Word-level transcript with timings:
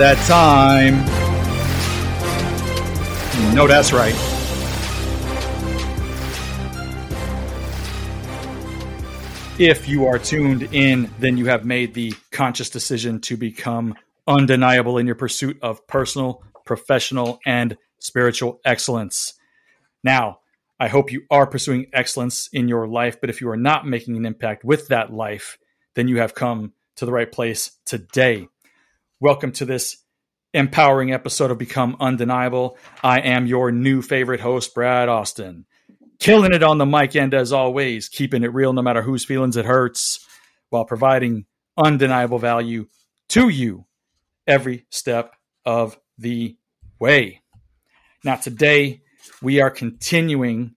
That 0.00 0.16
time. 0.26 1.04
No, 3.54 3.66
that's 3.66 3.92
right. 3.92 4.14
If 9.60 9.86
you 9.88 10.06
are 10.06 10.18
tuned 10.18 10.62
in, 10.72 11.10
then 11.18 11.36
you 11.36 11.44
have 11.48 11.66
made 11.66 11.92
the 11.92 12.14
conscious 12.30 12.70
decision 12.70 13.20
to 13.20 13.36
become 13.36 13.94
undeniable 14.26 14.96
in 14.96 15.04
your 15.04 15.16
pursuit 15.16 15.58
of 15.60 15.86
personal, 15.86 16.42
professional, 16.64 17.38
and 17.44 17.76
spiritual 17.98 18.58
excellence. 18.64 19.34
Now, 20.02 20.38
I 20.78 20.88
hope 20.88 21.12
you 21.12 21.24
are 21.30 21.46
pursuing 21.46 21.90
excellence 21.92 22.48
in 22.54 22.68
your 22.68 22.88
life, 22.88 23.20
but 23.20 23.28
if 23.28 23.42
you 23.42 23.50
are 23.50 23.56
not 23.58 23.86
making 23.86 24.16
an 24.16 24.24
impact 24.24 24.64
with 24.64 24.88
that 24.88 25.12
life, 25.12 25.58
then 25.92 26.08
you 26.08 26.20
have 26.20 26.34
come 26.34 26.72
to 26.96 27.04
the 27.04 27.12
right 27.12 27.30
place 27.30 27.72
today. 27.84 28.48
Welcome 29.22 29.52
to 29.52 29.66
this 29.66 29.98
empowering 30.54 31.12
episode 31.12 31.50
of 31.50 31.58
Become 31.58 31.98
Undeniable. 32.00 32.78
I 33.02 33.20
am 33.20 33.46
your 33.46 33.70
new 33.70 34.00
favorite 34.00 34.40
host, 34.40 34.74
Brad 34.74 35.10
Austin. 35.10 35.66
Killing 36.18 36.54
it 36.54 36.62
on 36.62 36.78
the 36.78 36.86
mic 36.86 37.14
end 37.14 37.34
as 37.34 37.52
always, 37.52 38.08
keeping 38.08 38.44
it 38.44 38.54
real 38.54 38.72
no 38.72 38.80
matter 38.80 39.02
whose 39.02 39.26
feelings 39.26 39.58
it 39.58 39.66
hurts, 39.66 40.26
while 40.70 40.86
providing 40.86 41.44
undeniable 41.76 42.38
value 42.38 42.86
to 43.28 43.50
you 43.50 43.84
every 44.46 44.86
step 44.88 45.34
of 45.66 45.98
the 46.16 46.56
way. 46.98 47.42
Now, 48.24 48.36
today 48.36 49.02
we 49.42 49.60
are 49.60 49.70
continuing 49.70 50.76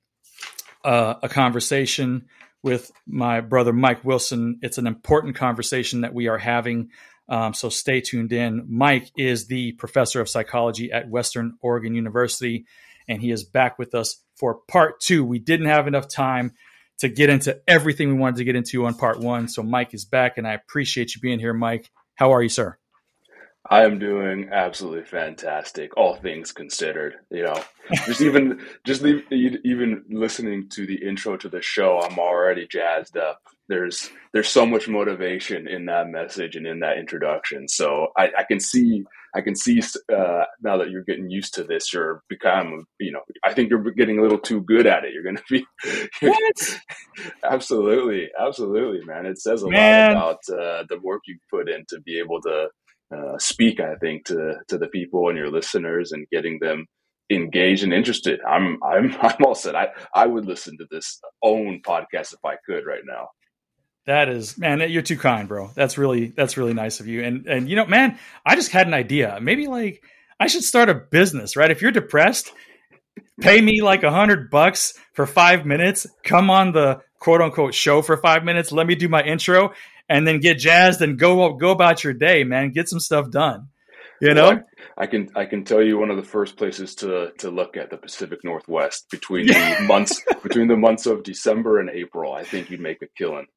uh, 0.84 1.14
a 1.24 1.30
conversation 1.30 2.26
with 2.62 2.92
my 3.08 3.40
brother 3.40 3.72
Mike 3.72 4.04
Wilson. 4.04 4.60
It's 4.62 4.78
an 4.78 4.88
important 4.88 5.38
conversation 5.38 6.02
that 6.02 6.14
we 6.14 6.28
are 6.28 6.38
having 6.38 6.90
um, 7.30 7.54
so 7.54 7.70
stay 7.70 8.02
tuned 8.02 8.34
in. 8.34 8.66
Mike 8.70 9.12
is 9.18 9.48
the 9.48 9.74
professor 9.74 10.22
of 10.22 10.30
psychology 10.30 10.92
at 10.92 11.10
Western 11.10 11.58
Oregon 11.62 11.96
University, 11.96 12.66
and 13.08 13.22
he 13.22 13.32
is 13.32 13.44
back 13.44 13.80
with 13.80 13.96
us 13.96 14.22
for 14.36 14.60
part 14.68 15.00
two. 15.00 15.24
We 15.24 15.40
didn't 15.40 15.68
have 15.68 15.88
enough 15.88 16.08
time 16.08 16.54
to 17.00 17.10
get 17.10 17.30
into 17.30 17.60
everything 17.68 18.10
we 18.10 18.16
wanted 18.16 18.38
to 18.38 18.44
get 18.44 18.56
into 18.56 18.86
on 18.86 18.94
part 18.94 19.20
one. 19.20 19.48
So 19.48 19.64
Mike 19.64 19.94
is 19.94 20.06
back, 20.06 20.38
and 20.38 20.48
I 20.48 20.54
appreciate 20.54 21.16
you 21.16 21.22
being 21.22 21.40
here, 21.40 21.54
Mike. 21.54 21.90
How 22.16 22.34
are 22.34 22.44
you, 22.44 22.50
sir? 22.50 22.78
I 23.70 23.86
am 23.86 23.98
doing 23.98 24.50
absolutely 24.52 25.06
fantastic, 25.06 25.96
all 25.96 26.16
things 26.16 26.52
considered. 26.52 27.16
You 27.32 27.44
know, 27.44 27.64
just 28.06 28.22
even 28.22 28.62
just 28.86 29.04
even 29.06 30.04
listening 30.10 30.68
to 30.72 30.86
the 30.86 30.96
intro 30.96 31.38
to 31.38 31.48
the 31.48 31.62
show, 31.62 32.02
I'm 32.02 32.20
already 32.20 32.68
jazzed 32.68 33.16
up. 33.16 33.40
There's 33.70 34.10
there's 34.34 34.50
so 34.50 34.66
much 34.66 34.90
motivation 34.90 35.70
in 35.70 35.86
that 35.86 36.10
message 36.10 36.58
and 36.58 36.68
in 36.68 36.82
that 36.82 36.98
introduction. 36.98 37.70
So 37.70 38.08
I, 38.18 38.32
I 38.40 38.44
can 38.44 38.60
see 38.60 39.06
I 39.34 39.40
can 39.40 39.56
see 39.56 39.82
uh, 40.14 40.44
now 40.62 40.78
that 40.78 40.90
you're 40.90 41.04
getting 41.04 41.30
used 41.30 41.54
to 41.54 41.64
this, 41.64 41.94
you're 41.94 42.22
become 42.28 42.86
you 43.00 43.14
know 43.14 43.22
I 43.46 43.54
think 43.54 43.70
you're 43.70 43.92
getting 43.92 44.20
a 44.20 44.22
little 44.22 44.40
too 44.40 44.60
good 44.62 44.86
at 44.86 45.06
it. 45.06 45.14
You're 45.14 45.24
going 45.24 45.38
to 45.38 45.44
be 45.50 45.66
what? 46.20 46.80
absolutely, 47.44 48.30
absolutely, 48.38 49.06
man. 49.06 49.26
It 49.26 49.40
says 49.40 49.64
a 49.64 49.70
man. 49.70 50.16
lot 50.16 50.38
about 50.48 50.60
uh, 50.60 50.84
the 50.90 51.00
work 51.02 51.22
you 51.28 51.38
put 51.50 51.70
in 51.70 51.86
to 51.88 52.02
be 52.02 52.20
able 52.20 52.42
to 52.42 52.68
uh, 53.14 53.38
speak, 53.38 53.80
I 53.80 53.96
think, 53.96 54.26
to 54.26 54.56
to 54.68 54.78
the 54.78 54.88
people 54.88 55.30
and 55.30 55.38
your 55.38 55.52
listeners 55.52 56.12
and 56.12 56.28
getting 56.32 56.60
them 56.60 56.88
engaged 57.30 57.84
and 57.84 57.94
interested. 57.94 58.40
I'm 58.48 58.80
I'm 58.84 59.16
I'm 59.22 59.46
all 59.46 59.56
set. 59.56 59.76
I 59.76 59.90
I 60.14 60.26
would 60.26 60.46
listen 60.46 60.78
to 60.78 60.86
this 60.90 61.20
own 61.42 61.82
podcast 61.86 62.34
if 62.34 62.44
I 62.46 62.56
could 62.66 62.86
right 62.86 63.04
now. 63.06 63.30
That 64.06 64.28
is, 64.28 64.58
man, 64.58 64.82
you're 64.90 65.02
too 65.02 65.18
kind, 65.18 65.48
bro. 65.48 65.72
That's 65.76 65.98
really 65.98 66.28
that's 66.28 66.58
really 66.58 66.74
nice 66.74 67.00
of 67.00 67.08
you. 67.08 67.24
And 67.24 67.48
and 67.48 67.70
you 67.70 67.76
know, 67.76 67.86
man, 67.86 68.20
I 68.46 68.56
just 68.56 68.72
had 68.72 68.88
an 68.88 68.94
idea. 68.94 69.40
Maybe 69.42 69.68
like 69.68 70.04
I 70.40 70.48
should 70.48 70.64
start 70.64 70.90
a 70.90 70.94
business, 70.94 71.56
right? 71.56 71.72
If 71.72 71.82
you're 71.82 71.92
depressed, 71.92 72.52
pay 73.40 73.62
me 73.62 73.82
like 73.82 74.04
a 74.04 74.12
hundred 74.12 74.50
bucks 74.50 74.94
for 75.14 75.26
five 75.26 75.66
minutes. 75.66 76.06
Come 76.24 76.50
on 76.50 76.74
the 76.74 77.00
quote 77.20 77.42
unquote 77.42 77.74
show 77.74 78.02
for 78.02 78.18
five 78.18 78.44
minutes. 78.44 78.74
Let 78.74 78.88
me 78.88 78.96
do 78.96 79.08
my 79.08 79.24
intro, 79.24 79.72
and 80.10 80.28
then 80.28 80.40
get 80.40 80.60
jazzed 80.60 81.02
and 81.02 81.18
go 81.18 81.54
go 81.54 81.72
about 81.72 82.04
your 82.04 82.14
day, 82.14 82.44
man. 82.44 82.72
Get 82.72 82.90
some 82.90 83.00
stuff 83.00 83.30
done. 83.30 83.70
You 84.22 84.34
know, 84.34 84.50
well, 84.50 84.64
I, 84.98 85.04
I, 85.04 85.08
can 85.08 85.30
I 85.36 85.46
can 85.46 85.66
tell 85.66 85.82
you 85.82 85.98
one 85.98 86.10
of 86.10 86.18
the 86.18 86.24
first 86.24 86.56
places 86.56 86.96
to 86.96 87.32
to 87.40 87.52
look 87.52 87.76
at 87.76 87.90
the 87.90 87.98
Pacific 87.98 88.40
Northwest 88.44 89.10
between 89.10 89.48
the 89.48 89.78
months 89.88 90.22
between 90.42 90.68
the 90.68 90.78
months 90.78 91.06
of 91.06 91.24
December 91.24 91.80
and 91.80 91.90
April. 91.90 92.34
I 92.34 92.44
think 92.44 92.70
you'd 92.70 92.80
make 92.80 93.02
a 93.02 93.08
killing. 93.18 93.48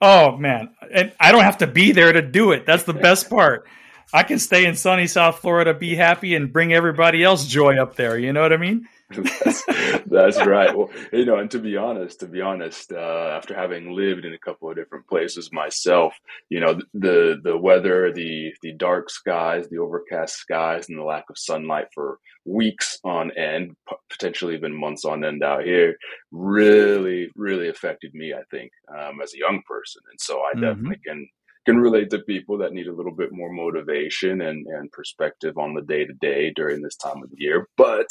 Oh 0.00 0.36
man, 0.36 0.70
and 0.92 1.12
I 1.20 1.30
don't 1.30 1.44
have 1.44 1.58
to 1.58 1.66
be 1.66 1.92
there 1.92 2.12
to 2.12 2.22
do 2.22 2.52
it. 2.52 2.64
That's 2.64 2.84
the 2.84 2.94
best 2.94 3.28
part. 3.30 3.66
I 4.14 4.22
can 4.22 4.38
stay 4.38 4.66
in 4.66 4.76
sunny 4.76 5.06
South 5.06 5.38
Florida, 5.38 5.72
be 5.74 5.94
happy, 5.94 6.34
and 6.34 6.52
bring 6.52 6.72
everybody 6.72 7.24
else 7.24 7.46
joy 7.46 7.76
up 7.76 7.96
there. 7.96 8.18
You 8.18 8.32
know 8.32 8.42
what 8.42 8.52
I 8.52 8.58
mean? 8.58 8.88
that's, 9.44 9.64
that's 10.06 10.46
right. 10.46 10.76
Well, 10.76 10.90
you 11.12 11.24
know, 11.24 11.38
and 11.38 11.50
to 11.50 11.58
be 11.58 11.76
honest, 11.76 12.20
to 12.20 12.26
be 12.26 12.40
honest, 12.40 12.92
uh, 12.92 13.34
after 13.36 13.54
having 13.54 13.94
lived 13.94 14.24
in 14.24 14.32
a 14.32 14.38
couple 14.38 14.70
of 14.70 14.76
different 14.76 15.06
places 15.08 15.52
myself, 15.52 16.14
you 16.48 16.60
know, 16.60 16.80
the 16.94 17.40
the 17.42 17.56
weather, 17.56 18.12
the 18.12 18.52
the 18.62 18.72
dark 18.72 19.10
skies, 19.10 19.68
the 19.68 19.78
overcast 19.78 20.36
skies, 20.36 20.88
and 20.88 20.98
the 20.98 21.04
lack 21.04 21.24
of 21.30 21.38
sunlight 21.38 21.86
for 21.94 22.18
weeks 22.44 22.98
on 23.04 23.30
end, 23.36 23.76
potentially 24.10 24.54
even 24.54 24.78
months 24.78 25.04
on 25.04 25.24
end 25.24 25.42
out 25.42 25.64
here, 25.64 25.96
really, 26.30 27.28
really 27.36 27.68
affected 27.68 28.14
me. 28.14 28.32
I 28.32 28.42
think 28.50 28.72
um, 28.96 29.20
as 29.22 29.34
a 29.34 29.38
young 29.38 29.62
person, 29.66 30.02
and 30.10 30.20
so 30.20 30.40
I 30.40 30.52
mm-hmm. 30.52 30.60
definitely 30.62 31.00
can 31.06 31.28
can 31.66 31.78
relate 31.78 32.10
to 32.10 32.18
people 32.20 32.58
that 32.58 32.72
need 32.72 32.88
a 32.88 32.94
little 32.94 33.14
bit 33.14 33.32
more 33.32 33.52
motivation 33.52 34.40
and, 34.40 34.66
and 34.66 34.90
perspective 34.90 35.56
on 35.58 35.74
the 35.74 35.82
day 35.82 36.04
to 36.04 36.12
day 36.14 36.52
during 36.54 36.82
this 36.82 36.96
time 36.96 37.22
of 37.22 37.30
the 37.30 37.36
year. 37.38 37.68
But 37.76 38.08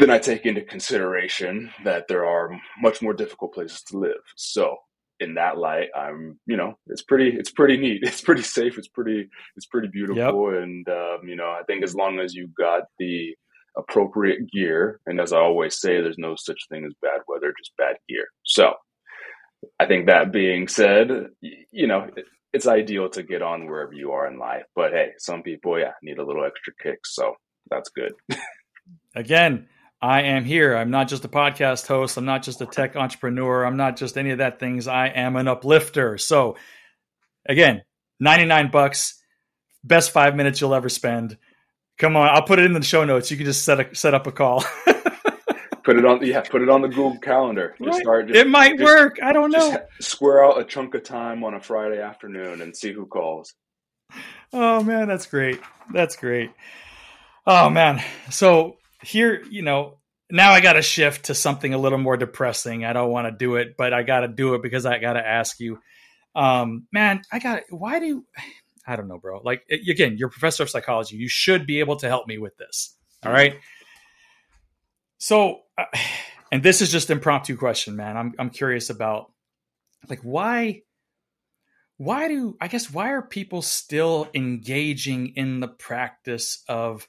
then 0.00 0.10
I 0.10 0.18
take 0.18 0.46
into 0.46 0.62
consideration 0.62 1.70
that 1.84 2.08
there 2.08 2.26
are 2.26 2.50
much 2.80 3.02
more 3.02 3.14
difficult 3.14 3.54
places 3.54 3.82
to 3.84 3.98
live. 3.98 4.22
So 4.36 4.76
in 5.20 5.34
that 5.34 5.58
light, 5.58 5.88
I'm, 5.94 6.38
you 6.46 6.56
know, 6.56 6.78
it's 6.86 7.02
pretty, 7.02 7.36
it's 7.36 7.50
pretty 7.50 7.76
neat. 7.76 8.02
It's 8.06 8.22
pretty 8.22 8.42
safe. 8.42 8.78
It's 8.78 8.88
pretty, 8.88 9.28
it's 9.56 9.66
pretty 9.66 9.88
beautiful. 9.88 10.52
Yep. 10.52 10.62
And, 10.62 10.88
um, 10.88 11.28
you 11.28 11.36
know, 11.36 11.50
I 11.50 11.62
think 11.66 11.84
as 11.84 11.94
long 11.94 12.18
as 12.20 12.34
you've 12.34 12.54
got 12.54 12.84
the 12.98 13.34
appropriate 13.76 14.50
gear, 14.50 15.00
and 15.06 15.20
as 15.20 15.32
I 15.32 15.38
always 15.38 15.80
say, 15.80 16.00
there's 16.00 16.18
no 16.18 16.34
such 16.36 16.60
thing 16.68 16.84
as 16.84 16.94
bad 17.02 17.20
weather, 17.28 17.54
just 17.58 17.76
bad 17.76 17.96
gear. 18.08 18.26
So 18.44 18.74
I 19.78 19.86
think 19.86 20.06
that 20.06 20.32
being 20.32 20.68
said, 20.68 21.28
you 21.40 21.86
know, 21.86 22.08
it's 22.52 22.66
ideal 22.66 23.08
to 23.10 23.22
get 23.22 23.42
on 23.42 23.66
wherever 23.66 23.92
you 23.92 24.12
are 24.12 24.26
in 24.26 24.38
life. 24.38 24.64
But 24.74 24.92
hey, 24.92 25.12
some 25.18 25.42
people, 25.42 25.78
yeah, 25.78 25.92
need 26.02 26.18
a 26.18 26.24
little 26.24 26.44
extra 26.44 26.72
kick. 26.82 27.00
So 27.04 27.34
that's 27.70 27.90
good. 27.90 28.12
Again, 29.14 29.68
I 30.02 30.22
am 30.22 30.44
here. 30.44 30.76
I'm 30.76 30.90
not 30.90 31.08
just 31.08 31.24
a 31.24 31.28
podcast 31.28 31.86
host. 31.86 32.16
I'm 32.16 32.24
not 32.24 32.42
just 32.42 32.62
a 32.62 32.66
tech 32.66 32.96
entrepreneur. 32.96 33.64
I'm 33.64 33.76
not 33.76 33.96
just 33.96 34.16
any 34.16 34.30
of 34.30 34.38
that 34.38 34.58
things. 34.58 34.88
I 34.88 35.08
am 35.08 35.36
an 35.36 35.46
uplifter. 35.46 36.16
So 36.16 36.56
again, 37.46 37.82
99 38.18 38.70
bucks, 38.70 39.22
best 39.84 40.10
five 40.10 40.34
minutes 40.34 40.60
you'll 40.60 40.74
ever 40.74 40.88
spend. 40.88 41.36
Come 41.98 42.16
on, 42.16 42.30
I'll 42.30 42.44
put 42.46 42.58
it 42.58 42.64
in 42.64 42.72
the 42.72 42.82
show 42.82 43.04
notes. 43.04 43.30
You 43.30 43.36
can 43.36 43.44
just 43.44 43.62
set 43.64 43.80
a, 43.80 43.94
set 43.94 44.14
up 44.14 44.26
a 44.26 44.32
call. 44.32 44.64
put 45.84 45.98
it 45.98 46.06
on, 46.06 46.24
yeah, 46.24 46.40
put 46.40 46.62
it 46.62 46.70
on 46.70 46.80
the 46.80 46.88
Google 46.88 47.18
Calendar. 47.18 47.74
Just 47.78 47.96
right. 47.96 48.02
start. 48.02 48.28
Just, 48.28 48.40
it 48.40 48.48
might 48.48 48.78
just, 48.78 48.84
work. 48.84 49.18
I 49.22 49.34
don't 49.34 49.50
know. 49.50 49.76
Square 50.00 50.46
out 50.46 50.60
a 50.60 50.64
chunk 50.64 50.94
of 50.94 51.04
time 51.04 51.44
on 51.44 51.52
a 51.52 51.60
Friday 51.60 52.00
afternoon 52.00 52.62
and 52.62 52.74
see 52.74 52.92
who 52.92 53.04
calls. 53.04 53.52
Oh 54.52 54.82
man, 54.82 55.08
that's 55.08 55.26
great. 55.26 55.60
That's 55.92 56.16
great. 56.16 56.52
Oh 57.46 57.68
man. 57.68 58.02
So 58.30 58.78
here, 59.02 59.42
you 59.50 59.62
know, 59.62 59.99
now 60.30 60.52
I 60.52 60.60
got 60.60 60.74
to 60.74 60.82
shift 60.82 61.26
to 61.26 61.34
something 61.34 61.74
a 61.74 61.78
little 61.78 61.98
more 61.98 62.16
depressing. 62.16 62.84
I 62.84 62.92
don't 62.92 63.10
want 63.10 63.26
to 63.26 63.32
do 63.32 63.56
it, 63.56 63.76
but 63.76 63.92
I 63.92 64.02
got 64.02 64.20
to 64.20 64.28
do 64.28 64.54
it 64.54 64.62
because 64.62 64.86
I 64.86 64.98
got 64.98 65.14
to 65.14 65.26
ask 65.26 65.60
you, 65.60 65.78
um, 66.34 66.86
man, 66.92 67.22
I 67.32 67.38
got 67.38 67.62
why 67.70 67.98
do 67.98 68.06
you, 68.06 68.26
I 68.86 68.96
don't 68.96 69.08
know, 69.08 69.18
bro. 69.18 69.40
Like 69.44 69.62
again, 69.70 70.16
you're 70.18 70.30
professor 70.30 70.62
of 70.62 70.70
psychology. 70.70 71.16
You 71.16 71.28
should 71.28 71.66
be 71.66 71.80
able 71.80 71.96
to 71.96 72.08
help 72.08 72.26
me 72.26 72.38
with 72.38 72.56
this. 72.56 72.96
All 73.24 73.32
right. 73.32 73.56
So, 75.18 75.60
uh, 75.78 75.84
and 76.52 76.62
this 76.62 76.80
is 76.80 76.90
just 76.90 77.10
impromptu 77.10 77.56
question, 77.56 77.96
man. 77.96 78.16
I'm 78.16 78.34
I'm 78.38 78.50
curious 78.50 78.90
about 78.90 79.30
like 80.08 80.20
why 80.22 80.82
why 81.98 82.28
do 82.28 82.56
I 82.60 82.68
guess 82.68 82.90
why 82.90 83.10
are 83.10 83.22
people 83.22 83.62
still 83.62 84.28
engaging 84.34 85.34
in 85.36 85.60
the 85.60 85.68
practice 85.68 86.64
of 86.66 87.06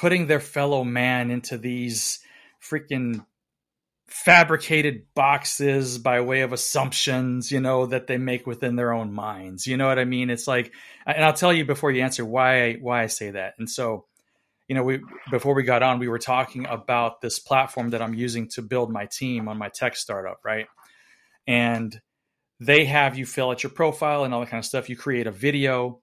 putting 0.00 0.26
their 0.26 0.40
fellow 0.40 0.82
man 0.82 1.30
into 1.30 1.58
these 1.58 2.20
freaking 2.62 3.22
fabricated 4.06 5.04
boxes 5.14 5.98
by 5.98 6.22
way 6.22 6.40
of 6.40 6.54
assumptions, 6.54 7.52
you 7.52 7.60
know, 7.60 7.84
that 7.84 8.06
they 8.06 8.16
make 8.16 8.46
within 8.46 8.76
their 8.76 8.94
own 8.94 9.12
minds. 9.12 9.66
You 9.66 9.76
know 9.76 9.86
what 9.86 9.98
I 9.98 10.06
mean? 10.06 10.30
It's 10.30 10.48
like, 10.48 10.72
and 11.04 11.22
I'll 11.22 11.34
tell 11.34 11.52
you 11.52 11.66
before 11.66 11.90
you 11.90 12.02
answer 12.02 12.24
why 12.24 12.64
I, 12.64 12.74
why 12.80 13.02
I 13.02 13.08
say 13.08 13.32
that. 13.32 13.56
And 13.58 13.68
so, 13.68 14.06
you 14.68 14.74
know, 14.74 14.82
we 14.84 15.00
before 15.30 15.54
we 15.54 15.64
got 15.64 15.82
on, 15.82 15.98
we 15.98 16.08
were 16.08 16.18
talking 16.18 16.64
about 16.64 17.20
this 17.20 17.38
platform 17.38 17.90
that 17.90 18.00
I'm 18.00 18.14
using 18.14 18.48
to 18.54 18.62
build 18.62 18.90
my 18.90 19.04
team 19.04 19.48
on 19.48 19.58
my 19.58 19.68
tech 19.68 19.96
startup, 19.96 20.40
right? 20.42 20.66
And 21.46 22.00
they 22.58 22.86
have 22.86 23.18
you 23.18 23.26
fill 23.26 23.50
out 23.50 23.62
your 23.62 23.70
profile 23.70 24.24
and 24.24 24.32
all 24.32 24.40
that 24.40 24.48
kind 24.48 24.60
of 24.60 24.66
stuff. 24.66 24.88
You 24.88 24.96
create 24.96 25.26
a 25.26 25.30
video, 25.30 26.00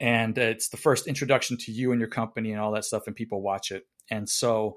and 0.00 0.36
it's 0.36 0.68
the 0.68 0.76
first 0.76 1.06
introduction 1.06 1.56
to 1.58 1.72
you 1.72 1.92
and 1.92 2.00
your 2.00 2.10
company 2.10 2.52
and 2.52 2.60
all 2.60 2.72
that 2.72 2.84
stuff, 2.84 3.06
and 3.06 3.16
people 3.16 3.40
watch 3.40 3.70
it. 3.70 3.86
And 4.10 4.28
so 4.28 4.76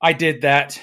I 0.00 0.12
did 0.12 0.42
that. 0.42 0.80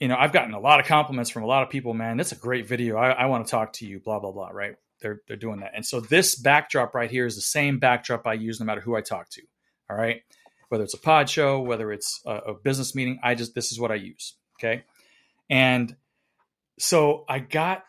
You 0.00 0.08
know, 0.08 0.16
I've 0.18 0.32
gotten 0.32 0.52
a 0.52 0.60
lot 0.60 0.80
of 0.80 0.86
compliments 0.86 1.30
from 1.30 1.44
a 1.44 1.46
lot 1.46 1.62
of 1.62 1.70
people. 1.70 1.94
Man, 1.94 2.16
that's 2.16 2.32
a 2.32 2.36
great 2.36 2.66
video. 2.66 2.96
I, 2.96 3.10
I 3.10 3.26
want 3.26 3.46
to 3.46 3.50
talk 3.50 3.74
to 3.74 3.86
you. 3.86 4.00
Blah 4.00 4.18
blah 4.18 4.32
blah. 4.32 4.48
Right? 4.48 4.74
They're 5.00 5.20
they're 5.28 5.36
doing 5.36 5.60
that. 5.60 5.72
And 5.74 5.86
so 5.86 6.00
this 6.00 6.34
backdrop 6.34 6.94
right 6.94 7.10
here 7.10 7.26
is 7.26 7.36
the 7.36 7.42
same 7.42 7.78
backdrop 7.78 8.26
I 8.26 8.34
use 8.34 8.58
no 8.58 8.66
matter 8.66 8.80
who 8.80 8.96
I 8.96 9.00
talk 9.00 9.30
to. 9.30 9.42
All 9.90 9.96
right, 9.96 10.22
whether 10.68 10.84
it's 10.84 10.94
a 10.94 10.98
pod 10.98 11.28
show, 11.28 11.60
whether 11.60 11.92
it's 11.92 12.20
a, 12.24 12.32
a 12.32 12.54
business 12.54 12.94
meeting, 12.94 13.20
I 13.22 13.34
just 13.34 13.54
this 13.54 13.72
is 13.72 13.78
what 13.78 13.92
I 13.92 13.96
use. 13.96 14.34
Okay, 14.58 14.84
and 15.50 15.94
so 16.78 17.24
I 17.28 17.40
got 17.40 17.84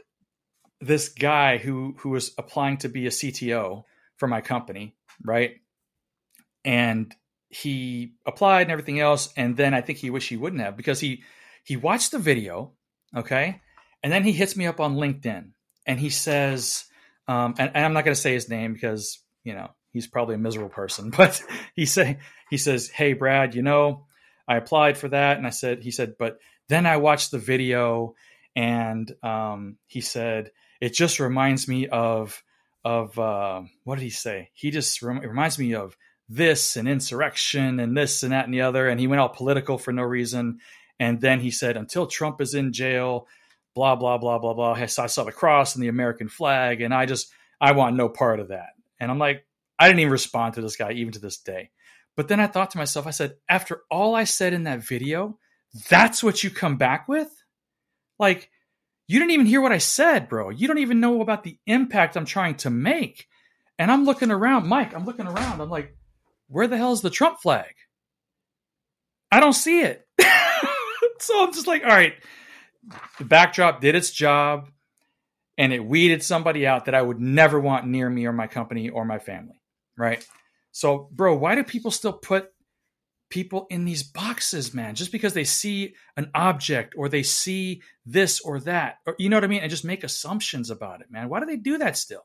this 0.82 1.10
guy 1.10 1.58
who 1.58 1.96
who 2.00 2.10
was 2.10 2.34
applying 2.38 2.78
to 2.78 2.90
be 2.90 3.08
a 3.08 3.10
CTO 3.12 3.84
for 4.24 4.28
my 4.28 4.40
company, 4.40 4.96
right? 5.22 5.56
And 6.64 7.14
he 7.50 8.14
applied 8.26 8.62
and 8.62 8.72
everything 8.72 9.02
else, 9.02 9.28
and 9.36 9.58
then 9.58 9.74
I 9.74 9.82
think 9.82 9.98
he 9.98 10.10
wished 10.10 10.30
he 10.30 10.38
wouldn't 10.38 10.62
have 10.62 10.78
because 10.78 11.02
he 11.02 11.24
he 11.66 11.76
watched 11.76 12.12
the 12.12 12.20
video, 12.20 12.72
okay, 13.14 13.60
and 14.02 14.14
then 14.14 14.24
he 14.24 14.32
hits 14.32 14.56
me 14.56 14.66
up 14.66 14.80
on 14.80 14.96
LinkedIn 14.96 15.50
and 15.86 16.00
he 16.00 16.10
says, 16.10 16.86
um, 17.28 17.56
and, 17.58 17.72
and 17.74 17.84
I'm 17.84 17.92
not 17.92 18.06
going 18.06 18.16
to 18.16 18.22
say 18.22 18.34
his 18.34 18.48
name 18.48 18.72
because 18.72 19.20
you 19.44 19.56
know 19.56 19.72
he's 19.92 20.08
probably 20.08 20.36
a 20.36 20.38
miserable 20.38 20.70
person, 20.70 21.10
but 21.18 21.44
he 21.76 21.86
say 21.86 22.20
he 22.50 22.56
says, 22.58 22.88
"Hey 22.88 23.12
Brad, 23.12 23.56
you 23.56 23.62
know, 23.62 24.06
I 24.48 24.56
applied 24.56 24.98
for 24.98 25.10
that," 25.10 25.36
and 25.36 25.46
I 25.46 25.50
said, 25.50 25.84
he 25.84 25.92
said, 25.92 26.14
but 26.18 26.38
then 26.70 26.86
I 26.86 26.96
watched 26.96 27.32
the 27.32 27.40
video, 27.40 28.16
and 28.56 29.14
um, 29.22 29.80
he 29.86 30.00
said 30.00 30.52
it 30.80 30.94
just 30.94 31.20
reminds 31.20 31.68
me 31.68 31.90
of 31.90 32.42
of 32.86 33.18
uh, 33.18 33.62
what 33.84 33.96
did 33.96 34.04
he 34.04 34.10
say? 34.10 34.50
He 34.54 34.72
just 34.72 35.02
rem- 35.02 35.20
reminds 35.20 35.58
me 35.58 35.76
of 35.76 35.96
this 36.30 36.76
and 36.76 36.88
insurrection 36.88 37.80
and 37.80 37.96
this 37.96 38.24
and 38.24 38.32
that 38.32 38.46
and 38.46 38.54
the 38.54 38.62
other. 38.62 38.88
And 38.88 39.00
he 39.00 39.08
went 39.08 39.22
all 39.22 39.30
political 39.30 39.78
for 39.78 39.92
no 39.92 40.04
reason. 40.04 40.60
And 41.00 41.22
then 41.22 41.40
he 41.40 41.52
said, 41.52 41.78
until 41.78 42.08
Trump 42.08 42.42
is 42.42 42.54
in 42.54 42.74
jail, 42.74 43.28
blah, 43.76 43.96
blah, 43.96 44.18
blah, 44.18 44.40
blah, 44.40 44.54
blah. 44.54 44.74
I 44.74 44.86
saw, 44.86 45.04
I 45.04 45.08
saw 45.08 45.24
the 45.24 45.32
cross 45.32 45.76
and 45.76 45.84
the 45.84 45.88
American 45.88 46.30
flag. 46.30 46.82
And 46.82 46.94
I 46.94 47.06
just, 47.06 47.32
I 47.60 47.72
want 47.72 47.96
no 47.96 48.10
part 48.10 48.40
of 48.40 48.50
that. 48.50 48.70
And 49.00 49.10
I'm 49.10 49.20
like, 49.20 49.46
I 49.80 49.88
didn't 49.88 50.02
even 50.02 50.12
respond 50.12 50.56
to 50.56 50.62
this 50.62 50.76
guy, 50.76 50.92
even 50.92 51.14
to 51.14 51.20
this 51.20 51.38
day. 51.38 51.72
But 52.16 52.28
then 52.28 52.40
I 52.40 52.48
thought 52.48 52.72
to 52.72 52.78
myself, 52.78 53.08
I 53.08 53.12
said, 53.12 53.36
after 53.50 53.82
all 53.90 54.14
I 54.14 54.26
said 54.26 54.54
in 54.54 54.64
that 54.64 54.84
video, 54.84 55.40
that's 55.90 56.24
what 56.24 56.44
you 56.44 56.52
come 56.52 56.78
back 56.78 57.08
with? 57.08 57.30
Like, 58.20 58.50
you 59.08 59.20
didn't 59.20 59.32
even 59.32 59.46
hear 59.46 59.62
what 59.62 59.72
I 59.72 59.80
said, 59.80 60.30
bro. 60.30 60.50
You 60.50 60.68
don't 60.68 60.80
even 60.80 61.00
know 61.00 61.22
about 61.22 61.44
the 61.44 61.58
impact 61.68 62.16
I'm 62.16 62.26
trying 62.26 62.56
to 62.58 62.70
make. 62.70 63.28
And 63.78 63.92
I'm 63.92 64.06
looking 64.06 64.32
around, 64.32 64.68
Mike, 64.68 64.96
I'm 64.96 65.06
looking 65.06 65.28
around. 65.28 65.60
I'm 65.60 65.70
like, 65.70 65.96
where 66.48 66.68
the 66.68 66.78
hell 66.78 66.94
is 66.94 67.02
the 67.02 67.10
Trump 67.10 67.40
flag? 67.40 67.74
I 69.32 69.40
don't 69.40 69.54
see 69.54 69.82
it. 69.82 70.08
so 71.20 71.44
I'm 71.44 71.54
just 71.54 71.68
like, 71.68 71.84
all 71.84 71.90
right, 71.90 72.14
the 73.18 73.26
backdrop 73.26 73.82
did 73.82 73.96
its 73.96 74.12
job 74.12 74.70
and 75.58 75.74
it 75.74 75.84
weeded 75.84 76.24
somebody 76.24 76.66
out 76.66 76.86
that 76.86 76.96
I 76.96 77.02
would 77.02 77.20
never 77.20 77.60
want 77.60 77.88
near 77.88 78.10
me 78.10 78.26
or 78.26 78.34
my 78.34 78.48
company 78.48 78.90
or 78.90 79.06
my 79.06 79.20
family. 79.20 79.62
Right. 79.98 80.26
So, 80.72 81.10
bro, 81.12 81.36
why 81.36 81.56
do 81.56 81.64
people 81.64 81.92
still 81.92 82.14
put 82.14 82.53
people 83.34 83.66
in 83.72 83.84
these 83.84 84.04
boxes, 84.04 84.76
man, 84.76 84.94
just 84.94 85.12
because 85.12 85.34
they 85.34 85.44
see 85.44 85.96
an 86.18 86.30
object 86.36 86.94
or 86.96 87.10
they 87.10 87.24
see 87.24 87.82
this 88.06 88.40
or 88.42 88.60
that, 88.60 89.00
or 89.08 89.16
you 89.18 89.28
know 89.28 89.38
what 89.38 89.44
I 89.44 89.48
mean, 89.48 89.62
and 89.62 89.72
just 89.72 89.84
make 89.84 90.04
assumptions 90.04 90.70
about 90.70 91.02
it, 91.02 91.10
man? 91.10 91.30
Why 91.30 91.40
do 91.40 91.48
they 91.48 91.58
do 91.58 91.80
that 91.80 91.98
still? 91.98 92.24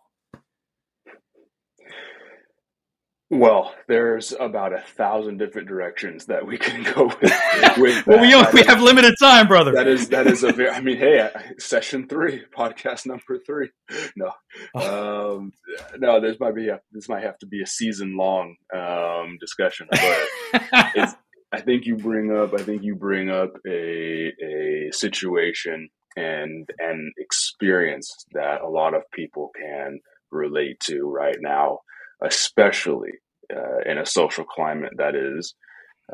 Well, 3.30 3.74
there's 3.88 4.32
about 4.32 4.72
a 4.72 4.80
thousand 4.80 5.36
different 5.36 5.68
directions 5.68 6.26
that 6.26 6.46
we 6.46 6.56
can 6.56 6.82
go 6.94 7.06
with. 7.06 7.78
with 7.78 8.06
well, 8.06 8.20
we, 8.20 8.60
we 8.60 8.66
have 8.66 8.80
limited 8.80 9.14
time, 9.20 9.46
brother. 9.46 9.72
That 9.72 9.86
is 9.86 10.08
that 10.08 10.26
is 10.26 10.44
a 10.44 10.52
very. 10.52 10.70
I 10.70 10.80
mean, 10.80 10.96
hey, 10.96 11.28
session 11.58 12.08
three, 12.08 12.44
podcast 12.56 13.04
number 13.04 13.38
three. 13.44 13.68
No, 14.16 14.32
oh. 14.74 15.36
um, 15.36 15.52
no, 15.98 16.20
this 16.22 16.40
might 16.40 16.54
be 16.54 16.68
a, 16.68 16.80
this 16.90 17.08
might 17.08 17.22
have 17.22 17.38
to 17.40 17.46
be 17.46 17.62
a 17.62 17.66
season 17.66 18.16
long 18.16 18.56
um, 18.74 19.36
discussion. 19.38 19.88
But 19.90 20.28
I 21.52 21.60
think 21.60 21.84
you 21.84 21.96
bring 21.96 22.34
up. 22.34 22.54
I 22.54 22.62
think 22.62 22.82
you 22.82 22.94
bring 22.94 23.30
up 23.30 23.52
a 23.66 24.32
a 24.42 24.88
situation 24.92 25.90
and 26.16 26.66
an 26.78 27.12
experience 27.18 28.24
that 28.32 28.62
a 28.62 28.68
lot 28.68 28.94
of 28.94 29.02
people 29.12 29.50
can 29.54 30.00
relate 30.30 30.80
to 30.80 31.02
right 31.02 31.36
now 31.40 31.80
especially 32.22 33.12
uh, 33.54 33.80
in 33.90 33.98
a 33.98 34.06
social 34.06 34.44
climate 34.44 34.92
that 34.96 35.14
is 35.14 35.54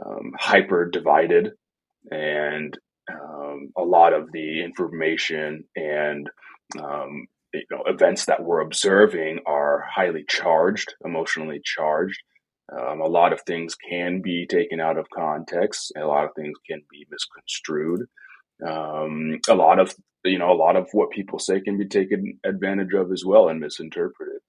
um, 0.04 0.32
hyper 0.38 0.88
divided 0.88 1.52
and 2.10 2.76
um, 3.10 3.70
a 3.76 3.82
lot 3.82 4.12
of 4.12 4.30
the 4.32 4.62
information 4.62 5.64
and 5.76 6.28
um, 6.80 7.26
you 7.52 7.62
know 7.70 7.82
events 7.86 8.24
that 8.26 8.42
we're 8.42 8.60
observing 8.60 9.40
are 9.46 9.84
highly 9.92 10.24
charged, 10.28 10.94
emotionally 11.04 11.60
charged. 11.64 12.20
Um, 12.72 13.00
a 13.00 13.06
lot 13.06 13.32
of 13.32 13.42
things 13.42 13.74
can 13.74 14.22
be 14.22 14.46
taken 14.46 14.80
out 14.80 14.98
of 14.98 15.06
context. 15.14 15.92
A 15.96 16.06
lot 16.06 16.24
of 16.24 16.30
things 16.34 16.56
can 16.68 16.80
be 16.90 17.06
misconstrued. 17.10 18.06
Um, 18.66 19.38
a 19.48 19.54
lot 19.54 19.78
of 19.78 19.94
you 20.24 20.38
know 20.38 20.50
a 20.52 20.54
lot 20.54 20.76
of 20.76 20.88
what 20.92 21.10
people 21.10 21.38
say 21.38 21.60
can 21.60 21.76
be 21.78 21.86
taken 21.86 22.38
advantage 22.44 22.94
of 22.94 23.12
as 23.12 23.24
well 23.24 23.48
and 23.48 23.60
misinterpreted. 23.60 24.40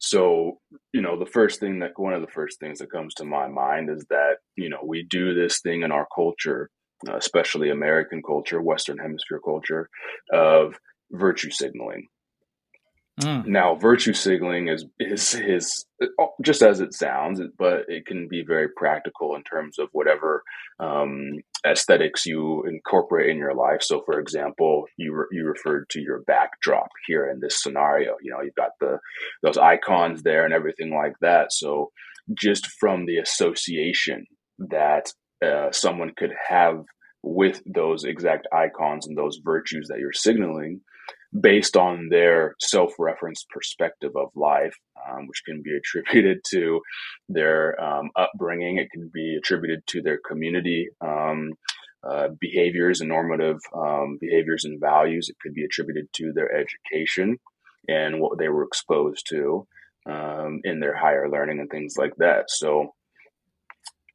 So, 0.00 0.58
you 0.92 1.02
know, 1.02 1.18
the 1.18 1.30
first 1.30 1.60
thing 1.60 1.80
that 1.80 1.92
one 1.96 2.12
of 2.14 2.20
the 2.20 2.32
first 2.32 2.60
things 2.60 2.78
that 2.78 2.90
comes 2.92 3.14
to 3.14 3.24
my 3.24 3.48
mind 3.48 3.90
is 3.90 4.04
that, 4.10 4.36
you 4.56 4.68
know, 4.68 4.80
we 4.84 5.02
do 5.08 5.34
this 5.34 5.60
thing 5.60 5.82
in 5.82 5.92
our 5.92 6.06
culture, 6.14 6.70
especially 7.12 7.70
American 7.70 8.22
culture, 8.22 8.60
Western 8.60 8.98
Hemisphere 8.98 9.40
culture, 9.44 9.88
of 10.32 10.74
virtue 11.12 11.50
signaling. 11.50 12.06
Mm. 13.20 13.46
Now, 13.46 13.76
virtue 13.76 14.12
signaling 14.12 14.68
is 14.68 14.84
is 15.00 15.34
is 15.34 15.86
just 16.42 16.60
as 16.60 16.80
it 16.80 16.92
sounds, 16.92 17.40
but 17.58 17.86
it 17.88 18.04
can 18.04 18.28
be 18.28 18.44
very 18.46 18.68
practical 18.76 19.34
in 19.34 19.42
terms 19.42 19.78
of 19.78 19.88
whatever 19.92 20.42
um, 20.80 21.38
aesthetics 21.66 22.26
you 22.26 22.64
incorporate 22.64 23.30
in 23.30 23.38
your 23.38 23.54
life. 23.54 23.82
So, 23.82 24.02
for 24.04 24.20
example, 24.20 24.84
you 24.98 25.14
re- 25.14 25.26
you 25.32 25.46
referred 25.46 25.88
to 25.90 26.00
your 26.00 26.20
backdrop 26.26 26.88
here 27.06 27.26
in 27.30 27.40
this 27.40 27.62
scenario. 27.62 28.16
You 28.20 28.32
know, 28.32 28.42
you've 28.42 28.54
got 28.54 28.72
the 28.80 28.98
those 29.42 29.56
icons 29.56 30.22
there 30.22 30.44
and 30.44 30.52
everything 30.52 30.94
like 30.94 31.14
that. 31.22 31.52
So, 31.54 31.92
just 32.34 32.66
from 32.78 33.06
the 33.06 33.16
association 33.16 34.26
that 34.58 35.10
uh, 35.42 35.70
someone 35.72 36.12
could 36.14 36.34
have 36.48 36.84
with 37.22 37.62
those 37.64 38.04
exact 38.04 38.46
icons 38.52 39.06
and 39.06 39.16
those 39.16 39.40
virtues 39.42 39.88
that 39.88 40.00
you're 40.00 40.12
signaling 40.12 40.82
based 41.40 41.76
on 41.76 42.08
their 42.08 42.54
self-referenced 42.60 43.48
perspective 43.50 44.12
of 44.16 44.28
life, 44.34 44.74
um, 45.08 45.26
which 45.26 45.42
can 45.44 45.62
be 45.62 45.76
attributed 45.76 46.40
to 46.50 46.80
their 47.28 47.80
um, 47.82 48.10
upbringing. 48.16 48.78
It 48.78 48.90
can 48.90 49.10
be 49.12 49.36
attributed 49.36 49.86
to 49.88 50.02
their 50.02 50.18
community 50.26 50.88
um, 51.00 51.52
uh, 52.08 52.28
behaviors 52.40 53.00
and 53.00 53.08
normative 53.08 53.58
um, 53.74 54.18
behaviors 54.20 54.64
and 54.64 54.80
values. 54.80 55.28
It 55.28 55.36
could 55.42 55.54
be 55.54 55.64
attributed 55.64 56.06
to 56.14 56.32
their 56.32 56.50
education 56.52 57.38
and 57.88 58.20
what 58.20 58.38
they 58.38 58.48
were 58.48 58.64
exposed 58.64 59.26
to 59.30 59.66
um, 60.06 60.60
in 60.64 60.80
their 60.80 60.96
higher 60.96 61.28
learning 61.28 61.60
and 61.60 61.70
things 61.70 61.94
like 61.96 62.14
that. 62.18 62.44
So, 62.48 62.94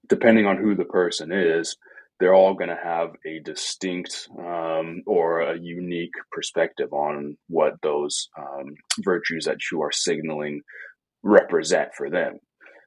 depending 0.08 0.46
on 0.46 0.58
who 0.58 0.76
the 0.76 0.86
person 0.86 1.32
is, 1.32 1.76
they're 2.22 2.36
all 2.36 2.54
going 2.54 2.70
to 2.70 2.80
have 2.82 3.10
a 3.26 3.40
distinct 3.40 4.30
um, 4.38 5.02
or 5.08 5.42
a 5.42 5.60
unique 5.60 6.14
perspective 6.32 6.94
on 6.94 7.36
what 7.50 7.74
those 7.82 8.30
um, 8.38 8.76
virtues 9.00 9.46
that 9.46 9.58
you 9.72 9.82
are 9.82 9.92
signaling 9.92 10.62
represent 11.24 11.90
for 11.98 12.12
them. 12.12 12.38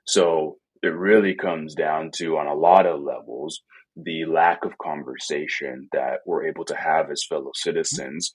So 0.07 0.59
it 0.85 0.95
really 0.95 1.35
comes 1.35 1.75
down 1.75 2.13
to, 2.19 2.39
on 2.39 2.47
a 2.47 2.55
lot 2.55 2.87
of 2.87 3.03
levels, 3.03 3.61
the 3.97 4.25
lack 4.25 4.65
of 4.65 4.79
conversation 4.79 5.89
that 5.93 6.21
we're 6.25 6.47
able 6.47 6.65
to 6.67 6.77
have 6.77 7.11
as 7.11 7.27
fellow 7.29 7.51
citizens 7.55 8.33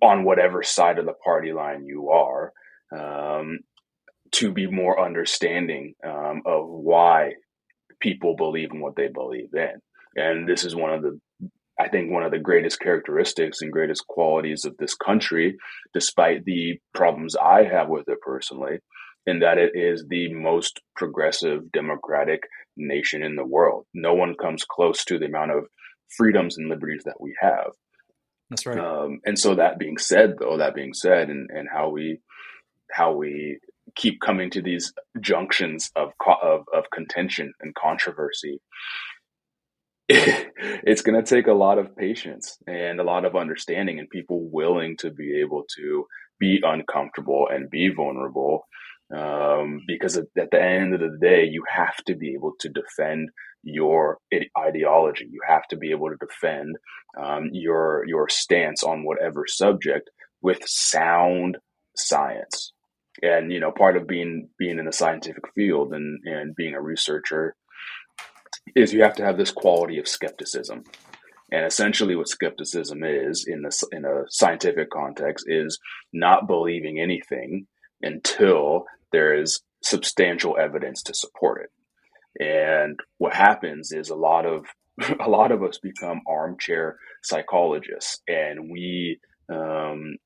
on 0.00 0.24
whatever 0.24 0.62
side 0.62 0.98
of 0.98 1.04
the 1.04 1.12
party 1.22 1.52
line 1.52 1.84
you 1.84 2.08
are 2.08 2.52
um, 2.98 3.58
to 4.30 4.50
be 4.50 4.66
more 4.66 4.98
understanding 5.04 5.92
um, 6.06 6.40
of 6.46 6.64
why 6.66 7.32
people 8.00 8.34
believe 8.34 8.70
in 8.72 8.80
what 8.80 8.96
they 8.96 9.08
believe 9.08 9.52
in. 9.52 9.80
And 10.16 10.48
this 10.48 10.64
is 10.64 10.74
one 10.74 10.92
of 10.92 11.02
the, 11.02 11.18
I 11.78 11.88
think, 11.88 12.10
one 12.10 12.22
of 12.22 12.30
the 12.30 12.38
greatest 12.38 12.80
characteristics 12.80 13.62
and 13.62 13.72
greatest 13.72 14.06
qualities 14.06 14.64
of 14.64 14.76
this 14.76 14.94
country, 14.94 15.56
despite 15.94 16.44
the 16.44 16.78
problems 16.94 17.36
I 17.36 17.64
have 17.64 17.88
with 17.88 18.08
it 18.08 18.20
personally, 18.20 18.78
in 19.26 19.40
that 19.40 19.58
it 19.58 19.72
is 19.74 20.04
the 20.08 20.32
most 20.34 20.80
progressive 20.96 21.70
democratic 21.72 22.42
nation 22.76 23.22
in 23.22 23.36
the 23.36 23.46
world. 23.46 23.86
No 23.94 24.14
one 24.14 24.34
comes 24.34 24.64
close 24.64 25.04
to 25.06 25.18
the 25.18 25.26
amount 25.26 25.52
of 25.52 25.66
freedoms 26.16 26.58
and 26.58 26.68
liberties 26.68 27.02
that 27.04 27.20
we 27.20 27.34
have. 27.40 27.72
That's 28.50 28.66
right. 28.66 28.78
Um, 28.78 29.20
and 29.24 29.38
so 29.38 29.54
that 29.54 29.78
being 29.78 29.96
said, 29.96 30.34
though, 30.38 30.58
that 30.58 30.74
being 30.74 30.92
said, 30.92 31.30
and, 31.30 31.48
and 31.50 31.68
how 31.72 31.88
we 31.88 32.18
how 32.90 33.12
we 33.12 33.58
keep 33.96 34.20
coming 34.20 34.50
to 34.50 34.60
these 34.60 34.92
junctions 35.20 35.90
of 35.96 36.12
of, 36.42 36.64
of 36.74 36.90
contention 36.90 37.52
and 37.60 37.74
controversy 37.74 38.60
it's 40.08 41.02
going 41.02 41.22
to 41.22 41.34
take 41.34 41.46
a 41.46 41.52
lot 41.52 41.78
of 41.78 41.96
patience 41.96 42.58
and 42.66 43.00
a 43.00 43.04
lot 43.04 43.24
of 43.24 43.36
understanding 43.36 43.98
and 43.98 44.10
people 44.10 44.48
willing 44.50 44.96
to 44.98 45.10
be 45.10 45.40
able 45.40 45.64
to 45.76 46.06
be 46.38 46.60
uncomfortable 46.62 47.48
and 47.50 47.70
be 47.70 47.88
vulnerable 47.88 48.66
um, 49.14 49.80
because 49.86 50.16
at 50.16 50.26
the 50.34 50.62
end 50.62 50.94
of 50.94 51.00
the 51.00 51.18
day 51.20 51.44
you 51.44 51.62
have 51.70 51.96
to 52.06 52.14
be 52.16 52.32
able 52.32 52.52
to 52.60 52.68
defend 52.68 53.28
your 53.62 54.18
ideology. 54.58 55.28
You 55.30 55.40
have 55.46 55.66
to 55.68 55.76
be 55.76 55.90
able 55.90 56.08
to 56.10 56.16
defend 56.16 56.76
um, 57.18 57.50
your 57.52 58.04
your 58.06 58.28
stance 58.28 58.82
on 58.82 59.04
whatever 59.04 59.44
subject 59.46 60.10
with 60.40 60.58
sound 60.66 61.58
science. 61.96 62.72
And 63.22 63.52
you 63.52 63.60
know 63.60 63.70
part 63.70 63.96
of 63.96 64.06
being 64.06 64.48
being 64.58 64.78
in 64.78 64.86
the 64.86 64.92
scientific 64.92 65.44
field 65.54 65.92
and 65.92 66.18
and 66.24 66.56
being 66.56 66.74
a 66.74 66.80
researcher 66.80 67.54
is 68.74 68.92
you 68.92 69.02
have 69.02 69.16
to 69.16 69.24
have 69.24 69.36
this 69.36 69.50
quality 69.50 69.98
of 69.98 70.08
skepticism. 70.08 70.84
And 71.50 71.66
essentially, 71.66 72.16
what 72.16 72.28
skepticism 72.28 73.04
is 73.04 73.46
in 73.46 73.62
the 73.62 73.86
in 73.92 74.04
a 74.04 74.24
scientific 74.28 74.90
context 74.90 75.44
is 75.48 75.78
not 76.12 76.46
believing 76.46 76.98
anything 76.98 77.66
until 78.00 78.84
there 79.12 79.34
is 79.38 79.60
substantial 79.82 80.56
evidence 80.58 81.02
to 81.02 81.14
support 81.14 81.62
it. 81.62 81.70
And 82.42 82.98
what 83.18 83.34
happens 83.34 83.92
is 83.92 84.08
a 84.08 84.16
lot 84.16 84.46
of 84.46 84.64
a 85.20 85.28
lot 85.28 85.52
of 85.52 85.62
us 85.62 85.78
become 85.78 86.22
armchair 86.26 86.96
psychologists, 87.22 88.20
and 88.26 88.70
we 88.70 89.18
um, 89.52 90.16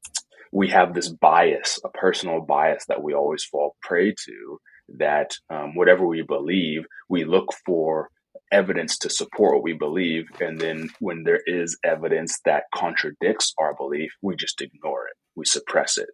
we 0.53 0.69
have 0.69 0.95
this 0.95 1.09
bias, 1.09 1.81
a 1.85 1.89
personal 1.89 2.41
bias 2.41 2.85
that 2.87 3.03
we 3.03 3.15
always 3.15 3.45
fall 3.45 3.77
prey 3.83 4.13
to. 4.13 4.61
That 4.99 5.33
um, 5.51 5.75
whatever 5.75 6.07
we 6.07 6.23
believe, 6.23 6.85
we 7.09 7.25
look 7.25 7.53
for 7.65 8.11
evidence 8.53 8.99
to 8.99 9.11
support 9.11 9.55
what 9.55 9.63
we 9.63 9.73
believe. 9.73 10.25
And 10.41 10.61
then 10.61 10.91
when 11.01 11.25
there 11.25 11.41
is 11.47 11.79
evidence 11.85 12.39
that 12.45 12.65
contradicts 12.75 13.53
our 13.59 13.75
belief, 13.75 14.11
we 14.23 14.37
just 14.37 14.61
ignore 14.61 15.07
it. 15.07 15.17
We 15.35 15.45
suppress 15.45 15.99
it. 15.99 16.09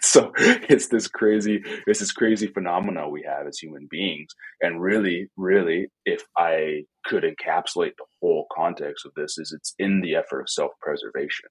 so 0.02 0.32
it's 0.36 0.88
this 0.88 1.08
crazy, 1.08 1.62
it's 1.86 2.00
this 2.00 2.12
crazy 2.12 2.48
phenomena 2.48 3.08
we 3.08 3.24
have 3.26 3.46
as 3.46 3.58
human 3.58 3.86
beings. 3.90 4.28
And 4.60 4.80
really, 4.80 5.28
really, 5.36 5.88
if 6.04 6.22
I 6.36 6.82
could 7.06 7.24
encapsulate 7.24 7.92
the 7.96 8.04
whole 8.20 8.46
context 8.54 9.06
of 9.06 9.12
this, 9.16 9.38
is 9.38 9.52
it's 9.56 9.74
in 9.78 10.00
the 10.00 10.16
effort 10.16 10.40
of 10.40 10.50
self-preservation. 10.50 11.48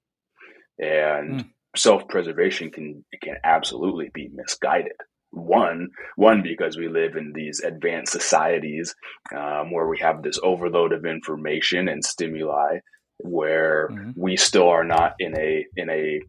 And 0.79 1.39
mm. 1.41 1.49
self-preservation 1.75 2.69
can 2.69 3.03
can 3.23 3.37
absolutely 3.43 4.11
be 4.13 4.29
misguided 4.31 4.93
one 5.37 5.89
one 6.15 6.41
because 6.41 6.77
we 6.77 6.87
live 6.87 7.15
in 7.15 7.31
these 7.33 7.61
advanced 7.61 8.11
societies 8.11 8.95
um, 9.35 9.71
where 9.71 9.87
we 9.87 9.99
have 9.99 10.23
this 10.23 10.39
overload 10.43 10.93
of 10.93 11.05
information 11.05 11.87
and 11.87 12.03
stimuli 12.03 12.79
where 13.19 13.89
mm-hmm. 13.91 14.11
we 14.15 14.37
still 14.37 14.69
are 14.69 14.83
not 14.83 15.13
in 15.19 15.35
a 15.37 15.65
in 15.75 15.89
a 15.89 16.19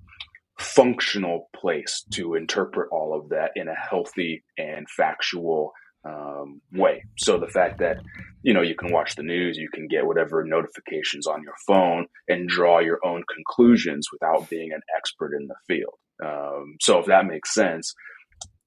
functional 0.58 1.48
place 1.54 2.04
to 2.12 2.34
interpret 2.34 2.88
all 2.90 3.18
of 3.18 3.28
that 3.28 3.52
in 3.54 3.68
a 3.68 3.74
healthy 3.74 4.42
and 4.56 4.88
factual 4.90 5.72
um, 6.04 6.60
way. 6.72 7.04
So 7.16 7.38
the 7.38 7.48
fact 7.48 7.78
that 7.78 7.98
you 8.42 8.54
know 8.54 8.62
you 8.62 8.74
can 8.74 8.92
watch 8.92 9.14
the 9.16 9.22
news, 9.22 9.56
you 9.56 9.68
can 9.72 9.88
get 9.88 10.06
whatever 10.06 10.44
notifications 10.44 11.26
on 11.26 11.42
your 11.42 11.54
phone, 11.66 12.06
and 12.28 12.48
draw 12.48 12.80
your 12.80 12.98
own 13.04 13.22
conclusions 13.32 14.08
without 14.12 14.48
being 14.48 14.72
an 14.72 14.80
expert 14.96 15.34
in 15.34 15.48
the 15.48 15.56
field. 15.66 15.94
Um, 16.24 16.76
so 16.80 16.98
if 16.98 17.06
that 17.06 17.26
makes 17.26 17.54
sense, 17.54 17.94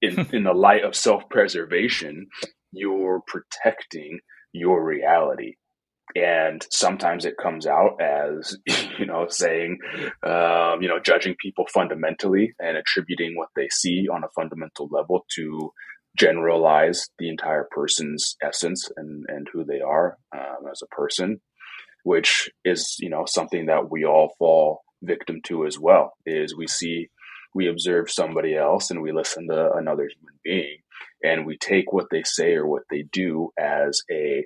in, 0.02 0.26
in 0.32 0.44
the 0.44 0.52
light 0.52 0.84
of 0.84 0.94
self 0.94 1.28
preservation, 1.30 2.26
you're 2.72 3.22
protecting 3.26 4.20
your 4.52 4.84
reality. 4.84 5.54
And 6.14 6.66
sometimes 6.70 7.24
it 7.24 7.36
comes 7.42 7.66
out 7.66 7.98
as, 8.02 8.58
you 8.98 9.06
know, 9.06 9.26
saying, 9.28 9.78
um, 10.22 10.82
you 10.82 10.88
know, 10.88 10.98
judging 11.02 11.36
people 11.40 11.64
fundamentally 11.72 12.52
and 12.60 12.76
attributing 12.76 13.34
what 13.36 13.48
they 13.56 13.68
see 13.70 14.08
on 14.12 14.24
a 14.24 14.28
fundamental 14.34 14.88
level 14.90 15.24
to 15.36 15.70
generalize 16.18 17.08
the 17.18 17.30
entire 17.30 17.66
person's 17.70 18.36
essence 18.42 18.90
and, 18.96 19.24
and 19.28 19.48
who 19.52 19.64
they 19.64 19.80
are 19.80 20.18
um, 20.36 20.68
as 20.70 20.82
a 20.82 20.94
person, 20.94 21.40
which 22.04 22.50
is, 22.64 22.96
you 22.98 23.08
know, 23.08 23.24
something 23.26 23.66
that 23.66 23.90
we 23.90 24.04
all 24.04 24.34
fall 24.38 24.82
victim 25.02 25.40
to 25.44 25.64
as 25.66 25.78
well, 25.78 26.12
is 26.26 26.54
we 26.54 26.66
see 26.66 27.08
we 27.54 27.68
observe 27.68 28.10
somebody 28.10 28.56
else 28.56 28.90
and 28.90 29.02
we 29.02 29.12
listen 29.12 29.48
to 29.48 29.72
another 29.74 30.08
human 30.08 30.34
being 30.44 30.78
and 31.22 31.46
we 31.46 31.56
take 31.58 31.92
what 31.92 32.06
they 32.10 32.22
say 32.24 32.54
or 32.54 32.66
what 32.66 32.82
they 32.90 33.04
do 33.12 33.50
as 33.58 34.00
a 34.10 34.44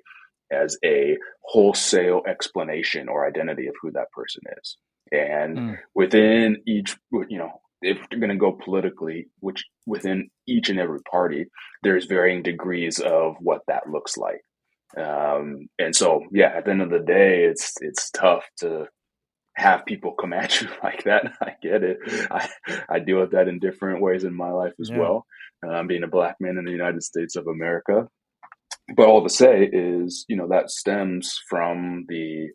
as 0.53 0.79
a 0.85 1.17
wholesale 1.43 2.23
explanation 2.29 3.09
or 3.09 3.27
identity 3.27 3.67
of 3.67 3.75
who 3.83 3.91
that 3.93 4.11
person 4.13 4.43
is 4.61 4.77
and 5.13 5.59
mm. 5.59 5.79
within 5.95 6.57
each 6.67 6.97
you 7.29 7.39
know 7.39 7.51
if 7.83 7.99
you're 8.11 8.21
going 8.21 8.31
to 8.31 8.37
go 8.37 8.53
politically 8.53 9.27
which 9.41 9.65
within 9.87 10.29
each 10.47 10.69
and 10.69 10.79
every 10.79 11.01
party 11.11 11.47
there's 11.83 12.07
varying 12.07 12.43
degrees 12.43 12.99
of 12.99 13.35
what 13.41 13.61
that 13.69 13.89
looks 13.91 14.17
like 14.17 14.41
um, 14.97 15.69
and 15.79 15.95
so 15.95 16.23
yeah 16.33 16.53
at 16.57 16.65
the 16.65 16.71
end 16.71 16.83
of 16.83 16.91
the 16.91 17.01
day 17.01 17.45
it's 17.45 17.75
it's 17.81 18.11
tough 18.11 18.45
to 18.59 18.87
have 19.57 19.87
people 19.87 20.13
come 20.13 20.33
at 20.33 20.61
you 20.61 20.69
like 20.83 21.05
that. 21.05 21.33
I 21.41 21.53
get 21.63 21.83
it. 21.83 21.99
I, 22.31 22.49
I 22.89 22.99
deal 22.99 23.21
with 23.21 23.33
that 23.33 23.49
in 23.49 23.59
different 23.59 24.03
ways 24.03 24.25
in 24.25 24.35
my 24.35 24.51
life 24.51 24.75
as 24.81 24.91
yeah. 24.91 24.99
well. 24.99 25.27
Um, 25.67 25.87
being 25.87 26.05
a 26.05 26.09
black 26.09 26.37
man 26.39 26.59
in 26.59 26.65
the 26.65 26.71
United 26.71 27.03
States 27.03 27.35
of 27.35 27.47
America. 27.47 28.09
But 28.95 29.09
all 29.09 29.25
to 29.25 29.29
say 29.29 29.69
is, 29.73 30.25
you 30.29 30.37
know, 30.37 30.47
that 30.49 30.71
stems 30.71 31.37
from 31.49 32.05
the 32.09 32.51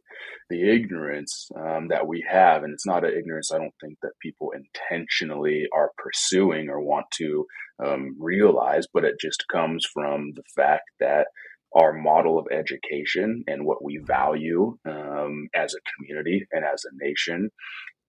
the 0.49 0.69
ignorance 0.69 1.49
um, 1.57 1.87
that 1.89 2.07
we 2.07 2.23
have, 2.29 2.63
and 2.63 2.73
it's 2.73 2.85
not 2.85 3.03
an 3.03 3.13
ignorance 3.17 3.51
I 3.51 3.57
don't 3.57 3.73
think 3.81 3.97
that 4.01 4.11
people 4.21 4.51
intentionally 4.51 5.65
are 5.73 5.91
pursuing 5.97 6.69
or 6.69 6.79
want 6.79 7.07
to 7.17 7.45
um, 7.83 8.15
realize, 8.17 8.85
but 8.93 9.03
it 9.03 9.15
just 9.19 9.43
comes 9.51 9.85
from 9.93 10.31
the 10.35 10.43
fact 10.55 10.83
that 10.99 11.27
our 11.73 11.93
model 11.93 12.37
of 12.37 12.47
education 12.51 13.43
and 13.47 13.65
what 13.65 13.83
we 13.83 13.97
value 14.03 14.77
um, 14.85 15.47
as 15.55 15.73
a 15.73 15.79
community 15.95 16.45
and 16.51 16.65
as 16.65 16.83
a 16.85 17.03
nation 17.03 17.49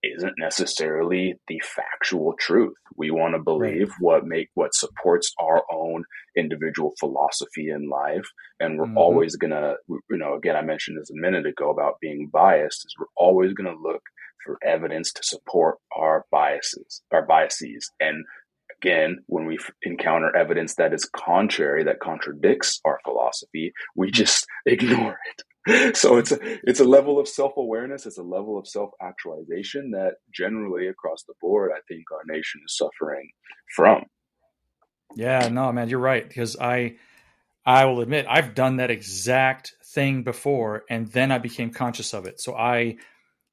isn't 0.03 0.35
necessarily 0.37 1.35
the 1.47 1.61
factual 1.65 2.35
truth. 2.39 2.75
We 2.97 3.11
want 3.11 3.35
to 3.35 3.43
believe 3.43 3.89
right. 3.89 4.01
what 4.01 4.27
make 4.27 4.49
what 4.55 4.75
supports 4.75 5.33
our 5.41 5.63
own 5.73 6.05
individual 6.37 6.93
philosophy 6.99 7.69
in 7.69 7.89
life, 7.89 8.27
and 8.59 8.79
we're 8.79 8.87
mm-hmm. 8.87 8.99
always 8.99 9.37
gonna, 9.37 9.75
you 9.89 10.19
know, 10.19 10.35
again, 10.35 10.57
I 10.57 10.63
mentioned 10.63 10.99
this 10.99 11.11
a 11.11 11.21
minute 11.21 11.47
ago 11.47 11.71
about 11.71 12.01
being 12.01 12.29
biased. 12.33 12.85
Is 12.85 12.95
we're 12.99 13.07
always 13.17 13.53
gonna 13.53 13.77
look 13.81 14.03
for 14.45 14.59
evidence 14.65 15.13
to 15.13 15.23
support 15.23 15.77
our 15.97 16.25
biases, 16.33 17.03
our 17.13 17.25
biases, 17.25 17.91
and 18.01 18.25
again, 18.83 19.19
when 19.27 19.47
we 19.47 19.59
encounter 19.83 20.35
evidence 20.35 20.75
that 20.77 20.93
is 20.93 21.09
contrary, 21.15 21.85
that 21.85 22.01
contradicts 22.01 22.81
our 22.85 22.99
philosophy, 23.05 23.73
we 23.95 24.11
just 24.11 24.47
ignore 24.67 25.19
it. 25.31 25.97
So 25.97 26.17
it's 26.17 26.33
a 26.33 26.39
it's 26.69 26.81
a 26.81 26.85
level 26.85 27.21
of 27.21 27.29
self 27.29 27.53
awareness, 27.57 28.05
it's 28.05 28.19
a 28.19 28.23
level 28.23 28.59
of 28.59 28.67
self 28.67 28.91
actualization 29.01 29.93
that 29.93 30.15
generally 30.35 30.89
across 30.89 31.23
the 31.23 31.35
board, 31.41 31.71
I 31.73 31.81
think 31.87 32.05
our 32.11 32.23
nation 32.27 32.61
is 32.67 32.77
suffering 32.77 33.31
from. 33.77 34.05
Yeah, 35.15 35.49
no, 35.49 35.71
man, 35.71 35.89
you're 35.89 36.01
right 36.01 36.27
because 36.27 36.57
I 36.59 36.97
I 37.65 37.85
will 37.85 38.01
admit 38.01 38.27
I've 38.29 38.57
done 38.57 38.79
that 38.79 38.91
exact 38.91 39.75
thing 39.95 40.25
before, 40.25 40.83
and 40.91 41.07
then 41.13 41.31
I 41.31 41.39
became 41.39 41.71
conscious 41.71 42.13
of 42.13 42.27
it. 42.27 42.41
So 42.41 42.57
I 42.57 42.97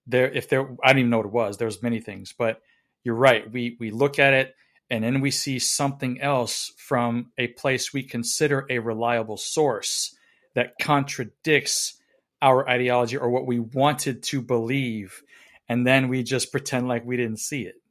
there 0.07 0.31
if 0.31 0.49
there 0.49 0.67
I 0.83 0.87
didn't 0.87 0.99
even 0.99 1.09
know 1.11 1.17
what 1.17 1.27
it 1.27 1.31
was. 1.31 1.57
There's 1.57 1.83
many 1.83 1.99
things, 1.99 2.33
but 2.35 2.59
you're 3.03 3.13
right. 3.13 3.51
We 3.51 3.77
we 3.79 3.91
look 3.91 4.17
at 4.17 4.33
it 4.33 4.55
and 4.89 5.03
then 5.03 5.21
we 5.21 5.31
see 5.31 5.59
something 5.59 6.19
else 6.21 6.73
from 6.77 7.31
a 7.37 7.47
place 7.47 7.93
we 7.93 8.03
consider 8.03 8.65
a 8.69 8.79
reliable 8.79 9.37
source 9.37 10.15
that 10.55 10.73
contradicts 10.81 11.99
our 12.41 12.67
ideology 12.67 13.17
or 13.17 13.29
what 13.29 13.45
we 13.45 13.59
wanted 13.59 14.23
to 14.23 14.41
believe 14.41 15.21
and 15.67 15.85
then 15.85 16.07
we 16.07 16.23
just 16.23 16.51
pretend 16.51 16.87
like 16.87 17.05
we 17.05 17.17
didn't 17.17 17.39
see 17.39 17.63
it. 17.63 17.75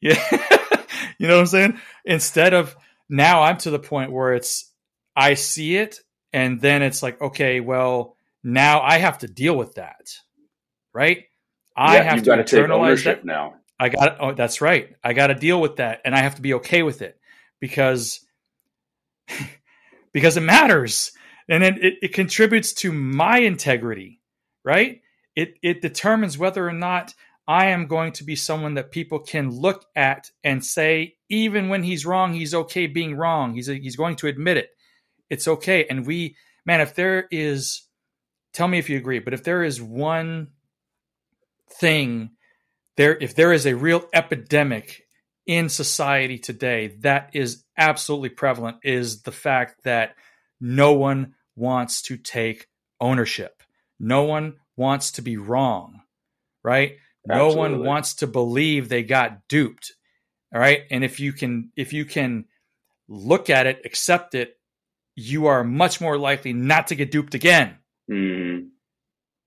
Yeah. 0.00 0.20
You 1.18 1.28
know 1.28 1.34
what 1.34 1.40
i'm 1.42 1.46
saying? 1.46 1.80
Instead 2.04 2.52
of 2.52 2.74
now 3.08 3.42
i'm 3.42 3.56
to 3.58 3.70
the 3.70 3.78
point 3.78 4.10
where 4.10 4.32
it's 4.32 4.72
i 5.14 5.34
see 5.34 5.76
it 5.76 6.00
and 6.32 6.60
then 6.60 6.82
it's 6.82 7.00
like 7.02 7.20
okay 7.20 7.60
well 7.60 8.16
now 8.42 8.80
i 8.80 8.98
have 8.98 9.18
to 9.18 9.28
deal 9.28 9.56
with 9.56 9.74
that 9.74 10.08
right? 10.92 11.24
I 11.76 11.96
yeah, 11.96 12.02
have 12.02 12.22
to 12.24 12.30
internalize 12.30 13.04
that. 13.04 13.24
now 13.24 13.54
I 13.78 13.88
got 13.88 14.16
oh 14.20 14.34
that's 14.34 14.60
right. 14.60 14.94
I 15.02 15.12
got 15.12 15.28
to 15.28 15.34
deal 15.34 15.60
with 15.60 15.76
that 15.76 16.00
and 16.04 16.14
I 16.14 16.18
have 16.18 16.36
to 16.36 16.42
be 16.42 16.54
okay 16.54 16.82
with 16.82 17.02
it 17.02 17.18
because 17.60 18.20
because 20.12 20.36
it 20.36 20.42
matters 20.42 21.12
and 21.48 21.64
it, 21.64 21.78
it, 21.84 21.94
it 22.02 22.12
contributes 22.12 22.72
to 22.74 22.92
my 22.92 23.38
integrity, 23.38 24.20
right? 24.64 25.00
It 25.34 25.54
it 25.62 25.82
determines 25.82 26.38
whether 26.38 26.66
or 26.66 26.72
not 26.72 27.14
I 27.46 27.66
am 27.66 27.86
going 27.86 28.12
to 28.12 28.24
be 28.24 28.36
someone 28.36 28.74
that 28.74 28.92
people 28.92 29.18
can 29.18 29.50
look 29.50 29.84
at 29.96 30.30
and 30.44 30.64
say, 30.64 31.16
even 31.28 31.68
when 31.68 31.82
he's 31.82 32.06
wrong, 32.06 32.32
he's 32.32 32.54
okay 32.54 32.86
being 32.86 33.16
wrong. 33.16 33.54
He's, 33.54 33.68
a, 33.68 33.74
he's 33.74 33.96
going 33.96 34.16
to 34.16 34.28
admit 34.28 34.58
it. 34.58 34.70
It's 35.28 35.48
okay. 35.48 35.86
And 35.90 36.06
we, 36.06 36.36
man, 36.64 36.80
if 36.80 36.94
there 36.94 37.26
is, 37.30 37.82
tell 38.52 38.68
me 38.68 38.78
if 38.78 38.88
you 38.88 38.96
agree, 38.96 39.18
but 39.18 39.34
if 39.34 39.42
there 39.42 39.64
is 39.64 39.82
one 39.82 40.48
thing 41.68 42.30
there, 42.96 43.16
if 43.16 43.34
there 43.34 43.52
is 43.52 43.66
a 43.66 43.74
real 43.74 44.04
epidemic 44.12 45.06
in 45.46 45.68
society 45.68 46.38
today 46.38 46.96
that 47.00 47.30
is 47.32 47.64
absolutely 47.76 48.28
prevalent, 48.28 48.78
is 48.82 49.22
the 49.22 49.32
fact 49.32 49.84
that 49.84 50.14
no 50.60 50.92
one 50.92 51.34
wants 51.56 52.02
to 52.02 52.16
take 52.16 52.68
ownership. 53.00 53.62
No 53.98 54.24
one 54.24 54.54
wants 54.76 55.12
to 55.12 55.22
be 55.22 55.36
wrong, 55.36 56.02
right? 56.62 56.96
Absolutely. 57.28 57.54
No 57.54 57.58
one 57.58 57.84
wants 57.84 58.14
to 58.16 58.26
believe 58.26 58.88
they 58.88 59.02
got 59.02 59.46
duped. 59.48 59.92
All 60.54 60.60
right. 60.60 60.82
And 60.90 61.04
if 61.04 61.20
you 61.20 61.32
can, 61.32 61.70
if 61.76 61.92
you 61.92 62.04
can 62.04 62.44
look 63.08 63.50
at 63.50 63.66
it, 63.66 63.82
accept 63.84 64.34
it, 64.34 64.58
you 65.14 65.46
are 65.46 65.64
much 65.64 66.00
more 66.00 66.18
likely 66.18 66.52
not 66.52 66.88
to 66.88 66.94
get 66.94 67.10
duped 67.10 67.34
again. 67.34 67.76
Mm-hmm. 68.10 68.51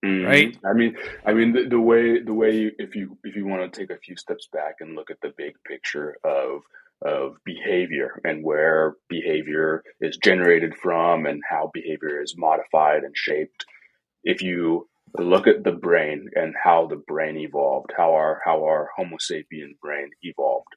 Mm-hmm. 0.06 0.26
Right. 0.26 0.58
I 0.64 0.74
mean, 0.74 0.96
I 1.26 1.34
mean 1.34 1.54
the, 1.54 1.68
the 1.68 1.80
way 1.80 2.22
the 2.22 2.34
way 2.34 2.56
you, 2.56 2.72
if 2.78 2.96
you 2.96 3.18
if 3.24 3.36
you 3.36 3.48
want 3.48 3.72
to 3.72 3.80
take 3.80 3.90
a 3.90 4.00
few 4.00 4.16
steps 4.16 4.48
back 4.54 4.76
and 4.80 4.96
look 4.96 5.10
at 5.10 5.20
the 5.22 5.34
big 5.36 5.56
picture 5.66 6.18
of 6.24 6.62
of 7.04 7.38
behavior 7.44 8.22
and 8.24 8.44
where 8.44 8.96
behavior 9.10 9.84
is 10.00 10.18
generated 10.18 10.76
from 10.76 11.26
and 11.26 11.42
how 11.50 11.72
behavior 11.74 12.22
is 12.22 12.36
modified 12.38 13.04
and 13.04 13.16
shaped. 13.18 13.66
If 14.24 14.42
you 14.44 14.88
look 15.18 15.48
at 15.48 15.64
the 15.64 15.72
brain 15.72 16.30
and 16.36 16.54
how 16.62 16.88
the 16.88 17.02
brain 17.08 17.38
evolved, 17.38 17.92
how 17.98 18.14
our 18.14 18.42
how 18.46 18.64
our 18.64 18.92
Homo 18.96 19.18
sapien 19.18 19.80
brain 19.82 20.10
evolved, 20.22 20.76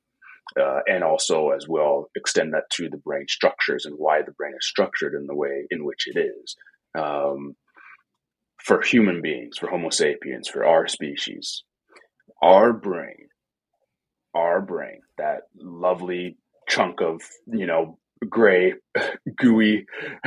uh, 0.59 0.81
and 0.87 1.05
also 1.05 1.51
as 1.51 1.69
well 1.69 2.09
extend 2.17 2.55
that 2.55 2.71
to 2.71 2.89
the 2.89 2.97
brain 2.97 3.27
structures 3.29 3.85
and 3.85 3.95
why 3.99 4.23
the 4.23 4.33
brain 4.33 4.55
is 4.59 4.67
structured 4.67 5.15
in 5.15 5.27
the 5.27 5.35
way 5.35 5.67
in 5.71 5.85
which 5.85 6.07
it 6.07 6.19
is. 6.19 6.57
Um, 6.99 7.57
for 8.69 8.83
human 8.83 9.23
beings, 9.23 9.57
for 9.57 9.71
Homo 9.71 9.89
sapiens, 9.89 10.47
for 10.47 10.67
our 10.67 10.87
species, 10.87 11.65
our 12.43 12.75
brain, 12.75 13.29
our 14.35 14.61
brain, 14.61 15.01
that 15.17 15.45
lovely 15.57 16.37
chunk 16.69 17.01
of 17.01 17.23
you 17.51 17.65
know 17.65 17.99
gray, 18.29 18.75
gooey 19.37 19.87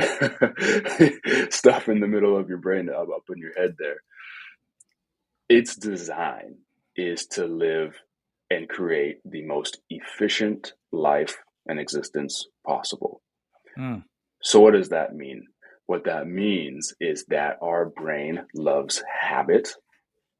stuff 1.50 1.88
in 1.88 2.00
the 2.00 2.08
middle 2.08 2.36
of 2.36 2.48
your 2.48 2.58
brain 2.58 2.88
up, 2.88 3.06
up 3.14 3.22
in 3.32 3.38
your 3.38 3.54
head 3.56 3.76
there. 3.78 4.02
Its 5.48 5.76
design 5.76 6.56
is 6.96 7.26
to 7.26 7.46
live 7.46 7.94
and 8.50 8.68
create 8.68 9.18
the 9.24 9.42
most 9.42 9.78
efficient 9.88 10.72
life 10.90 11.36
and 11.66 11.78
existence 11.78 12.48
possible. 12.66 13.22
Mm. 13.78 14.02
So, 14.42 14.58
what 14.58 14.72
does 14.72 14.88
that 14.88 15.14
mean? 15.14 15.46
What 15.92 16.04
that 16.04 16.26
means 16.26 16.94
is 17.00 17.26
that 17.28 17.58
our 17.60 17.84
brain 17.84 18.46
loves 18.54 19.04
habit, 19.20 19.68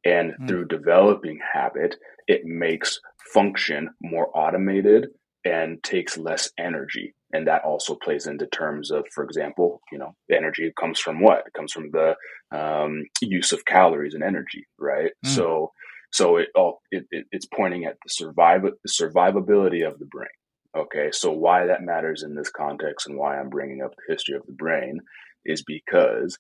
and 0.02 0.32
mm. 0.32 0.48
through 0.48 0.68
developing 0.68 1.40
habit, 1.52 1.96
it 2.26 2.46
makes 2.46 2.98
function 3.34 3.90
more 4.00 4.30
automated 4.34 5.08
and 5.44 5.82
takes 5.82 6.16
less 6.16 6.48
energy 6.58 7.14
and 7.34 7.46
that 7.46 7.64
also 7.64 7.94
plays 7.94 8.26
into 8.26 8.46
terms 8.46 8.90
of 8.90 9.04
for 9.14 9.24
example 9.24 9.82
you 9.90 9.98
know 9.98 10.14
the 10.30 10.36
energy 10.36 10.72
comes 10.80 10.98
from 10.98 11.20
what 11.20 11.40
it 11.46 11.52
comes 11.52 11.72
from 11.72 11.90
the 11.90 12.14
um, 12.56 13.02
use 13.20 13.52
of 13.52 13.66
calories 13.66 14.14
and 14.14 14.24
energy 14.24 14.64
right 14.78 15.10
mm. 15.26 15.28
so 15.28 15.72
so 16.12 16.38
it 16.38 16.48
all 16.54 16.80
it, 16.90 17.04
it, 17.10 17.26
it's 17.30 17.46
pointing 17.46 17.84
at 17.84 17.96
the 18.04 18.08
survive 18.08 18.62
the 18.62 18.90
survivability 18.90 19.86
of 19.86 19.98
the 19.98 20.06
brain 20.06 20.38
okay 20.76 21.10
so 21.10 21.30
why 21.30 21.66
that 21.66 21.82
matters 21.82 22.22
in 22.22 22.34
this 22.34 22.50
context 22.50 23.06
and 23.06 23.18
why 23.18 23.38
i'm 23.38 23.50
bringing 23.50 23.82
up 23.82 23.92
the 23.96 24.12
history 24.14 24.36
of 24.36 24.46
the 24.46 24.52
brain 24.52 25.00
is 25.44 25.62
because 25.62 26.38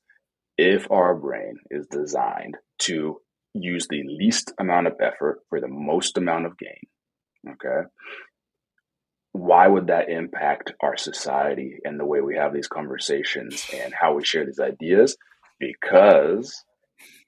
if 0.58 0.90
our 0.90 1.14
brain 1.14 1.56
is 1.70 1.86
designed 1.86 2.56
to 2.78 3.18
use 3.54 3.86
the 3.88 4.02
least 4.06 4.52
amount 4.58 4.86
of 4.86 4.94
effort 5.00 5.40
for 5.48 5.60
the 5.60 5.68
most 5.68 6.16
amount 6.16 6.46
of 6.46 6.58
gain 6.58 6.82
okay 7.48 7.86
why 9.32 9.66
would 9.66 9.86
that 9.86 10.10
impact 10.10 10.74
our 10.82 10.96
society 10.96 11.78
and 11.84 11.98
the 11.98 12.04
way 12.04 12.20
we 12.20 12.36
have 12.36 12.52
these 12.52 12.68
conversations 12.68 13.66
and 13.74 13.94
how 13.94 14.14
we 14.14 14.24
share 14.24 14.44
these 14.44 14.60
ideas? 14.60 15.16
Because 15.58 16.64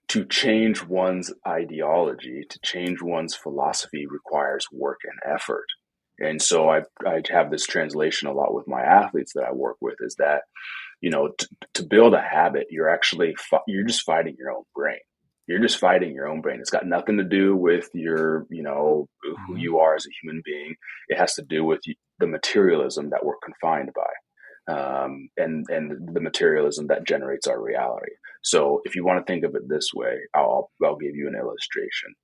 to 0.08 0.26
change 0.26 0.84
one's 0.84 1.32
ideology, 1.48 2.44
to 2.48 2.58
change 2.62 3.00
one's 3.00 3.34
philosophy 3.34 4.06
requires 4.06 4.66
work 4.70 4.98
and 5.04 5.34
effort. 5.34 5.64
And 6.18 6.40
so 6.40 6.68
I, 6.68 6.82
I 7.06 7.22
have 7.30 7.50
this 7.50 7.66
translation 7.66 8.28
a 8.28 8.32
lot 8.32 8.54
with 8.54 8.68
my 8.68 8.82
athletes 8.82 9.32
that 9.34 9.44
I 9.44 9.52
work 9.52 9.76
with 9.80 9.96
is 10.00 10.14
that, 10.18 10.42
you 11.04 11.10
know, 11.10 11.28
t- 11.28 11.46
to 11.74 11.82
build 11.84 12.14
a 12.14 12.20
habit, 12.20 12.66
you're 12.70 12.88
actually, 12.88 13.34
fi- 13.50 13.66
you're 13.66 13.86
just 13.86 14.02
fighting 14.02 14.36
your 14.38 14.50
own 14.50 14.64
brain 14.74 14.98
you're 15.46 15.60
just 15.60 15.78
fighting 15.78 16.14
your 16.14 16.28
own 16.28 16.40
brain. 16.40 16.60
It's 16.60 16.70
got 16.70 16.86
nothing 16.86 17.18
to 17.18 17.24
do 17.24 17.54
with 17.54 17.88
your, 17.92 18.46
you 18.50 18.62
know, 18.62 19.08
who 19.22 19.34
mm-hmm. 19.34 19.56
you 19.56 19.78
are 19.78 19.94
as 19.94 20.06
a 20.06 20.16
human 20.22 20.42
being. 20.44 20.74
It 21.08 21.18
has 21.18 21.34
to 21.34 21.42
do 21.42 21.64
with 21.64 21.80
the 22.18 22.26
materialism 22.26 23.10
that 23.10 23.24
we're 23.24 23.36
confined 23.44 23.90
by, 23.94 24.72
um, 24.74 25.28
and 25.36 25.66
and 25.68 26.14
the 26.14 26.20
materialism 26.20 26.86
that 26.86 27.06
generates 27.06 27.46
our 27.46 27.60
reality. 27.60 28.12
So, 28.42 28.80
if 28.84 28.94
you 28.94 29.04
want 29.04 29.24
to 29.24 29.30
think 29.30 29.44
of 29.44 29.54
it 29.54 29.68
this 29.68 29.88
way, 29.94 30.16
I'll 30.34 30.70
I'll 30.82 30.96
give 30.96 31.14
you 31.14 31.28
an 31.28 31.38
illustration. 31.38 32.14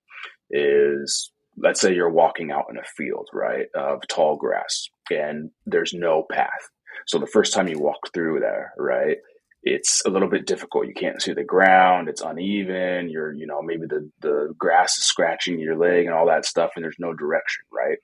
Is 0.50 1.30
let's 1.58 1.80
say 1.80 1.94
you're 1.94 2.10
walking 2.10 2.50
out 2.50 2.66
in 2.70 2.78
a 2.78 2.84
field, 2.96 3.28
right, 3.34 3.66
of 3.74 4.00
tall 4.08 4.36
grass, 4.36 4.88
and 5.10 5.50
there's 5.66 5.92
no 5.92 6.24
path. 6.30 6.70
So 7.06 7.18
the 7.18 7.26
first 7.26 7.52
time 7.52 7.68
you 7.68 7.78
walk 7.78 8.12
through 8.12 8.40
there, 8.40 8.72
right, 8.78 9.18
it's 9.62 10.02
a 10.06 10.10
little 10.10 10.28
bit 10.28 10.46
difficult. 10.46 10.86
You 10.86 10.94
can't 10.94 11.20
see 11.20 11.32
the 11.32 11.44
ground. 11.44 12.08
It's 12.08 12.22
uneven. 12.22 13.10
You're, 13.10 13.32
you 13.34 13.46
know, 13.46 13.60
maybe 13.62 13.86
the, 13.86 14.10
the 14.20 14.54
grass 14.58 14.96
is 14.96 15.04
scratching 15.04 15.60
your 15.60 15.76
leg 15.76 16.06
and 16.06 16.14
all 16.14 16.26
that 16.26 16.46
stuff, 16.46 16.70
and 16.76 16.84
there's 16.84 16.96
no 16.98 17.12
direction, 17.12 17.64
right? 17.72 17.98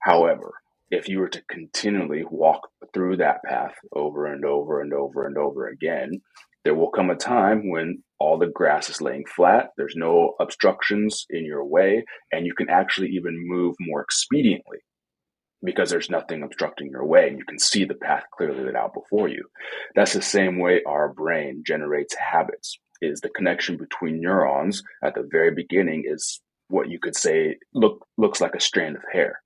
However, 0.00 0.54
if 0.90 1.08
you 1.08 1.20
were 1.20 1.28
to 1.28 1.42
continually 1.48 2.24
walk 2.28 2.68
through 2.92 3.18
that 3.18 3.42
path 3.44 3.74
over 3.94 4.26
and 4.26 4.44
over 4.44 4.80
and 4.80 4.92
over 4.92 5.26
and 5.26 5.38
over 5.38 5.68
again, 5.68 6.20
there 6.64 6.74
will 6.74 6.90
come 6.90 7.10
a 7.10 7.16
time 7.16 7.70
when 7.70 8.02
all 8.18 8.38
the 8.38 8.46
grass 8.46 8.88
is 8.88 9.00
laying 9.00 9.24
flat, 9.26 9.70
there's 9.76 9.94
no 9.96 10.34
obstructions 10.38 11.26
in 11.30 11.44
your 11.44 11.64
way, 11.64 12.04
and 12.30 12.46
you 12.46 12.54
can 12.54 12.68
actually 12.68 13.08
even 13.10 13.34
move 13.36 13.74
more 13.80 14.04
expediently 14.04 14.78
because 15.64 15.90
there's 15.90 16.10
nothing 16.10 16.42
obstructing 16.42 16.90
your 16.90 17.06
way 17.06 17.28
and 17.28 17.38
you 17.38 17.44
can 17.44 17.58
see 17.58 17.84
the 17.84 17.94
path 17.94 18.24
clearly 18.36 18.64
laid 18.64 18.76
out 18.76 18.94
before 18.94 19.28
you. 19.28 19.44
That's 19.94 20.12
the 20.12 20.22
same 20.22 20.58
way 20.58 20.82
our 20.86 21.12
brain 21.12 21.62
generates 21.66 22.14
habits 22.14 22.78
is 23.00 23.20
the 23.20 23.28
connection 23.30 23.76
between 23.76 24.20
neurons 24.20 24.82
at 25.02 25.14
the 25.14 25.28
very 25.30 25.52
beginning 25.52 26.04
is 26.06 26.40
what 26.68 26.88
you 26.88 26.98
could 26.98 27.16
say 27.16 27.56
look 27.74 28.06
looks 28.16 28.40
like 28.40 28.54
a 28.54 28.60
strand 28.60 28.96
of 28.96 29.02
hair. 29.12 29.40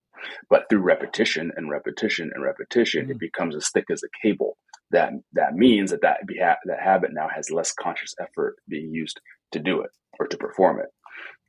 But 0.49 0.65
through 0.69 0.81
repetition 0.81 1.53
and 1.57 1.71
repetition 1.71 2.31
and 2.35 2.43
repetition, 2.43 3.03
mm-hmm. 3.03 3.13
it 3.13 3.19
becomes 3.19 3.55
as 3.55 3.69
thick 3.71 3.85
as 3.91 4.03
a 4.03 4.27
cable. 4.27 4.57
That 4.91 5.13
that 5.33 5.55
means 5.55 5.91
that 5.91 6.03
that, 6.03 6.27
beha- 6.27 6.59
that 6.65 6.81
habit 6.81 7.11
now 7.13 7.29
has 7.35 7.51
less 7.51 7.73
conscious 7.73 8.15
effort 8.21 8.57
being 8.69 8.91
used 8.93 9.21
to 9.53 9.59
do 9.59 9.81
it 9.83 9.91
or 10.19 10.27
to 10.27 10.37
perform 10.37 10.81
it 10.81 10.87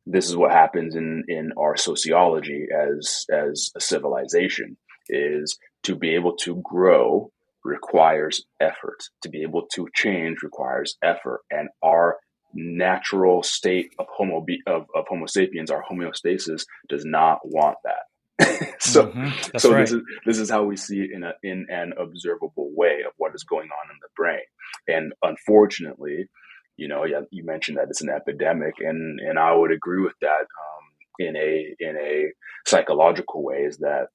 this 0.09 0.27
is 0.27 0.35
what 0.35 0.51
happens 0.51 0.95
in 0.95 1.23
in 1.27 1.51
our 1.57 1.75
sociology 1.75 2.67
as 2.73 3.25
as 3.31 3.71
a 3.75 3.81
civilization 3.81 4.77
is 5.09 5.57
to 5.83 5.95
be 5.95 6.15
able 6.15 6.35
to 6.35 6.61
grow 6.63 7.31
requires 7.63 8.45
effort 8.61 9.03
to 9.21 9.29
be 9.29 9.41
able 9.41 9.67
to 9.73 9.87
change 9.93 10.41
requires 10.41 10.97
effort 11.03 11.41
and 11.51 11.69
our 11.83 12.17
natural 12.53 13.43
state 13.43 13.91
of 13.99 14.05
homo 14.09 14.45
of, 14.65 14.85
of 14.95 15.05
homo 15.09 15.25
sapiens 15.25 15.69
our 15.69 15.83
homeostasis 15.83 16.65
does 16.87 17.03
not 17.03 17.39
want 17.43 17.77
that 17.83 18.75
so 18.79 19.07
mm-hmm. 19.07 19.57
so 19.57 19.73
right. 19.73 19.81
this 19.81 19.91
is 19.91 20.01
this 20.25 20.39
is 20.39 20.49
how 20.49 20.63
we 20.63 20.77
see 20.77 21.01
it 21.01 21.11
in 21.11 21.23
a 21.23 21.33
in 21.43 21.65
an 21.69 21.93
observable 21.99 22.71
way 22.75 23.01
of 23.05 23.11
what 23.17 23.35
is 23.35 23.43
going 23.43 23.67
on 23.67 23.91
in 23.91 23.97
the 24.01 24.07
brain 24.15 24.39
and 24.87 25.11
unfortunately 25.23 26.29
you 26.77 26.87
know, 26.87 27.05
you 27.31 27.43
mentioned 27.43 27.77
that 27.77 27.87
it's 27.89 28.01
an 28.01 28.09
epidemic, 28.09 28.75
and 28.79 29.19
and 29.19 29.37
I 29.39 29.53
would 29.53 29.71
agree 29.71 30.01
with 30.01 30.15
that 30.21 30.41
um, 30.41 30.85
in 31.19 31.35
a 31.35 31.75
in 31.79 31.97
a 31.97 32.31
psychological 32.67 33.43
way. 33.43 33.57
Is 33.57 33.77
that 33.77 34.07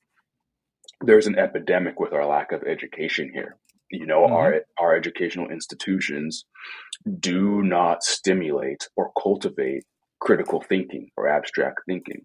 there's 1.01 1.27
an 1.27 1.39
epidemic 1.39 1.99
with 1.99 2.13
our 2.13 2.27
lack 2.27 2.53
of 2.53 2.63
education 2.63 3.31
here. 3.33 3.57
You 3.91 4.07
know, 4.07 4.23
mm-hmm. 4.23 4.33
our 4.33 4.61
our 4.79 4.97
educational 4.97 5.51
institutions 5.51 6.45
do 7.19 7.63
not 7.63 8.05
stimulate 8.05 8.89
or 8.97 9.11
cultivate 9.21 9.85
critical 10.21 10.61
thinking 10.61 11.11
or 11.17 11.29
abstract 11.29 11.81
thinking. 11.87 12.23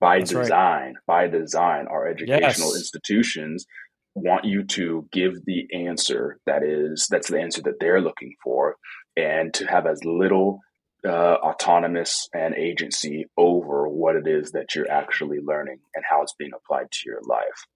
By 0.00 0.18
That's 0.18 0.32
design, 0.32 0.94
right. 0.94 1.06
by 1.06 1.28
design, 1.28 1.86
our 1.88 2.08
educational 2.08 2.68
yes. 2.68 2.76
institutions 2.76 3.66
want 4.14 4.44
you 4.44 4.64
to 4.64 5.06
give 5.12 5.44
the 5.44 5.66
answer 5.72 6.38
that 6.46 6.62
is 6.62 7.08
that's 7.10 7.30
the 7.30 7.40
answer 7.40 7.60
that 7.62 7.80
they're 7.80 8.00
looking 8.00 8.32
for 8.42 8.76
and 9.16 9.52
to 9.54 9.66
have 9.66 9.86
as 9.86 10.04
little 10.04 10.60
uh, 11.06 11.36
autonomous 11.42 12.28
and 12.32 12.54
agency 12.54 13.26
over 13.36 13.88
what 13.88 14.16
it 14.16 14.26
is 14.26 14.52
that 14.52 14.74
you're 14.74 14.90
actually 14.90 15.38
learning 15.42 15.78
and 15.94 16.04
how 16.08 16.22
it's 16.22 16.34
being 16.38 16.52
applied 16.56 16.90
to 16.90 17.00
your 17.04 17.20
life. 17.28 17.66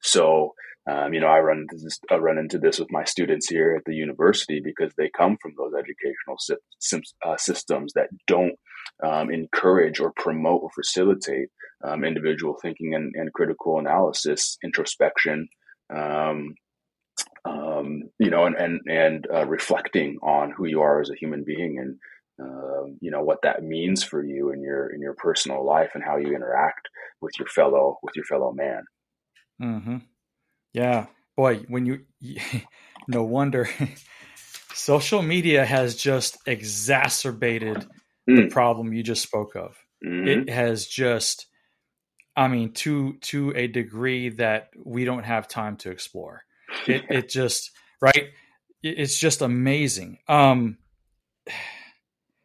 So, 0.00 0.54
um, 0.88 1.12
you 1.12 1.20
know, 1.20 1.26
I 1.26 1.40
run 1.40 1.66
into 1.70 1.76
this, 1.82 1.98
I 2.10 2.16
run 2.16 2.38
into 2.38 2.58
this 2.58 2.78
with 2.78 2.90
my 2.90 3.04
students 3.04 3.48
here 3.48 3.74
at 3.76 3.84
the 3.84 3.94
university 3.94 4.60
because 4.64 4.92
they 4.96 5.10
come 5.14 5.36
from 5.42 5.52
those 5.56 5.72
educational 5.74 6.38
sy- 6.78 7.02
uh, 7.26 7.36
systems 7.36 7.92
that 7.94 8.08
don't 8.26 8.54
um, 9.04 9.30
encourage 9.30 10.00
or 10.00 10.12
promote 10.16 10.62
or 10.62 10.70
facilitate 10.74 11.48
um, 11.84 12.04
individual 12.04 12.56
thinking 12.60 12.94
and, 12.94 13.12
and, 13.14 13.32
critical 13.32 13.78
analysis, 13.78 14.56
introspection, 14.64 15.48
um, 17.44 18.02
you 18.18 18.30
know, 18.30 18.44
and 18.46 18.56
and 18.56 18.80
and 18.88 19.26
uh, 19.32 19.46
reflecting 19.46 20.18
on 20.22 20.50
who 20.50 20.66
you 20.66 20.80
are 20.80 21.00
as 21.00 21.10
a 21.10 21.16
human 21.16 21.44
being 21.44 21.78
and 21.78 21.96
um, 22.40 22.98
you 23.00 23.10
know 23.10 23.22
what 23.22 23.42
that 23.42 23.62
means 23.62 24.04
for 24.04 24.24
you 24.24 24.52
in 24.52 24.62
your 24.62 24.88
in 24.88 25.00
your 25.00 25.14
personal 25.14 25.64
life 25.64 25.90
and 25.94 26.04
how 26.04 26.16
you 26.16 26.34
interact 26.34 26.88
with 27.20 27.32
your 27.38 27.48
fellow 27.48 27.98
with 28.02 28.14
your 28.14 28.24
fellow 28.24 28.52
man. 28.52 28.84
Mm-hmm. 29.60 29.96
Yeah, 30.72 31.06
boy, 31.36 31.64
when 31.68 31.86
you 31.86 32.00
no 33.08 33.24
wonder 33.24 33.68
social 34.74 35.22
media 35.22 35.64
has 35.64 35.96
just 35.96 36.38
exacerbated 36.46 37.86
mm. 38.28 38.36
the 38.36 38.48
problem 38.48 38.92
you 38.92 39.02
just 39.02 39.22
spoke 39.22 39.56
of. 39.56 39.76
Mm-hmm. 40.06 40.28
It 40.28 40.50
has 40.50 40.86
just 40.86 41.46
I 42.36 42.46
mean 42.46 42.72
to 42.74 43.14
to 43.22 43.52
a 43.56 43.66
degree 43.66 44.28
that 44.30 44.70
we 44.84 45.04
don't 45.04 45.24
have 45.24 45.48
time 45.48 45.76
to 45.78 45.90
explore. 45.90 46.42
It 46.86 47.04
it 47.10 47.28
just 47.28 47.70
right 48.00 48.30
it's 48.82 49.18
just 49.18 49.42
amazing. 49.42 50.18
Um 50.28 50.78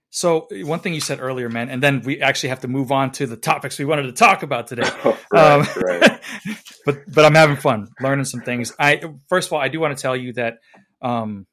so 0.09 0.47
one 0.51 0.79
thing 0.79 0.93
you 0.93 1.01
said 1.01 1.19
earlier, 1.19 1.49
man, 1.49 1.69
and 1.69 1.81
then 1.81 2.01
we 2.01 2.21
actually 2.21 2.49
have 2.49 2.59
to 2.59 2.67
move 2.67 2.91
on 2.91 3.11
to 3.13 3.25
the 3.25 3.35
topics 3.35 3.79
we 3.79 3.85
wanted 3.85 4.03
to 4.03 4.11
talk 4.11 4.43
about 4.43 4.67
today. 4.67 4.83
Oh, 4.85 5.19
right, 5.33 5.51
um, 5.51 5.67
right. 5.83 6.21
but 6.85 6.99
but 7.11 7.25
I'm 7.25 7.33
having 7.33 7.55
fun 7.55 7.87
learning 7.99 8.25
some 8.25 8.41
things. 8.41 8.73
I 8.77 9.01
first 9.27 9.49
of 9.49 9.53
all, 9.53 9.59
I 9.59 9.69
do 9.69 9.79
want 9.79 9.97
to 9.97 10.01
tell 10.01 10.15
you 10.15 10.33
that 10.33 10.59
um, 11.01 11.47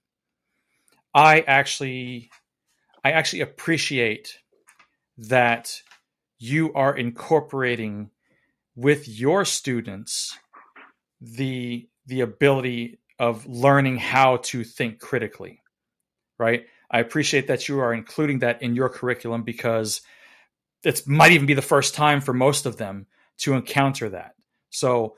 I 1.14 1.40
actually 1.40 2.30
I 3.02 3.12
actually 3.12 3.40
appreciate 3.40 4.38
that 5.16 5.80
you 6.38 6.72
are 6.74 6.96
incorporating 6.96 8.10
with 8.74 9.08
your 9.08 9.44
students 9.44 10.38
the 11.20 11.88
the 12.10 12.20
ability 12.20 12.98
of 13.18 13.46
learning 13.46 13.96
how 13.96 14.38
to 14.38 14.64
think 14.64 14.98
critically, 14.98 15.62
right? 16.38 16.66
I 16.90 16.98
appreciate 17.00 17.46
that 17.46 17.68
you 17.68 17.80
are 17.80 17.94
including 17.94 18.40
that 18.40 18.62
in 18.62 18.74
your 18.74 18.88
curriculum 18.88 19.42
because 19.42 20.02
it 20.84 21.06
might 21.06 21.32
even 21.32 21.46
be 21.46 21.54
the 21.54 21.62
first 21.62 21.94
time 21.94 22.20
for 22.20 22.34
most 22.34 22.66
of 22.66 22.76
them 22.76 23.06
to 23.38 23.54
encounter 23.54 24.10
that. 24.10 24.34
So 24.70 25.16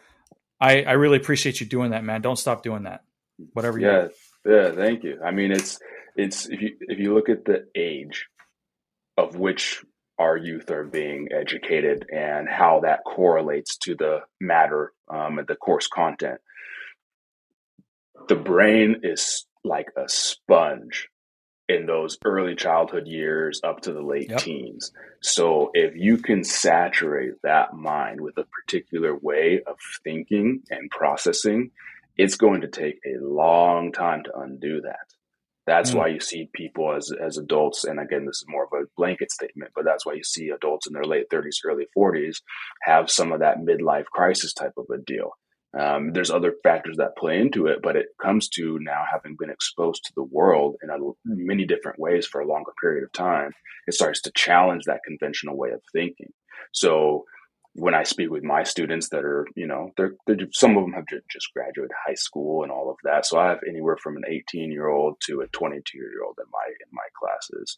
I, 0.60 0.82
I 0.82 0.92
really 0.92 1.16
appreciate 1.16 1.60
you 1.60 1.66
doing 1.66 1.90
that, 1.90 2.04
man. 2.04 2.20
Don't 2.20 2.38
stop 2.38 2.62
doing 2.62 2.84
that. 2.84 3.04
Whatever 3.52 3.78
Yeah, 3.78 4.08
do. 4.44 4.52
yeah, 4.52 4.72
thank 4.72 5.02
you. 5.02 5.18
I 5.24 5.30
mean 5.30 5.50
it's 5.50 5.78
it's 6.14 6.46
if 6.48 6.60
you 6.60 6.76
if 6.80 6.98
you 6.98 7.14
look 7.14 7.28
at 7.28 7.44
the 7.44 7.66
age 7.74 8.28
of 9.16 9.36
which 9.36 9.82
our 10.18 10.36
youth 10.36 10.70
are 10.70 10.84
being 10.84 11.28
educated 11.32 12.06
and 12.12 12.48
how 12.48 12.80
that 12.80 13.00
correlates 13.04 13.76
to 13.78 13.94
the 13.96 14.20
matter 14.40 14.92
um, 15.08 15.38
and 15.38 15.48
the 15.48 15.56
course 15.56 15.88
content. 15.88 16.40
The 18.28 18.36
brain 18.36 19.00
is 19.02 19.46
like 19.64 19.88
a 19.96 20.08
sponge 20.08 21.08
in 21.68 21.86
those 21.86 22.18
early 22.24 22.54
childhood 22.54 23.06
years 23.06 23.60
up 23.64 23.80
to 23.82 23.92
the 23.92 24.02
late 24.02 24.30
yep. 24.30 24.40
teens. 24.40 24.92
So 25.22 25.70
if 25.74 25.94
you 25.96 26.18
can 26.18 26.44
saturate 26.44 27.34
that 27.42 27.74
mind 27.74 28.20
with 28.20 28.36
a 28.36 28.44
particular 28.44 29.16
way 29.16 29.62
of 29.66 29.76
thinking 30.02 30.62
and 30.70 30.90
processing, 30.90 31.70
it's 32.16 32.36
going 32.36 32.62
to 32.62 32.68
take 32.68 32.98
a 33.06 33.22
long 33.22 33.92
time 33.92 34.24
to 34.24 34.38
undo 34.38 34.82
that. 34.82 35.06
That's 35.66 35.92
mm. 35.92 35.94
why 35.94 36.08
you 36.08 36.20
see 36.20 36.50
people 36.52 36.92
as 36.94 37.12
as 37.12 37.38
adults, 37.38 37.84
and 37.84 38.00
again, 38.00 38.26
this 38.26 38.38
is 38.38 38.46
more 38.48 38.64
of 38.64 38.72
a 38.72 38.86
blanket 38.96 39.30
statement, 39.30 39.70
but 39.74 39.84
that's 39.84 40.04
why 40.04 40.14
you 40.14 40.24
see 40.24 40.48
adults 40.48 40.88
in 40.88 40.92
their 40.92 41.04
late 41.04 41.30
30s, 41.30 41.58
early 41.64 41.86
40s 41.96 42.38
have 42.82 43.10
some 43.10 43.30
of 43.30 43.40
that 43.40 43.58
midlife 43.58 44.06
crisis 44.06 44.52
type 44.52 44.72
of 44.76 44.86
a 44.92 44.98
deal. 44.98 45.30
Um, 45.78 46.12
there's 46.12 46.30
other 46.30 46.54
factors 46.62 46.98
that 46.98 47.16
play 47.16 47.40
into 47.40 47.66
it, 47.66 47.80
but 47.82 47.96
it 47.96 48.06
comes 48.20 48.48
to 48.50 48.78
now 48.80 49.04
having 49.10 49.36
been 49.38 49.50
exposed 49.50 50.04
to 50.04 50.12
the 50.14 50.22
world 50.22 50.76
in 50.82 50.90
a, 50.90 50.96
many 51.24 51.64
different 51.64 51.98
ways 51.98 52.26
for 52.26 52.40
a 52.40 52.46
longer 52.46 52.72
period 52.80 53.04
of 53.04 53.12
time. 53.12 53.52
It 53.86 53.94
starts 53.94 54.20
to 54.22 54.32
challenge 54.34 54.84
that 54.84 55.00
conventional 55.06 55.56
way 55.56 55.70
of 55.70 55.80
thinking. 55.92 56.32
So 56.72 57.24
when 57.74 57.94
I 57.94 58.02
speak 58.02 58.30
with 58.30 58.42
my 58.42 58.64
students 58.64 59.08
that 59.10 59.24
are, 59.24 59.46
you 59.56 59.66
know, 59.66 59.92
they're, 59.96 60.12
they're 60.26 60.36
some 60.52 60.76
of 60.76 60.84
them 60.84 60.92
have 60.92 61.06
just 61.30 61.52
graduated 61.54 61.90
high 62.06 62.14
school 62.14 62.62
and 62.62 62.70
all 62.70 62.90
of 62.90 62.96
that. 63.04 63.24
So 63.24 63.38
I 63.38 63.48
have 63.48 63.60
anywhere 63.66 63.96
from 63.96 64.16
an 64.16 64.24
18 64.28 64.70
year 64.70 64.88
old 64.88 65.16
to 65.26 65.40
a 65.40 65.46
22 65.48 65.96
year 65.96 66.22
old 66.24 66.36
in 66.38 66.50
my 66.52 66.66
in 66.66 66.88
my 66.92 67.06
classes, 67.18 67.74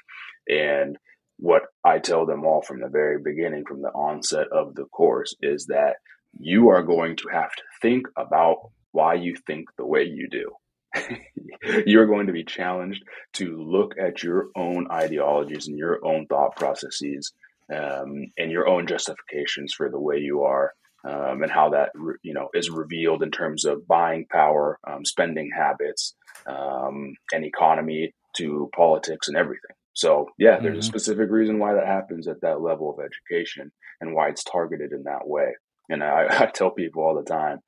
and 0.48 0.98
what 1.36 1.62
I 1.84 1.98
tell 1.98 2.26
them 2.26 2.44
all 2.44 2.62
from 2.62 2.80
the 2.80 2.88
very 2.88 3.18
beginning, 3.22 3.64
from 3.66 3.82
the 3.82 3.88
onset 3.88 4.48
of 4.52 4.74
the 4.74 4.84
course, 4.84 5.34
is 5.40 5.66
that 5.66 5.96
you 6.38 6.68
are 6.70 6.82
going 6.82 7.16
to 7.16 7.28
have 7.32 7.50
to 7.50 7.62
think 7.80 8.06
about 8.16 8.70
why 8.92 9.14
you 9.14 9.36
think 9.46 9.68
the 9.76 9.86
way 9.86 10.04
you 10.04 10.28
do. 10.28 10.52
You're 11.86 12.06
going 12.06 12.28
to 12.28 12.32
be 12.32 12.44
challenged 12.44 13.02
to 13.34 13.60
look 13.60 13.94
at 13.98 14.22
your 14.22 14.48
own 14.56 14.86
ideologies 14.90 15.66
and 15.66 15.76
your 15.76 16.04
own 16.04 16.26
thought 16.26 16.56
processes 16.56 17.32
um, 17.74 18.26
and 18.38 18.50
your 18.50 18.68
own 18.68 18.86
justifications 18.86 19.74
for 19.74 19.90
the 19.90 20.00
way 20.00 20.18
you 20.18 20.42
are. 20.42 20.72
Um, 21.06 21.42
and 21.42 21.52
how 21.52 21.68
that 21.68 21.90
you 22.22 22.32
know 22.32 22.48
is 22.54 22.70
revealed 22.70 23.22
in 23.22 23.30
terms 23.30 23.66
of 23.66 23.86
buying 23.86 24.24
power, 24.24 24.78
um, 24.88 25.04
spending 25.04 25.50
habits, 25.54 26.14
um, 26.46 27.12
and 27.30 27.44
economy 27.44 28.14
to 28.38 28.70
politics 28.74 29.28
and 29.28 29.36
everything. 29.36 29.76
So 29.92 30.28
yeah, 30.38 30.60
there's 30.60 30.72
mm-hmm. 30.72 30.78
a 30.80 30.82
specific 30.82 31.30
reason 31.30 31.58
why 31.58 31.74
that 31.74 31.86
happens 31.86 32.26
at 32.26 32.40
that 32.40 32.60
level 32.60 32.90
of 32.90 33.04
education 33.04 33.70
and 34.00 34.14
why 34.14 34.28
it's 34.28 34.44
targeted 34.44 34.92
in 34.92 35.04
that 35.04 35.26
way. 35.26 35.54
And 35.88 36.02
I, 36.02 36.26
I 36.30 36.46
tell 36.46 36.70
people 36.70 37.02
all 37.02 37.14
the 37.14 37.22
time, 37.22 37.58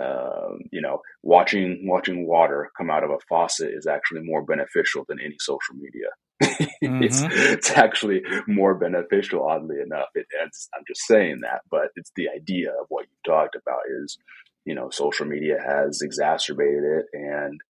um, 0.00 0.60
you 0.70 0.80
know, 0.80 1.00
watching 1.22 1.82
watching 1.84 2.26
water 2.26 2.70
come 2.76 2.90
out 2.90 3.04
of 3.04 3.10
a 3.10 3.18
faucet 3.28 3.70
is 3.74 3.86
actually 3.86 4.22
more 4.22 4.44
beneficial 4.44 5.04
than 5.08 5.20
any 5.20 5.36
social 5.38 5.74
media. 5.74 6.08
mm-hmm. 6.42 7.02
it's, 7.02 7.20
it's 7.22 7.70
actually 7.72 8.22
more 8.46 8.74
beneficial, 8.74 9.46
oddly 9.46 9.76
enough. 9.84 10.08
It, 10.14 10.26
I'm 10.42 10.84
just 10.86 11.06
saying 11.06 11.40
that, 11.42 11.62
but 11.70 11.88
it's 11.96 12.12
the 12.16 12.28
idea 12.34 12.70
of 12.70 12.86
what 12.88 13.06
you 13.06 13.30
talked 13.30 13.56
about 13.56 13.80
is, 14.02 14.16
you 14.64 14.74
know, 14.74 14.88
social 14.90 15.26
media 15.26 15.58
has 15.62 16.00
exacerbated 16.00 16.82
it 16.84 17.06
and 17.12 17.60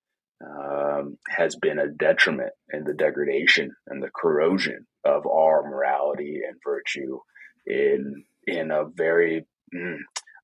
um, 0.44 1.18
has 1.28 1.56
been 1.56 1.78
a 1.78 1.88
detriment 1.88 2.52
in 2.72 2.84
the 2.84 2.94
degradation 2.94 3.74
and 3.88 4.02
the 4.02 4.10
corrosion 4.14 4.86
of 5.04 5.26
our 5.26 5.68
morality 5.68 6.40
and 6.46 6.56
virtue 6.64 7.18
in 7.66 8.24
in 8.46 8.70
a 8.70 8.84
very 8.84 9.46
mm, 9.74 9.98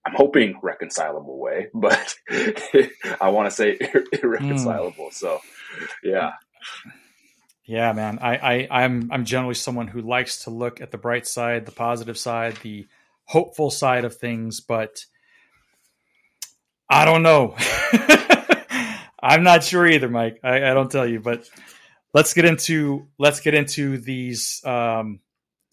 I'm 0.06 0.14
hoping 0.14 0.58
reconcilable 0.62 1.38
way, 1.38 1.68
but 1.74 2.14
I 3.20 3.28
want 3.30 3.50
to 3.50 3.50
say 3.50 3.78
irreconcilable. 4.22 5.08
Mm. 5.08 5.12
So, 5.12 5.40
yeah. 6.02 6.32
Yeah, 7.64 7.92
man. 7.92 8.20
I, 8.20 8.36
I 8.36 8.82
I'm 8.84 9.10
I'm 9.10 9.24
generally 9.24 9.54
someone 9.54 9.88
who 9.88 10.00
likes 10.00 10.44
to 10.44 10.50
look 10.50 10.80
at 10.80 10.92
the 10.92 10.98
bright 10.98 11.26
side, 11.26 11.66
the 11.66 11.72
positive 11.72 12.16
side, 12.16 12.56
the 12.58 12.86
hopeful 13.24 13.70
side 13.70 14.04
of 14.04 14.16
things, 14.16 14.60
but 14.60 15.04
I 16.88 17.04
don't 17.04 17.24
know. 17.24 17.56
I'm 19.20 19.42
not 19.42 19.64
sure 19.64 19.86
either, 19.86 20.08
Mike. 20.08 20.38
I, 20.44 20.56
I, 20.70 20.74
don't 20.74 20.90
tell 20.90 21.06
you, 21.06 21.18
but 21.18 21.48
let's 22.14 22.32
get 22.32 22.44
into 22.44 23.08
let's 23.18 23.40
get 23.40 23.54
into 23.54 23.98
these 23.98 24.62
um, 24.64 25.18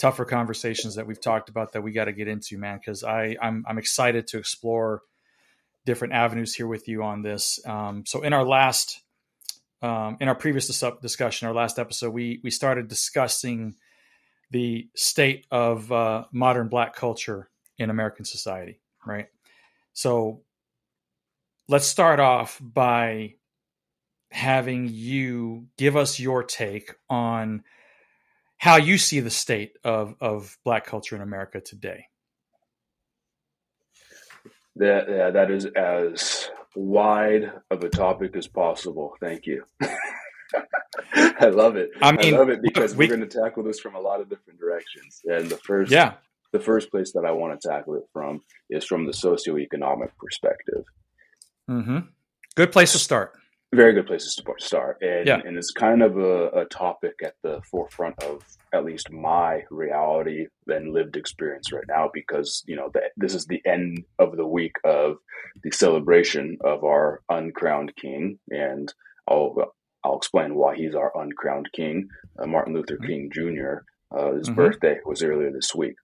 tougher 0.04 0.26
conversations 0.26 0.96
that 0.96 1.08
we've 1.08 1.22
talked 1.22 1.48
about 1.48 1.72
that 1.72 1.82
we 1.82 1.94
got 1.94 2.06
to 2.06 2.12
get 2.12 2.28
into, 2.28 2.58
man. 2.58 2.78
Because 2.78 3.06
I 3.06 3.38
I'm 3.42 3.64
I'm 3.66 3.78
excited 3.78 4.28
to 4.28 4.38
explore 4.38 5.02
different 5.86 6.14
avenues 6.14 6.54
here 6.54 6.68
with 6.68 6.90
you 6.90 7.04
on 7.04 7.22
this. 7.22 7.66
Um, 7.66 8.04
so 8.06 8.22
in 8.22 8.34
our 8.34 8.44
last 8.44 9.02
um, 9.82 10.18
in 10.20 10.28
our 10.28 10.36
previous 10.36 10.68
dis- 10.68 11.00
discussion, 11.02 11.48
our 11.48 11.54
last 11.54 11.80
episode, 11.80 12.10
we 12.10 12.42
we 12.44 12.52
started 12.52 12.90
discussing 12.90 13.76
the 14.52 14.90
state 14.94 15.46
of 15.50 15.90
uh, 15.90 16.26
modern 16.34 16.68
Black 16.68 16.94
culture 16.98 17.50
in 17.78 17.90
American 17.90 18.26
society, 18.26 18.82
right? 19.06 19.28
So 19.94 20.42
let's 21.70 21.88
start 21.88 22.20
off 22.20 22.60
by 22.62 23.36
having 24.32 24.90
you 24.92 25.68
give 25.78 25.96
us 25.96 26.20
your 26.20 26.44
take 26.44 26.94
on 27.10 27.64
how 28.64 28.78
you 28.78 28.98
see 28.98 29.20
the 29.20 29.30
state 29.30 29.74
of, 29.84 30.16
of 30.22 30.58
black 30.64 30.86
culture 30.86 31.18
in 31.18 31.22
America 31.22 31.60
today. 31.60 32.06
That 34.78 35.34
that 35.34 35.52
is 35.52 35.66
as 35.66 36.50
wide 36.74 37.52
of 37.70 37.84
a 37.84 37.90
topic 37.90 38.38
as 38.38 38.48
possible. 38.48 39.18
Thank 39.20 39.48
you. 39.48 39.66
I 41.14 41.50
love 41.50 41.76
it. 41.76 41.90
I 42.02 42.14
mean, 42.14 42.34
I 42.34 42.38
love 42.38 42.48
it 42.48 42.62
because 42.62 42.96
we, 42.96 43.06
we're 43.06 43.18
going 43.18 43.28
to 43.28 43.42
tackle 43.42 43.64
this 43.64 43.82
from 43.82 43.96
a 43.96 44.00
lot 44.00 44.22
of 44.22 44.30
different 44.30 44.62
directions. 44.62 45.20
And 45.26 45.50
the 45.50 45.58
first, 45.58 45.92
yeah, 45.92 46.14
the 46.54 46.60
first 46.62 46.90
place 46.90 47.12
that 47.16 47.26
I 47.26 47.32
want 47.32 47.60
to 47.60 47.68
tackle 47.68 47.96
it 47.96 48.06
from 48.14 48.44
is 48.70 48.86
from 48.86 49.06
the 49.06 49.12
socioeconomic 49.12 50.12
perspective. 50.18 50.86
Mm-hmm. 51.70 51.98
Good 52.56 52.72
place 52.72 52.94
to 52.94 53.00
start. 53.00 53.34
Very 53.74 53.94
good 53.94 54.06
places 54.06 54.36
to 54.36 54.44
start, 54.60 54.98
and 55.02 55.28
yeah. 55.28 55.40
and 55.44 55.58
it's 55.58 55.72
kind 55.72 56.04
of 56.04 56.18
a, 56.18 56.48
a 56.50 56.66
topic 56.66 57.16
at 57.24 57.34
the 57.42 57.62
forefront 57.72 58.22
of 58.24 58.44
at 58.74 58.86
least 58.86 59.12
my 59.12 59.64
reality 59.72 60.48
and 60.68 60.94
lived 60.94 61.16
experience 61.16 61.72
right 61.72 61.84
now 61.88 62.10
because 62.14 62.64
you 62.68 62.76
know 62.76 62.90
that 62.94 63.12
this 63.18 63.34
is 63.34 63.46
the 63.46 63.62
end 63.66 64.04
of 64.20 64.38
the 64.38 64.46
week 64.46 64.76
of 64.84 65.18
the 65.64 65.72
celebration 65.72 66.58
of 66.64 66.84
our 66.84 67.22
uncrowned 67.30 67.96
king, 67.96 68.38
and 68.50 68.94
I'll 69.28 69.74
I'll 70.04 70.18
explain 70.18 70.56
why 70.56 70.76
he's 70.76 70.96
our 70.96 71.12
uncrowned 71.16 71.70
king, 71.74 72.10
uh, 72.40 72.46
Martin 72.46 72.74
Luther 72.74 72.98
mm-hmm. 72.98 73.08
King 73.08 73.32
Jr. 73.34 73.84
Uh, 74.16 74.34
his 74.34 74.48
mm-hmm. 74.48 74.56
birthday 74.56 74.98
was 75.06 75.24
earlier 75.24 75.52
this 75.52 75.74
week. 75.74 75.96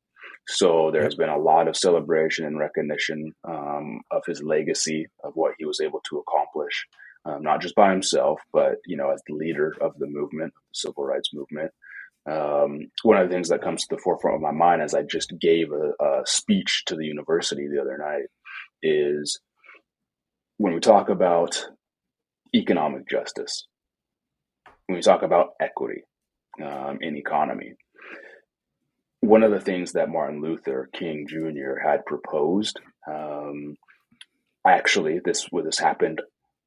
So 0.47 0.89
there's 0.91 1.15
been 1.15 1.29
a 1.29 1.37
lot 1.37 1.67
of 1.67 1.77
celebration 1.77 2.45
and 2.45 2.57
recognition 2.57 3.33
um, 3.47 4.01
of 4.09 4.23
his 4.25 4.41
legacy, 4.41 5.05
of 5.23 5.33
what 5.35 5.53
he 5.59 5.65
was 5.65 5.79
able 5.79 6.01
to 6.09 6.17
accomplish, 6.17 6.87
um, 7.25 7.43
not 7.43 7.61
just 7.61 7.75
by 7.75 7.91
himself, 7.91 8.39
but 8.51 8.75
you 8.85 8.97
know, 8.97 9.11
as 9.11 9.21
the 9.27 9.35
leader 9.35 9.75
of 9.81 9.97
the 9.97 10.07
movement, 10.07 10.53
the 10.53 10.59
civil 10.73 11.03
rights 11.03 11.33
movement. 11.33 11.71
Um, 12.29 12.91
one 13.03 13.17
of 13.17 13.27
the 13.27 13.33
things 13.33 13.49
that 13.49 13.61
comes 13.61 13.81
to 13.83 13.95
the 13.95 14.01
forefront 14.01 14.35
of 14.35 14.41
my 14.41 14.51
mind 14.51 14.81
as 14.81 14.93
I 14.93 15.03
just 15.03 15.33
gave 15.39 15.71
a, 15.71 16.03
a 16.03 16.21
speech 16.25 16.83
to 16.87 16.95
the 16.95 17.05
university 17.05 17.67
the 17.67 17.81
other 17.81 17.97
night 17.97 18.27
is 18.83 19.39
when 20.57 20.73
we 20.73 20.79
talk 20.79 21.09
about 21.09 21.65
economic 22.53 23.09
justice, 23.09 23.67
when 24.85 24.97
we 24.97 25.01
talk 25.01 25.23
about 25.23 25.51
equity 25.59 26.03
um, 26.61 26.99
in 27.01 27.15
economy, 27.15 27.73
one 29.21 29.43
of 29.43 29.51
the 29.51 29.59
things 29.59 29.93
that 29.93 30.09
Martin 30.09 30.41
Luther 30.41 30.89
King 30.93 31.25
Jr. 31.27 31.79
had 31.83 32.05
proposed, 32.05 32.79
um, 33.07 33.75
actually, 34.65 35.19
this 35.23 35.47
this 35.63 35.79
happened 35.79 36.21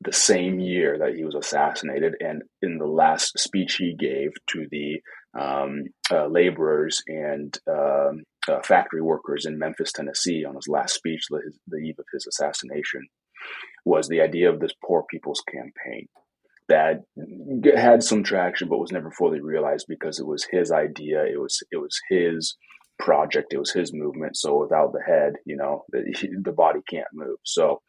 the 0.05 0.13
same 0.13 0.61
year 0.61 0.99
that 0.99 1.15
he 1.15 1.25
was 1.25 1.35
assassinated, 1.35 2.15
and 2.21 2.43
in 2.61 2.79
the 2.79 2.87
last 2.87 3.39
speech 3.39 3.77
he 3.77 3.95
gave 3.95 4.31
to 4.49 4.67
the 4.71 5.01
um, 5.39 5.85
uh, 6.11 6.27
laborers 6.27 7.03
and 7.07 7.59
uh, 7.71 8.11
uh, 8.49 8.61
factory 8.63 9.03
workers 9.03 9.47
in 9.47 9.59
Memphis, 9.59 9.93
Tennessee, 9.93 10.45
on 10.45 10.55
his 10.55 10.69
last 10.69 10.95
speech, 10.95 11.23
the, 11.31 11.41
the 11.69 11.79
eve 11.79 11.97
of 11.99 12.05
his 12.13 12.27
assassination, 12.27 13.03
was 13.85 14.09
the 14.09 14.21
idea 14.21 14.51
of 14.51 14.61
this 14.61 14.73
poor 14.85 15.05
people's 15.11 15.43
campaign 15.49 16.07
that 16.69 17.03
had 17.77 18.03
some 18.03 18.23
traction 18.23 18.69
but 18.69 18.79
was 18.79 18.93
never 18.93 19.11
fully 19.11 19.41
realized 19.41 19.87
because 19.89 20.19
it 20.19 20.27
was 20.27 20.47
his 20.51 20.71
idea 20.71 21.25
it 21.25 21.41
was 21.41 21.63
it 21.71 21.77
was 21.77 22.01
his 22.09 22.57
project 22.99 23.53
it 23.53 23.59
was 23.59 23.73
his 23.73 23.93
movement. 23.93 24.37
So 24.37 24.61
without 24.61 24.93
the 24.93 25.03
head 25.05 25.35
you 25.45 25.57
know 25.57 25.85
the, 25.91 26.15
the 26.45 26.53
body 26.53 26.81
can't 26.89 27.09
move. 27.13 27.39
So 27.45 27.83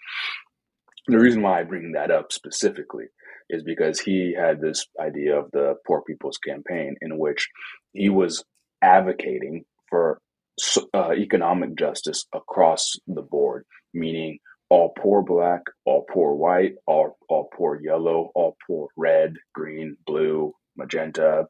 the 1.08 1.20
reason 1.20 1.42
why 1.42 1.60
i 1.60 1.63
bring 1.63 1.92
that 1.94 2.12
up 2.12 2.32
specifically 2.32 3.06
is 3.50 3.63
because 3.63 4.00
he 4.00 4.34
had 4.38 4.62
this 4.62 4.86
idea 5.00 5.38
of 5.38 5.52
the 5.52 5.76
poor 5.86 6.02
people's 6.02 6.38
campaign 6.38 6.96
in 7.02 7.18
which 7.18 7.50
he 7.92 8.10
was 8.10 8.44
advocating 8.82 9.63
for 9.89 10.20
uh, 10.94 11.12
economic 11.13 11.76
justice 11.78 12.26
across 12.34 12.94
the 13.08 13.22
board 13.22 13.66
meaning 13.94 14.39
all 14.70 14.92
poor 14.98 15.22
black, 15.22 15.62
all 15.86 16.04
poor 16.12 16.34
white, 16.34 16.74
all, 16.88 17.18
all 17.30 17.48
poor 17.56 17.80
yellow, 17.80 18.32
all 18.34 18.58
poor 18.66 18.88
red, 18.98 19.36
green, 19.54 19.98
blue, 20.06 20.52
magenta, 20.76 21.46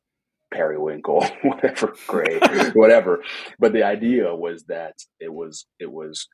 periwinkle, 0.53 1.25
whatever, 1.43 1.95
gray, 2.05 2.39
whatever. 2.73 3.23
But 3.59 3.71
the 3.71 3.83
idea 3.83 4.35
was 4.35 4.65
that 4.65 4.95
it 5.21 5.33
was 5.33 5.65
it 5.79 5.89
was 5.89 6.27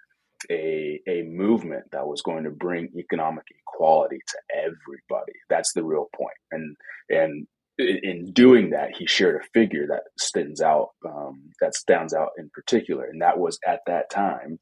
a 0.49 0.99
a 1.07 1.23
movement 1.23 1.85
that 1.91 2.07
was 2.07 2.21
going 2.21 2.43
to 2.43 2.51
bring 2.51 2.89
economic 2.97 3.45
equality 3.61 4.19
to 4.27 4.37
everybody. 4.55 5.33
That's 5.49 5.73
the 5.73 5.83
real 5.83 6.07
point. 6.15 6.37
And 6.51 6.75
and 7.09 7.47
in 7.77 8.31
doing 8.33 8.71
that, 8.71 8.95
he 8.97 9.07
shared 9.07 9.41
a 9.41 9.47
figure 9.53 9.87
that 9.87 10.03
stands 10.19 10.61
out 10.61 10.89
um, 11.05 11.51
that 11.61 11.75
stands 11.75 12.13
out 12.13 12.29
in 12.37 12.49
particular, 12.53 13.05
and 13.05 13.21
that 13.21 13.39
was 13.39 13.59
at 13.65 13.81
that 13.87 14.09
time 14.09 14.59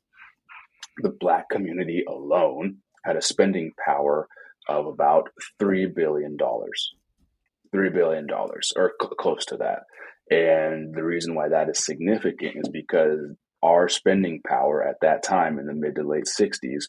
the 1.01 1.15
black 1.19 1.49
community 1.49 2.03
alone 2.07 2.77
had 3.03 3.15
a 3.15 3.21
spending 3.21 3.71
power 3.83 4.27
of 4.67 4.85
about 4.87 5.29
$3 5.59 5.93
billion. 5.95 6.37
$3 6.37 7.93
billion 7.93 8.27
or 8.31 8.61
cl- 8.99 9.15
close 9.17 9.45
to 9.45 9.57
that. 9.57 9.83
And 10.29 10.93
the 10.93 11.03
reason 11.03 11.35
why 11.35 11.49
that 11.49 11.69
is 11.69 11.85
significant 11.85 12.57
is 12.57 12.69
because 12.69 13.35
our 13.63 13.89
spending 13.89 14.41
power 14.47 14.83
at 14.83 14.97
that 15.01 15.23
time 15.23 15.59
in 15.59 15.65
the 15.65 15.73
mid 15.73 15.95
to 15.95 16.03
late 16.03 16.25
60s 16.25 16.85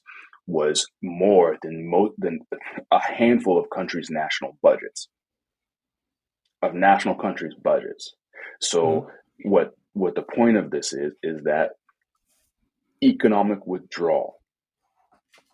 was 0.46 0.87
more 1.02 1.59
than 1.62 1.88
mo- 1.88 2.14
than 2.18 2.40
a 2.90 3.00
handful 3.00 3.59
of 3.59 3.70
countries' 3.70 4.11
national 4.11 4.57
budgets 4.62 5.09
of 6.62 6.74
national 6.74 7.14
countries' 7.14 7.54
budgets. 7.54 8.14
So 8.61 8.83
mm-hmm. 8.83 9.50
what 9.50 9.74
what 9.92 10.14
the 10.14 10.22
point 10.22 10.57
of 10.57 10.70
this 10.70 10.92
is 10.92 11.14
is 11.22 11.42
that 11.44 11.70
economic 13.02 13.66
withdrawal 13.66 14.40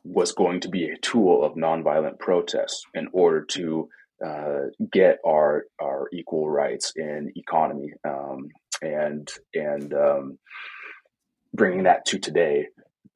was 0.05 0.33
going 0.33 0.61
to 0.61 0.69
be 0.69 0.89
a 0.89 0.99
tool 0.99 1.45
of 1.45 1.55
nonviolent 1.55 2.19
protest 2.19 2.87
in 2.95 3.09
order 3.13 3.45
to 3.45 3.89
uh, 4.25 4.61
get 4.93 5.19
our 5.27 5.65
our 5.81 6.09
equal 6.13 6.49
rights 6.49 6.93
in 6.97 7.33
economy 7.37 7.93
um, 8.07 8.49
and 8.83 9.31
and 9.55 9.93
um, 9.95 10.39
bringing 11.55 11.85
that 11.85 12.05
to 12.07 12.19
today, 12.19 12.67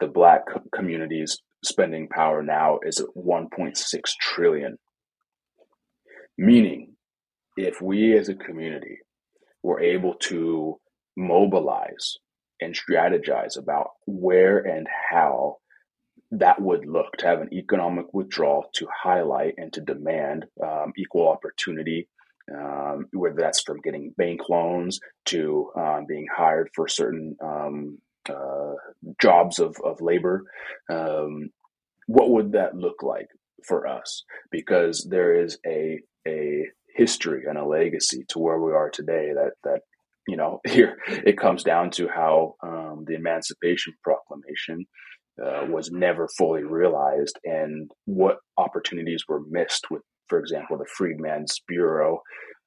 the 0.00 0.06
black 0.06 0.42
community's 0.72 1.38
spending 1.64 2.08
power 2.08 2.42
now 2.42 2.78
is 2.84 3.00
at 3.00 3.06
1.6 3.16 3.76
trillion. 4.20 4.78
Meaning, 6.38 6.94
if 7.56 7.82
we 7.82 8.16
as 8.16 8.28
a 8.28 8.34
community 8.34 8.98
were 9.62 9.80
able 9.80 10.14
to 10.14 10.78
mobilize 11.16 12.16
and 12.60 12.76
strategize 12.76 13.58
about 13.58 13.90
where 14.06 14.58
and 14.58 14.86
how 15.10 15.56
that 16.30 16.60
would 16.60 16.86
look 16.86 17.16
to 17.18 17.26
have 17.26 17.40
an 17.40 17.52
economic 17.52 18.06
withdrawal 18.12 18.66
to 18.74 18.86
highlight 18.94 19.54
and 19.56 19.72
to 19.72 19.80
demand 19.80 20.44
um, 20.62 20.92
equal 20.96 21.28
opportunity, 21.28 22.08
um, 22.54 23.06
whether 23.12 23.36
that's 23.36 23.62
from 23.62 23.80
getting 23.80 24.14
bank 24.16 24.40
loans 24.48 25.00
to 25.24 25.70
um, 25.76 26.04
being 26.06 26.26
hired 26.34 26.68
for 26.74 26.86
certain 26.86 27.36
um, 27.42 27.98
uh, 28.28 28.74
jobs 29.20 29.58
of, 29.58 29.76
of 29.84 30.00
labor. 30.00 30.44
Um, 30.90 31.50
what 32.06 32.30
would 32.30 32.52
that 32.52 32.74
look 32.74 33.02
like 33.02 33.28
for 33.66 33.86
us? 33.86 34.24
Because 34.50 35.06
there 35.10 35.42
is 35.42 35.58
a 35.66 36.00
a 36.26 36.66
history 36.94 37.44
and 37.48 37.58
a 37.58 37.66
legacy 37.66 38.24
to 38.28 38.38
where 38.38 38.58
we 38.58 38.72
are 38.72 38.90
today 38.90 39.30
that 39.34 39.52
that 39.64 39.80
you 40.28 40.36
know, 40.36 40.60
here 40.68 40.98
it 41.08 41.36
comes 41.36 41.64
down 41.64 41.90
to 41.92 42.06
how 42.06 42.54
um, 42.62 43.04
the 43.06 43.14
Emancipation 43.14 43.94
Proclamation 44.04 44.86
uh, 45.42 45.66
was 45.68 45.90
never 45.90 46.28
fully 46.36 46.62
realized 46.62 47.38
and 47.44 47.90
what 48.04 48.38
opportunities 48.56 49.24
were 49.28 49.40
missed 49.48 49.90
with, 49.90 50.02
for 50.28 50.38
example, 50.38 50.76
the 50.76 50.86
Freedmen's 50.96 51.60
Bureau 51.66 52.20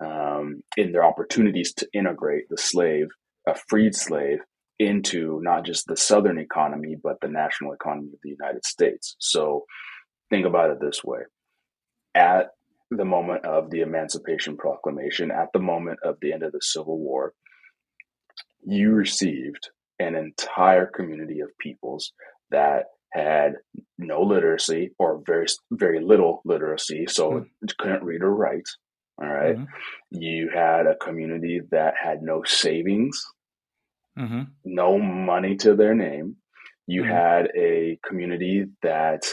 um, 0.04 0.62
in 0.76 0.91
their 0.91 1.04
opportunities 1.04 1.74
to 1.76 1.88
integrate 1.93 2.45
the 2.50 2.58
slave, 2.58 3.08
a 3.47 3.56
freed 3.69 3.93
slave, 3.95 4.39
into 4.82 5.39
not 5.44 5.63
just 5.63 5.86
the 5.86 5.96
Southern 5.96 6.39
economy, 6.39 6.98
but 7.02 7.22
the 7.22 7.28
national 7.28 7.72
economy 7.72 8.10
of 8.13 8.20
the 8.24 8.32
United 8.32 8.65
States. 8.65 9.15
So 9.20 9.65
think 10.32 10.48
about 10.48 10.72
it 10.72 10.80
this 10.82 11.04
way. 11.04 11.20
At 12.15 12.48
the 12.89 13.06
moment 13.06 13.46
of 13.46 13.70
the 13.70 13.82
Emancipation 13.82 14.58
Proclamation, 14.58 15.30
at 15.30 15.50
the 15.54 15.60
moment 15.60 16.00
of 16.04 16.17
the 16.20 16.34
end 16.34 16.41
of 16.41 16.52
the 16.52 16.62
Civil 16.62 16.98
War, 16.98 17.34
you 18.65 18.91
received 18.91 19.70
an 20.00 20.15
entire 20.15 20.88
community 20.88 21.41
of 21.41 21.56
peoples 21.60 22.12
that 22.50 22.86
had 23.13 23.54
no 24.00 24.24
literacy 24.24 24.91
or 24.98 25.22
very 25.28 25.46
very 25.72 26.02
little 26.02 26.41
literacy, 26.44 27.06
so 27.08 27.32
mm 27.32 27.46
couldn't 27.78 28.04
read 28.04 28.24
or 28.24 28.34
write. 28.36 28.67
All 29.22 29.30
right? 29.30 29.56
mm-hmm. 29.56 30.22
you 30.22 30.50
had 30.54 30.88
a 30.88 30.96
community 30.96 31.62
that 31.70 31.94
had 32.02 32.24
no 32.24 32.41
savings, 32.44 33.24
mm-hmm. 34.17 34.41
no 34.65 35.00
money 35.00 35.56
to 35.58 35.76
their 35.76 35.95
name. 35.95 36.38
You 36.88 37.04
mm-hmm. 37.04 37.12
had 37.12 37.50
a 37.56 38.00
community 38.08 38.65
that 38.82 39.24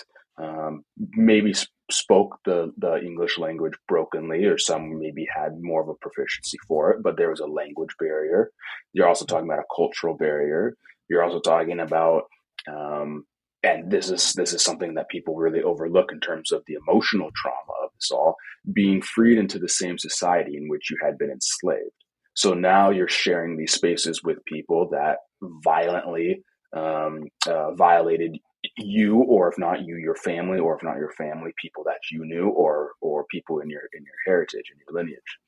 um, 0.40 0.84
maybe 0.96 1.54
spoke 1.90 2.38
the, 2.44 2.72
the 2.78 3.00
English 3.00 3.38
language 3.38 3.74
brokenly, 3.88 4.44
or 4.44 4.58
some 4.58 4.98
maybe 5.00 5.26
had 5.34 5.60
more 5.60 5.82
of 5.82 5.88
a 5.88 5.94
proficiency 5.94 6.58
for 6.66 6.90
it, 6.90 7.02
but 7.02 7.16
there 7.16 7.30
was 7.30 7.40
a 7.40 7.46
language 7.46 7.94
barrier. 7.98 8.50
You're 8.92 9.08
also 9.08 9.24
talking 9.24 9.48
about 9.48 9.60
a 9.60 9.74
cultural 9.74 10.16
barrier. 10.16 10.76
You're 11.08 11.24
also 11.24 11.40
talking 11.40 11.80
about, 11.80 12.24
um, 12.70 13.24
and 13.62 13.90
this 13.90 14.10
is 14.10 14.34
this 14.34 14.52
is 14.52 14.62
something 14.62 14.94
that 14.94 15.08
people 15.08 15.34
really 15.34 15.62
overlook 15.62 16.12
in 16.12 16.20
terms 16.20 16.52
of 16.52 16.62
the 16.66 16.74
emotional 16.74 17.30
trauma 17.34 17.72
of 17.82 17.90
this 17.94 18.10
all 18.10 18.36
being 18.72 19.02
freed 19.02 19.38
into 19.38 19.58
the 19.58 19.68
same 19.68 19.98
society 19.98 20.56
in 20.56 20.68
which 20.68 20.90
you 20.90 20.98
had 21.02 21.18
been 21.18 21.30
enslaved. 21.30 21.90
So 22.38 22.54
now 22.54 22.90
you're 22.90 23.08
sharing 23.08 23.56
these 23.56 23.74
spaces 23.74 24.22
with 24.22 24.44
people 24.44 24.90
that 24.90 25.18
violently 25.42 26.44
um, 26.76 27.24
uh, 27.48 27.74
violated 27.74 28.38
you, 28.78 29.16
or 29.16 29.50
if 29.50 29.58
not 29.58 29.84
you, 29.84 29.96
your 29.96 30.14
family, 30.14 30.60
or 30.60 30.76
if 30.76 30.84
not 30.84 30.98
your 30.98 31.10
family, 31.10 31.50
people 31.60 31.82
that 31.86 31.98
you 32.12 32.24
knew, 32.24 32.48
or 32.50 32.92
or 33.00 33.24
people 33.28 33.58
in 33.58 33.68
your 33.68 33.82
in 33.92 34.04
your 34.04 34.14
heritage 34.24 34.66
and 34.70 34.80
your 34.86 35.02
lineage. 35.02 35.38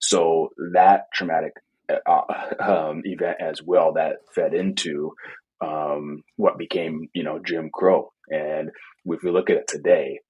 So 0.00 0.48
that 0.72 1.08
traumatic 1.12 1.52
uh, 1.90 2.22
um, 2.60 3.02
event 3.04 3.36
as 3.42 3.62
well 3.62 3.92
that 3.94 4.16
fed 4.34 4.54
into 4.54 5.12
um, 5.60 6.22
what 6.36 6.56
became 6.56 7.10
you 7.12 7.22
know 7.22 7.38
Jim 7.38 7.68
Crow. 7.74 8.12
And 8.30 8.70
if 9.04 9.22
we 9.22 9.30
look 9.30 9.50
at 9.50 9.58
it 9.58 9.68
today, 9.68 10.20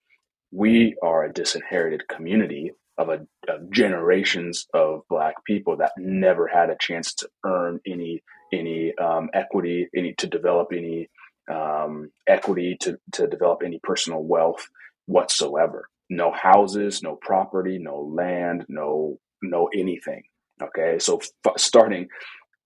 we 0.50 0.96
are 1.04 1.24
a 1.24 1.32
disinherited 1.32 2.08
community 2.08 2.72
of, 3.00 3.10
a, 3.10 3.20
of 3.52 3.70
generations 3.72 4.68
of 4.74 5.02
black 5.10 5.36
people 5.46 5.78
that 5.78 5.92
never 5.98 6.48
had 6.48 6.70
a 6.70 6.78
chance 6.80 7.14
to 7.16 7.30
earn 7.46 7.80
any 7.86 8.22
any 8.54 8.94
um, 8.98 9.30
equity, 9.34 9.88
any 9.96 10.14
to 10.14 10.28
develop 10.28 10.68
any 10.74 11.10
um, 11.52 12.10
equity, 12.28 12.78
to 12.82 12.98
to 13.14 13.28
develop 13.28 13.62
any 13.64 13.80
personal 13.82 14.22
wealth 14.24 14.68
whatsoever. 15.06 15.88
No 16.10 16.32
houses, 16.32 17.02
no 17.02 17.16
property, 17.16 17.78
no 17.80 18.02
land, 18.02 18.66
no 18.68 19.18
no 19.42 19.70
anything. 19.74 20.24
Okay, 20.62 20.98
so 21.00 21.20
f- 21.46 21.54
starting 21.58 22.08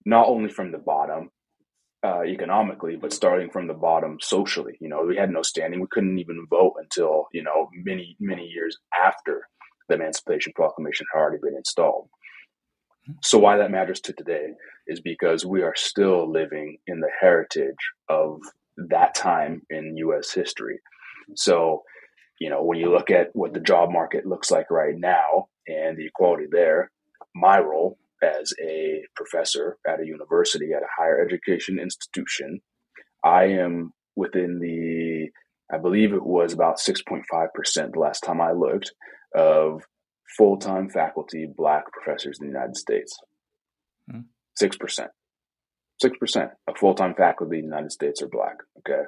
not 0.06 0.28
only 0.28 0.50
from 0.50 0.72
the 0.72 0.78
bottom 0.78 1.30
uh, 2.04 2.22
economically, 2.24 2.96
but 2.96 3.12
starting 3.12 3.50
from 3.50 3.68
the 3.68 3.74
bottom 3.74 4.18
socially. 4.22 4.74
You 4.80 4.88
know, 4.88 5.04
we 5.06 5.16
had 5.16 5.30
no 5.30 5.42
standing. 5.42 5.80
We 5.80 5.88
couldn't 5.90 6.18
even 6.18 6.46
vote 6.50 6.74
until 6.78 7.26
you 7.32 7.44
know 7.44 7.70
many 7.74 8.16
many 8.20 8.46
years 8.46 8.78
after 9.04 9.48
the 9.88 9.94
Emancipation 9.94 10.52
Proclamation 10.54 11.06
had 11.12 11.20
already 11.20 11.38
been 11.42 11.56
installed. 11.56 12.08
Hmm. 13.06 13.12
So 13.22 13.38
why 13.38 13.56
that 13.56 13.70
matters 13.70 14.00
to 14.02 14.12
today 14.12 14.48
is 14.86 15.00
because 15.00 15.44
we 15.44 15.62
are 15.62 15.74
still 15.76 16.30
living 16.30 16.78
in 16.86 17.00
the 17.00 17.10
heritage 17.20 17.74
of 18.08 18.40
that 18.76 19.14
time 19.14 19.62
in 19.70 19.96
U.S. 19.98 20.32
history. 20.32 20.80
So, 21.36 21.82
you 22.40 22.50
know, 22.50 22.62
when 22.62 22.78
you 22.78 22.90
look 22.90 23.10
at 23.10 23.28
what 23.32 23.54
the 23.54 23.60
job 23.60 23.90
market 23.90 24.26
looks 24.26 24.50
like 24.50 24.70
right 24.70 24.94
now 24.96 25.48
and 25.66 25.96
the 25.96 26.06
equality 26.06 26.46
there, 26.50 26.90
my 27.34 27.58
role 27.58 27.98
as 28.22 28.52
a 28.62 29.02
professor 29.14 29.78
at 29.86 30.00
a 30.00 30.06
university, 30.06 30.72
at 30.72 30.82
a 30.82 30.86
higher 30.96 31.20
education 31.20 31.78
institution, 31.78 32.60
I 33.22 33.44
am 33.44 33.92
within 34.16 34.58
the, 34.60 35.30
I 35.74 35.78
believe 35.78 36.12
it 36.12 36.24
was 36.24 36.52
about 36.52 36.78
6.5% 36.78 37.22
the 37.92 37.98
last 37.98 38.20
time 38.20 38.40
I 38.40 38.52
looked, 38.52 38.92
of 39.34 39.82
full 40.36 40.56
time 40.58 40.88
faculty 40.88 41.46
black 41.46 41.84
professors 41.92 42.38
in 42.40 42.46
the 42.46 42.52
United 42.52 42.76
States. 42.76 43.18
Hmm. 44.10 44.20
6%. 44.60 45.08
6% 46.02 46.50
of 46.66 46.76
full 46.76 46.94
time 46.94 47.14
faculty 47.14 47.58
in 47.58 47.62
the 47.62 47.68
United 47.68 47.92
States 47.92 48.22
are 48.22 48.28
black. 48.28 48.56
Okay. 48.78 49.02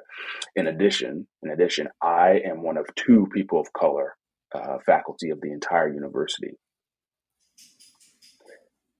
In 0.55 0.67
addition, 0.67 1.27
in 1.43 1.51
addition, 1.51 1.87
I 2.01 2.41
am 2.45 2.63
one 2.63 2.77
of 2.77 2.85
two 2.95 3.27
people 3.33 3.59
of 3.59 3.71
color 3.73 4.15
uh, 4.53 4.77
faculty 4.85 5.29
of 5.29 5.41
the 5.41 5.51
entire 5.51 5.93
university 5.93 6.57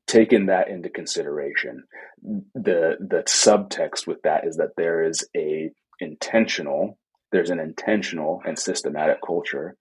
taking 0.08 0.46
that 0.46 0.70
into 0.70 0.90
consideration, 0.90 1.84
the 2.24 2.96
the 3.00 3.24
subtext 3.28 4.08
with 4.08 4.22
that 4.24 4.48
is 4.48 4.58
that 4.58 4.72
there 4.78 5.04
is 5.04 5.28
a 5.36 5.70
intentional, 6.00 6.98
there's 7.32 7.50
an 7.50 7.60
intentional 7.60 8.42
and 8.46 8.58
systematic 8.58 9.18
culture, 9.26 9.76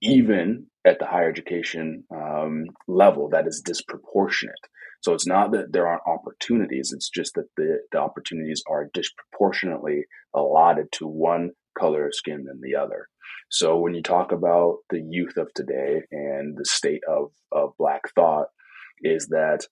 even 0.00 0.66
at 0.84 0.98
the 0.98 1.06
higher 1.06 1.28
education 1.28 2.04
um, 2.10 2.66
level, 2.88 3.28
that 3.30 3.46
is 3.46 3.62
disproportionate. 3.64 4.54
So 5.00 5.14
it's 5.14 5.26
not 5.26 5.52
that 5.52 5.72
there 5.72 5.86
aren't 5.86 6.06
opportunities; 6.06 6.92
it's 6.92 7.08
just 7.08 7.34
that 7.34 7.48
the 7.56 7.80
the 7.90 7.98
opportunities 7.98 8.62
are 8.68 8.90
disproportionately 8.92 10.04
allotted 10.34 10.92
to 10.92 11.06
one 11.06 11.50
color 11.78 12.06
of 12.06 12.14
skin 12.14 12.44
than 12.44 12.60
the 12.60 12.76
other. 12.76 13.08
So 13.50 13.78
when 13.78 13.94
you 13.94 14.02
talk 14.02 14.32
about 14.32 14.78
the 14.90 15.00
youth 15.00 15.36
of 15.36 15.52
today 15.54 16.02
and 16.10 16.56
the 16.56 16.64
state 16.64 17.02
of 17.08 17.32
of 17.50 17.76
black 17.78 18.02
thought 18.14 18.46
is 19.02 19.28
that 19.28 19.66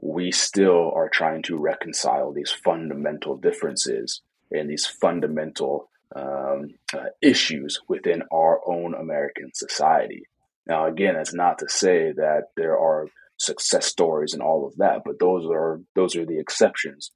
we 0.00 0.32
still 0.32 0.92
are 0.94 1.08
trying 1.08 1.42
to 1.42 1.58
reconcile 1.58 2.32
these 2.32 2.50
fundamental 2.50 3.36
differences 3.36 4.22
and 4.50 4.70
these 4.70 4.86
fundamental 4.86 5.90
um, 6.16 6.70
uh, 6.94 7.10
issues 7.22 7.80
within 7.88 8.22
our 8.32 8.60
own 8.66 8.94
American 8.94 9.50
society. 9.54 10.22
Now, 10.70 10.86
again, 10.86 11.14
that's 11.16 11.34
not 11.34 11.58
to 11.58 11.68
say 11.68 12.12
that 12.12 12.44
there 12.56 12.78
are 12.78 13.08
success 13.38 13.86
stories 13.86 14.34
and 14.34 14.42
all 14.42 14.64
of 14.68 14.76
that, 14.76 15.02
but 15.04 15.18
those 15.18 15.44
are 15.50 15.80
those 15.96 16.14
are 16.14 16.24
the 16.24 16.38
exceptions, 16.38 17.10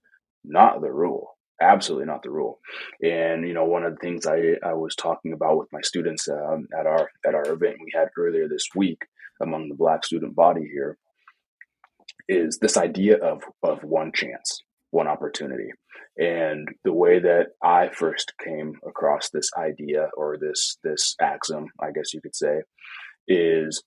not 0.44 0.80
the 0.80 0.90
rule. 0.90 1.38
Absolutely 1.62 2.06
not 2.06 2.24
the 2.24 2.32
rule. 2.32 2.58
And 3.00 3.46
you 3.46 3.54
know, 3.54 3.64
one 3.64 3.84
of 3.84 3.92
the 3.92 4.00
things 4.00 4.26
I, 4.26 4.56
I 4.66 4.74
was 4.74 4.96
talking 4.96 5.32
about 5.32 5.56
with 5.56 5.68
my 5.72 5.82
students 5.82 6.28
um, 6.28 6.66
at 6.76 6.86
our 6.86 7.08
at 7.24 7.36
our 7.36 7.46
event 7.52 7.76
we 7.80 7.92
had 7.94 8.08
earlier 8.18 8.48
this 8.48 8.66
week 8.74 8.98
among 9.40 9.68
the 9.68 9.76
Black 9.76 10.04
student 10.04 10.34
body 10.34 10.68
here 10.72 10.98
is 12.28 12.58
this 12.58 12.76
idea 12.76 13.18
of 13.18 13.44
of 13.62 13.84
one 13.84 14.10
chance, 14.12 14.64
one 14.90 15.06
opportunity. 15.06 15.70
And 16.18 16.68
the 16.84 16.92
way 16.92 17.20
that 17.20 17.48
I 17.62 17.88
first 17.88 18.32
came 18.42 18.74
across 18.84 19.30
this 19.30 19.50
idea 19.56 20.08
or 20.16 20.38
this 20.38 20.76
this 20.82 21.14
axiom, 21.20 21.66
I 21.80 21.92
guess 21.92 22.12
you 22.12 22.20
could 22.20 22.34
say, 22.34 22.62
is 23.28 23.82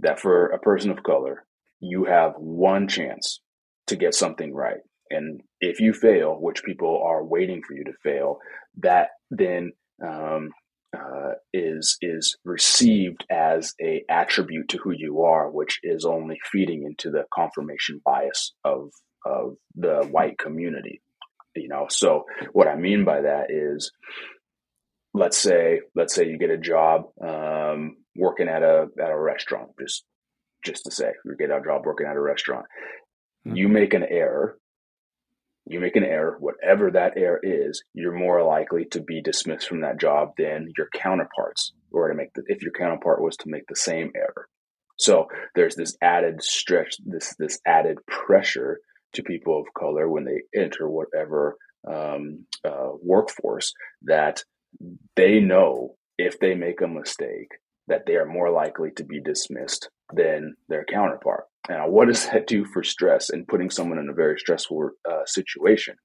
that 0.00 0.20
for 0.20 0.46
a 0.46 0.58
person 0.58 0.90
of 0.90 1.02
color, 1.02 1.44
you 1.80 2.04
have 2.04 2.34
one 2.36 2.88
chance 2.88 3.40
to 3.86 3.96
get 3.96 4.14
something 4.14 4.52
right. 4.54 4.80
And 5.10 5.40
if 5.60 5.80
you 5.80 5.92
fail, 5.92 6.36
which 6.40 6.64
people 6.64 7.02
are 7.04 7.24
waiting 7.24 7.62
for 7.66 7.74
you 7.74 7.84
to 7.84 7.92
fail, 8.02 8.38
that 8.78 9.10
then 9.30 9.72
um, 10.04 10.50
uh, 10.96 11.32
is 11.52 11.96
is 12.00 12.36
received 12.44 13.24
as 13.30 13.74
a 13.80 14.04
attribute 14.08 14.68
to 14.70 14.78
who 14.78 14.92
you 14.92 15.22
are, 15.22 15.50
which 15.50 15.78
is 15.82 16.04
only 16.04 16.38
feeding 16.50 16.84
into 16.84 17.10
the 17.10 17.24
confirmation 17.32 18.00
bias 18.04 18.52
of 18.64 18.90
of 19.24 19.56
the 19.74 20.06
white 20.10 20.38
community. 20.38 21.00
You 21.54 21.68
know, 21.68 21.86
so 21.88 22.24
what 22.52 22.68
I 22.68 22.76
mean 22.76 23.04
by 23.04 23.22
that 23.22 23.46
is, 23.50 23.92
let's 25.14 25.38
say 25.38 25.80
let's 25.94 26.14
say 26.14 26.26
you 26.26 26.38
get 26.38 26.50
a 26.50 26.58
job 26.58 27.06
um, 27.20 27.96
working 28.16 28.48
at 28.48 28.62
a 28.62 28.86
at 29.00 29.10
a 29.10 29.18
restaurant, 29.18 29.70
just 29.80 30.04
just 30.64 30.84
to 30.84 30.90
say 30.90 31.12
you 31.24 31.36
get 31.36 31.50
a 31.50 31.60
job 31.64 31.84
working 31.84 32.06
at 32.06 32.16
a 32.16 32.20
restaurant, 32.20 32.66
mm-hmm. 33.46 33.56
you 33.56 33.68
make 33.68 33.94
an 33.94 34.04
error 34.08 34.58
you 35.68 35.80
make 35.80 35.96
an 35.96 36.04
error, 36.04 36.36
whatever 36.38 36.92
that 36.92 37.14
error 37.16 37.40
is, 37.42 37.82
you're 37.92 38.16
more 38.16 38.42
likely 38.44 38.84
to 38.92 39.00
be 39.00 39.20
dismissed 39.20 39.66
from 39.68 39.80
that 39.80 40.00
job 40.00 40.30
than 40.38 40.72
your 40.76 40.88
counterparts 40.94 41.72
or 41.90 42.08
to 42.08 42.14
make 42.14 42.32
the, 42.34 42.44
if 42.46 42.62
your 42.62 42.72
counterpart 42.72 43.20
was 43.20 43.36
to 43.38 43.48
make 43.48 43.66
the 43.68 43.76
same 43.76 44.12
error. 44.14 44.46
So 44.98 45.26
there's 45.54 45.74
this 45.74 45.96
added 46.00 46.42
stretch, 46.42 46.96
this 47.04 47.34
this 47.38 47.58
added 47.66 47.98
pressure 48.06 48.78
to 49.14 49.22
people 49.22 49.60
of 49.60 49.74
color 49.74 50.08
when 50.08 50.24
they 50.24 50.42
enter 50.58 50.88
whatever 50.88 51.56
um, 51.86 52.46
uh, 52.64 52.90
workforce 53.02 53.72
that 54.02 54.42
they 55.16 55.40
know 55.40 55.96
if 56.16 56.38
they 56.38 56.54
make 56.54 56.80
a 56.80 56.88
mistake 56.88 57.50
that 57.88 58.06
they 58.06 58.16
are 58.16 58.26
more 58.26 58.50
likely 58.50 58.90
to 58.96 59.04
be 59.04 59.20
dismissed 59.20 59.88
than 60.12 60.54
their 60.68 60.84
counterpart. 60.84 61.44
Now, 61.68 61.88
what 61.88 62.08
does 62.08 62.26
that 62.28 62.46
do 62.46 62.64
for 62.64 62.82
stress 62.82 63.30
and 63.30 63.48
putting 63.48 63.70
someone 63.70 63.98
in 63.98 64.08
a 64.08 64.14
very 64.14 64.38
stressful 64.38 64.90
uh, 65.10 65.24
situation? 65.26 65.96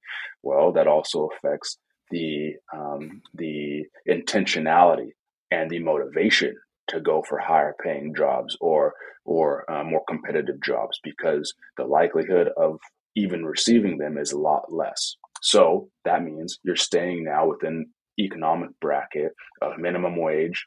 Well, 0.42 0.72
that 0.72 0.86
also 0.86 1.28
affects 1.36 1.78
the 2.10 2.54
um, 2.74 3.22
the 3.34 3.84
intentionality 4.08 5.10
and 5.50 5.70
the 5.70 5.78
motivation 5.78 6.56
to 6.88 7.00
go 7.00 7.22
for 7.28 7.38
higher 7.38 7.74
paying 7.82 8.14
jobs 8.14 8.56
or 8.60 8.94
or 9.24 9.70
uh, 9.70 9.84
more 9.84 10.02
competitive 10.08 10.60
jobs 10.62 10.98
because 11.04 11.54
the 11.76 11.84
likelihood 11.84 12.48
of 12.56 12.78
even 13.14 13.44
receiving 13.44 13.98
them 13.98 14.18
is 14.18 14.32
a 14.32 14.38
lot 14.38 14.72
less. 14.72 15.16
So 15.42 15.88
that 16.04 16.22
means 16.22 16.58
you're 16.62 16.76
staying 16.76 17.24
now 17.24 17.46
within 17.46 17.86
economic 18.18 18.70
bracket 18.80 19.32
of 19.60 19.78
minimum 19.78 20.16
wage, 20.16 20.66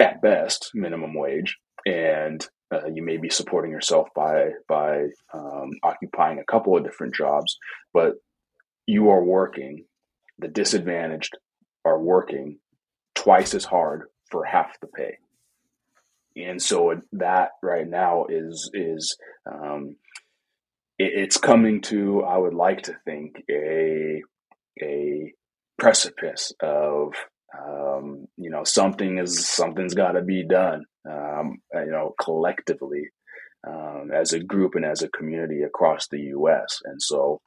at 0.00 0.22
best 0.22 0.70
minimum 0.74 1.14
wage, 1.14 1.56
and 1.86 2.46
uh, 2.72 2.86
you 2.92 3.02
may 3.04 3.16
be 3.16 3.28
supporting 3.28 3.70
yourself 3.70 4.08
by 4.14 4.50
by 4.68 5.04
um, 5.32 5.70
occupying 5.82 6.38
a 6.38 6.44
couple 6.44 6.76
of 6.76 6.84
different 6.84 7.14
jobs, 7.14 7.56
but 7.92 8.14
you 8.86 9.10
are 9.10 9.24
working. 9.24 9.84
The 10.38 10.48
disadvantaged 10.48 11.36
are 11.84 12.00
working 12.00 12.58
twice 13.14 13.54
as 13.54 13.64
hard 13.64 14.08
for 14.30 14.44
half 14.44 14.80
the 14.80 14.88
pay, 14.88 15.18
and 16.36 16.60
so 16.60 17.00
that 17.12 17.50
right 17.62 17.88
now 17.88 18.26
is 18.28 18.70
is 18.74 19.16
um, 19.50 19.96
it, 20.98 21.12
it's 21.14 21.36
coming 21.36 21.82
to. 21.82 22.22
I 22.24 22.38
would 22.38 22.54
like 22.54 22.82
to 22.82 22.96
think 23.04 23.42
a 23.50 24.22
a 24.82 25.32
precipice 25.78 26.52
of 26.60 27.14
um, 27.58 28.26
you 28.36 28.50
know, 28.50 28.64
something 28.64 29.18
is 29.18 29.48
something's 29.48 29.94
got 29.94 30.12
to 30.12 30.22
be 30.22 30.44
done. 30.44 30.84
Um, 31.08 31.58
you 31.74 31.90
know, 31.90 32.14
collectively, 32.20 33.10
um, 33.66 34.10
as 34.12 34.32
a 34.32 34.40
group 34.40 34.74
and 34.74 34.84
as 34.84 35.02
a 35.02 35.08
community 35.08 35.62
across 35.62 36.08
the 36.08 36.20
U.S. 36.20 36.80
And 36.84 37.00
so, 37.00 37.40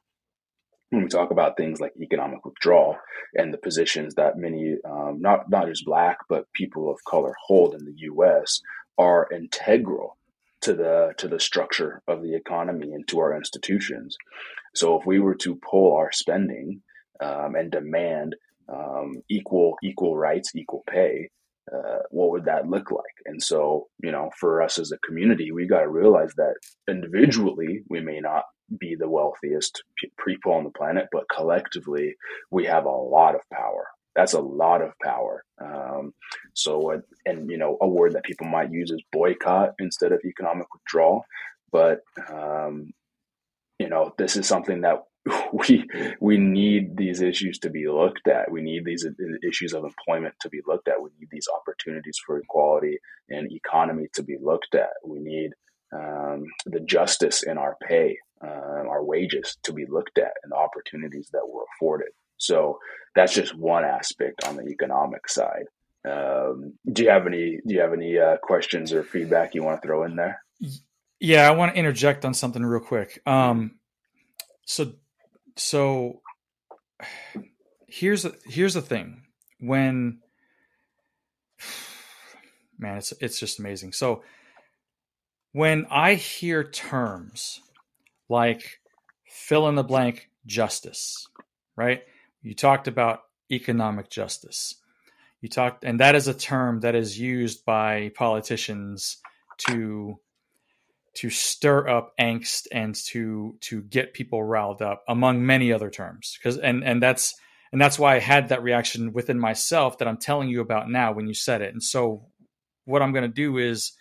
when 0.90 1.02
we 1.02 1.08
talk 1.08 1.30
about 1.30 1.56
things 1.56 1.80
like 1.80 1.92
economic 2.00 2.44
withdrawal 2.44 2.96
and 3.34 3.52
the 3.52 3.58
positions 3.58 4.14
that 4.14 4.38
many, 4.38 4.76
um, 4.88 5.18
not 5.20 5.50
not 5.50 5.66
just 5.66 5.84
Black 5.84 6.18
but 6.28 6.52
people 6.54 6.90
of 6.90 6.98
color 7.08 7.34
hold 7.46 7.74
in 7.74 7.84
the 7.84 7.94
U.S. 7.96 8.60
are 8.96 9.28
integral 9.32 10.16
to 10.62 10.74
the 10.74 11.14
to 11.18 11.28
the 11.28 11.40
structure 11.40 12.02
of 12.08 12.22
the 12.22 12.34
economy 12.34 12.92
and 12.92 13.06
to 13.08 13.18
our 13.20 13.36
institutions. 13.36 14.16
So, 14.74 14.98
if 14.98 15.06
we 15.06 15.18
were 15.18 15.36
to 15.36 15.56
pull 15.56 15.96
our 15.96 16.12
spending 16.12 16.82
um, 17.20 17.54
and 17.54 17.70
demand 17.70 18.36
um, 18.72 19.22
equal 19.30 19.76
equal 19.82 20.16
rights, 20.16 20.52
equal 20.54 20.84
pay, 20.88 21.30
uh, 21.72 21.98
what 22.10 22.30
would 22.30 22.44
that 22.46 22.68
look 22.68 22.90
like? 22.90 23.04
And 23.26 23.42
so, 23.42 23.88
you 24.02 24.12
know, 24.12 24.30
for 24.38 24.62
us 24.62 24.78
as 24.78 24.92
a 24.92 24.98
community, 24.98 25.52
we 25.52 25.66
got 25.66 25.80
to 25.80 25.88
realize 25.88 26.32
that 26.36 26.54
individually 26.88 27.82
we 27.88 28.00
may 28.00 28.20
not 28.20 28.44
be 28.78 28.96
the 28.98 29.08
wealthiest 29.08 29.82
people 30.26 30.52
on 30.52 30.64
the 30.64 30.70
planet, 30.70 31.08
but 31.12 31.24
collectively 31.34 32.14
we 32.50 32.66
have 32.66 32.84
a 32.84 32.90
lot 32.90 33.34
of 33.34 33.40
power. 33.52 33.86
That's 34.14 34.32
a 34.32 34.40
lot 34.40 34.82
of 34.82 34.92
power. 35.02 35.44
Um, 35.60 36.12
so, 36.54 36.92
uh, 36.92 37.00
and 37.24 37.50
you 37.50 37.58
know, 37.58 37.76
a 37.80 37.88
word 37.88 38.14
that 38.14 38.24
people 38.24 38.46
might 38.46 38.72
use 38.72 38.90
is 38.90 39.02
boycott 39.12 39.74
instead 39.78 40.12
of 40.12 40.20
economic 40.24 40.66
withdrawal. 40.72 41.24
But 41.70 42.00
um, 42.30 42.90
you 43.78 43.88
know, 43.88 44.12
this 44.18 44.36
is 44.36 44.46
something 44.46 44.80
that 44.80 45.02
we 45.52 45.86
we 46.20 46.38
need 46.38 46.96
these 46.96 47.20
issues 47.20 47.58
to 47.60 47.70
be 47.70 47.88
looked 47.88 48.28
at. 48.28 48.50
We 48.50 48.62
need 48.62 48.84
these 48.84 49.06
issues 49.46 49.72
of 49.72 49.84
employment 49.84 50.34
to 50.40 50.48
be 50.48 50.60
looked 50.66 50.88
at. 50.88 51.02
We 51.02 51.10
need 51.18 51.28
these 51.30 51.48
opportunities 51.54 52.18
for 52.24 52.38
equality 52.38 52.98
and 53.28 53.50
economy 53.52 54.08
to 54.14 54.22
be 54.22 54.36
looked 54.40 54.74
at. 54.74 54.90
We 55.04 55.18
need 55.18 55.52
um, 55.92 56.46
the 56.66 56.80
justice 56.80 57.42
in 57.42 57.58
our 57.58 57.76
pay, 57.86 58.18
uh, 58.44 58.84
our 58.88 59.02
wages 59.02 59.56
to 59.64 59.72
be 59.72 59.86
looked 59.86 60.18
at, 60.18 60.32
and 60.42 60.52
the 60.52 60.56
opportunities 60.56 61.30
that 61.32 61.46
we're 61.46 61.62
afforded. 61.76 62.08
So 62.36 62.78
that's 63.14 63.34
just 63.34 63.56
one 63.56 63.84
aspect 63.84 64.44
on 64.44 64.56
the 64.56 64.68
economic 64.68 65.28
side. 65.28 65.64
Um, 66.08 66.74
do 66.90 67.02
you 67.02 67.10
have 67.10 67.26
any 67.26 67.60
Do 67.66 67.74
you 67.74 67.80
have 67.80 67.92
any 67.92 68.18
uh, 68.18 68.36
questions 68.38 68.92
or 68.92 69.02
feedback 69.02 69.54
you 69.54 69.62
want 69.62 69.82
to 69.82 69.86
throw 69.86 70.04
in 70.04 70.16
there? 70.16 70.42
Yeah, 71.20 71.48
I 71.48 71.50
want 71.50 71.72
to 71.72 71.78
interject 71.78 72.24
on 72.24 72.34
something 72.34 72.64
real 72.64 72.80
quick. 72.80 73.20
Um, 73.26 73.78
so 74.64 74.92
so 75.58 76.22
here's 77.86 78.26
here's 78.44 78.74
the 78.74 78.82
thing. 78.82 79.22
When 79.60 80.20
man 82.78 82.98
it's 82.98 83.12
it's 83.20 83.38
just 83.40 83.58
amazing. 83.58 83.92
So 83.92 84.22
when 85.52 85.86
i 85.90 86.14
hear 86.14 86.62
terms 86.62 87.60
like 88.28 88.80
fill 89.26 89.68
in 89.68 89.74
the 89.74 89.82
blank 89.82 90.28
justice 90.46 91.26
right? 91.78 92.02
You 92.42 92.54
talked 92.54 92.88
about 92.88 93.20
economic 93.50 94.10
justice. 94.10 94.74
You 95.40 95.48
talked 95.48 95.84
and 95.84 96.00
that 96.00 96.16
is 96.16 96.26
a 96.26 96.34
term 96.34 96.80
that 96.80 96.96
is 96.96 97.18
used 97.18 97.64
by 97.64 98.10
politicians 98.16 99.18
to 99.68 100.18
to 101.18 101.30
stir 101.30 101.88
up 101.88 102.12
angst 102.18 102.66
and 102.72 102.94
to 102.94 103.56
to 103.60 103.82
get 103.82 104.14
people 104.14 104.42
riled 104.42 104.82
up 104.82 105.02
among 105.08 105.44
many 105.44 105.72
other 105.72 105.90
terms. 105.90 106.36
Because 106.38 106.58
and 106.58 106.84
and 106.84 107.02
that's 107.02 107.34
and 107.72 107.80
that's 107.80 107.98
why 107.98 108.16
I 108.16 108.20
had 108.20 108.48
that 108.48 108.62
reaction 108.62 109.12
within 109.12 109.38
myself 109.38 109.98
that 109.98 110.08
I'm 110.08 110.16
telling 110.16 110.48
you 110.48 110.60
about 110.60 110.88
now 110.88 111.12
when 111.12 111.26
you 111.26 111.34
said 111.34 111.60
it. 111.60 111.72
And 111.72 111.82
so 111.82 112.26
what 112.84 113.02
I'm 113.02 113.12
going 113.12 113.28
to 113.28 113.28
do 113.28 113.58
is 113.58 113.92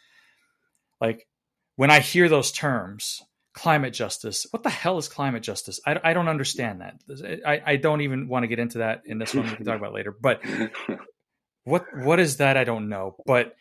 like 1.01 1.27
when 1.75 1.91
I 1.91 1.99
hear 1.99 2.29
those 2.29 2.51
terms 2.51 3.21
climate 3.53 3.91
justice 3.93 4.45
what 4.51 4.61
the 4.61 4.69
hell 4.69 4.99
is 4.99 5.09
climate 5.09 5.41
justice? 5.41 5.79
I, 5.85 5.99
I 6.03 6.13
don't 6.13 6.27
understand 6.27 6.81
that. 6.81 7.01
I, 7.45 7.61
I 7.65 7.75
don't 7.77 8.01
even 8.01 8.27
want 8.27 8.43
to 8.43 8.47
get 8.47 8.59
into 8.59 8.79
that 8.79 9.01
in 9.05 9.17
this 9.17 9.33
one 9.33 9.49
we 9.49 9.55
can 9.55 9.65
talk 9.65 9.77
about 9.77 9.93
later 9.93 10.15
but 10.19 10.41
what 11.67 11.85
what 11.93 12.19
is 12.19 12.37
that? 12.37 12.55
I 12.55 12.63
don't 12.63 12.87
know. 12.87 13.17
But 13.25 13.55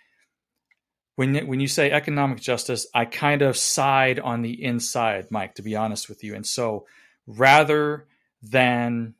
when 1.16 1.46
when 1.46 1.60
you 1.60 1.68
say 1.68 1.90
economic 1.90 2.40
justice, 2.40 2.86
I 2.94 3.04
kind 3.06 3.42
of 3.42 3.56
side 3.56 4.20
on 4.20 4.42
the 4.42 4.62
inside, 4.62 5.26
Mike, 5.30 5.54
to 5.56 5.62
be 5.62 5.74
honest 5.74 6.08
with 6.08 6.22
you. 6.22 6.34
And 6.34 6.46
so 6.46 6.86
rather 7.26 8.06
than 8.42 9.14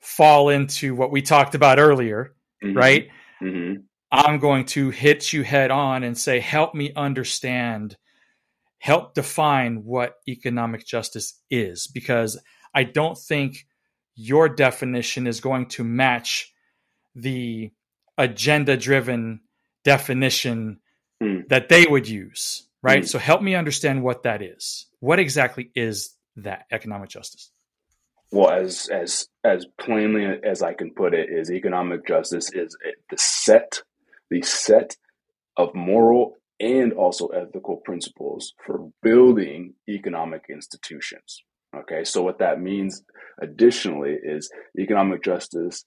fall 0.00 0.50
into 0.50 0.94
what 0.94 1.10
we 1.10 1.22
talked 1.22 1.54
about 1.54 1.78
earlier, 1.78 2.34
mm-hmm. 2.62 2.76
right? 2.76 3.08
Mm-hmm. 3.42 3.80
I'm 4.12 4.38
going 4.38 4.66
to 4.66 4.90
hit 4.90 5.32
you 5.32 5.42
head 5.42 5.70
on 5.70 6.04
and 6.04 6.16
say, 6.16 6.38
help 6.38 6.74
me 6.74 6.92
understand, 6.94 7.96
help 8.78 9.14
define 9.14 9.84
what 9.84 10.14
economic 10.28 10.86
justice 10.86 11.42
is, 11.50 11.88
because 11.88 12.38
I 12.72 12.84
don't 12.84 13.18
think 13.18 13.66
your 14.14 14.48
definition 14.48 15.26
is 15.26 15.40
going 15.40 15.66
to 15.70 15.82
match 15.82 16.52
the 17.14 17.72
agenda 18.16 18.76
driven 18.76 19.40
definition 19.82 20.80
mm. 21.22 21.48
that 21.48 21.68
they 21.68 21.86
would 21.86 22.08
use, 22.08 22.68
right? 22.82 23.02
Mm. 23.02 23.08
So 23.08 23.18
help 23.18 23.42
me 23.42 23.54
understand 23.54 24.02
what 24.02 24.22
that 24.24 24.42
is. 24.42 24.86
What 25.00 25.18
exactly 25.18 25.70
is 25.74 26.14
that 26.36 26.66
economic 26.70 27.10
justice? 27.10 27.50
Well, 28.32 28.50
as 28.50 28.88
as 28.88 29.28
as 29.44 29.66
plainly 29.80 30.26
as 30.42 30.62
I 30.62 30.74
can 30.74 30.90
put 30.92 31.14
it, 31.14 31.30
is 31.30 31.50
economic 31.50 32.06
justice 32.06 32.50
is 32.52 32.76
the 33.10 33.16
set 33.18 33.82
the 34.30 34.42
set 34.42 34.96
of 35.56 35.74
moral 35.74 36.36
and 36.58 36.92
also 36.92 37.28
ethical 37.28 37.76
principles 37.76 38.54
for 38.64 38.90
building 39.02 39.74
economic 39.88 40.46
institutions. 40.48 41.42
Okay, 41.74 42.04
so 42.04 42.22
what 42.22 42.38
that 42.38 42.60
means 42.60 43.02
additionally 43.40 44.16
is 44.22 44.50
economic 44.78 45.22
justice 45.22 45.84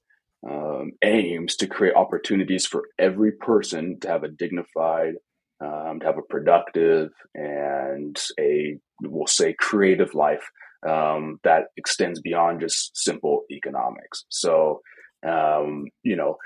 um, 0.48 0.92
aims 1.04 1.56
to 1.58 1.68
create 1.68 1.96
opportunities 1.96 2.66
for 2.66 2.84
every 2.98 3.32
person 3.32 4.00
to 4.00 4.08
have 4.08 4.24
a 4.24 4.30
dignified, 4.30 5.16
um, 5.62 6.00
to 6.00 6.06
have 6.06 6.18
a 6.18 6.24
productive 6.24 7.12
and 7.36 8.20
a, 8.40 8.78
we'll 9.02 9.28
say, 9.28 9.54
creative 9.54 10.14
life 10.14 10.50
um, 10.88 11.40
that 11.44 11.68
extends 11.78 12.22
beyond 12.22 12.62
just 12.62 12.96
simple 12.96 13.44
economics. 13.52 14.26
So, 14.30 14.82
um, 15.28 15.88
you 16.04 16.16
know, 16.16 16.38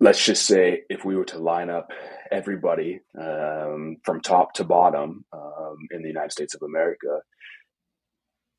let's 0.00 0.24
just 0.24 0.46
say 0.46 0.82
if 0.90 1.04
we 1.04 1.16
were 1.16 1.24
to 1.24 1.38
line 1.38 1.70
up 1.70 1.90
everybody 2.30 3.00
um, 3.18 3.96
from 4.02 4.20
top 4.20 4.52
to 4.54 4.64
bottom 4.64 5.24
um, 5.32 5.76
in 5.90 6.02
the 6.02 6.08
United 6.08 6.32
States 6.32 6.54
of 6.54 6.62
America, 6.62 7.20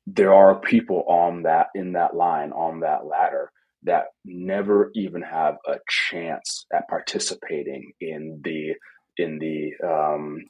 there 0.06 0.34
are 0.34 0.60
people 0.60 1.04
on 1.08 1.42
that 1.42 1.68
in 1.74 1.92
that 1.92 2.14
line 2.14 2.52
on 2.52 2.80
that 2.80 3.06
ladder 3.06 3.50
that 3.82 4.06
never 4.24 4.90
even 4.94 5.22
have 5.22 5.56
a 5.66 5.76
chance 5.88 6.66
at 6.72 6.88
participating 6.88 7.92
in 8.00 8.40
the 8.42 8.74
in 9.18 9.38
the 9.38 9.72
um, 9.86 10.44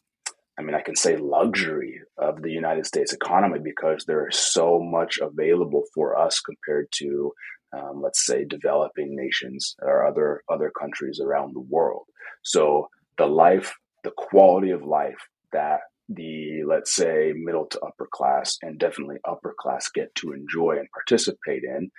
I 0.58 0.62
mean, 0.62 0.74
I 0.74 0.80
can 0.80 0.96
say 0.96 1.16
luxury 1.16 2.00
of 2.16 2.40
the 2.40 2.50
United 2.50 2.86
States 2.86 3.12
economy 3.12 3.58
because 3.62 4.04
there 4.04 4.26
is 4.26 4.38
so 4.38 4.80
much 4.80 5.18
available 5.20 5.82
for 5.94 6.18
us 6.18 6.40
compared 6.40 6.88
to, 6.92 7.32
um, 7.76 8.00
let's 8.02 8.24
say, 8.24 8.44
developing 8.44 9.14
nations 9.14 9.76
or 9.82 10.06
other 10.06 10.42
other 10.48 10.70
countries 10.70 11.20
around 11.20 11.54
the 11.54 11.60
world. 11.60 12.04
So 12.42 12.88
the 13.18 13.26
life, 13.26 13.74
the 14.02 14.12
quality 14.16 14.70
of 14.70 14.82
life 14.82 15.28
that 15.52 15.80
the 16.08 16.62
let's 16.66 16.94
say 16.94 17.32
middle 17.34 17.66
to 17.66 17.80
upper 17.80 18.08
class 18.10 18.56
and 18.62 18.78
definitely 18.78 19.16
upper 19.28 19.54
class 19.58 19.90
get 19.92 20.14
to 20.14 20.32
enjoy 20.32 20.76
and 20.78 20.88
participate 20.92 21.64
in 21.64 21.90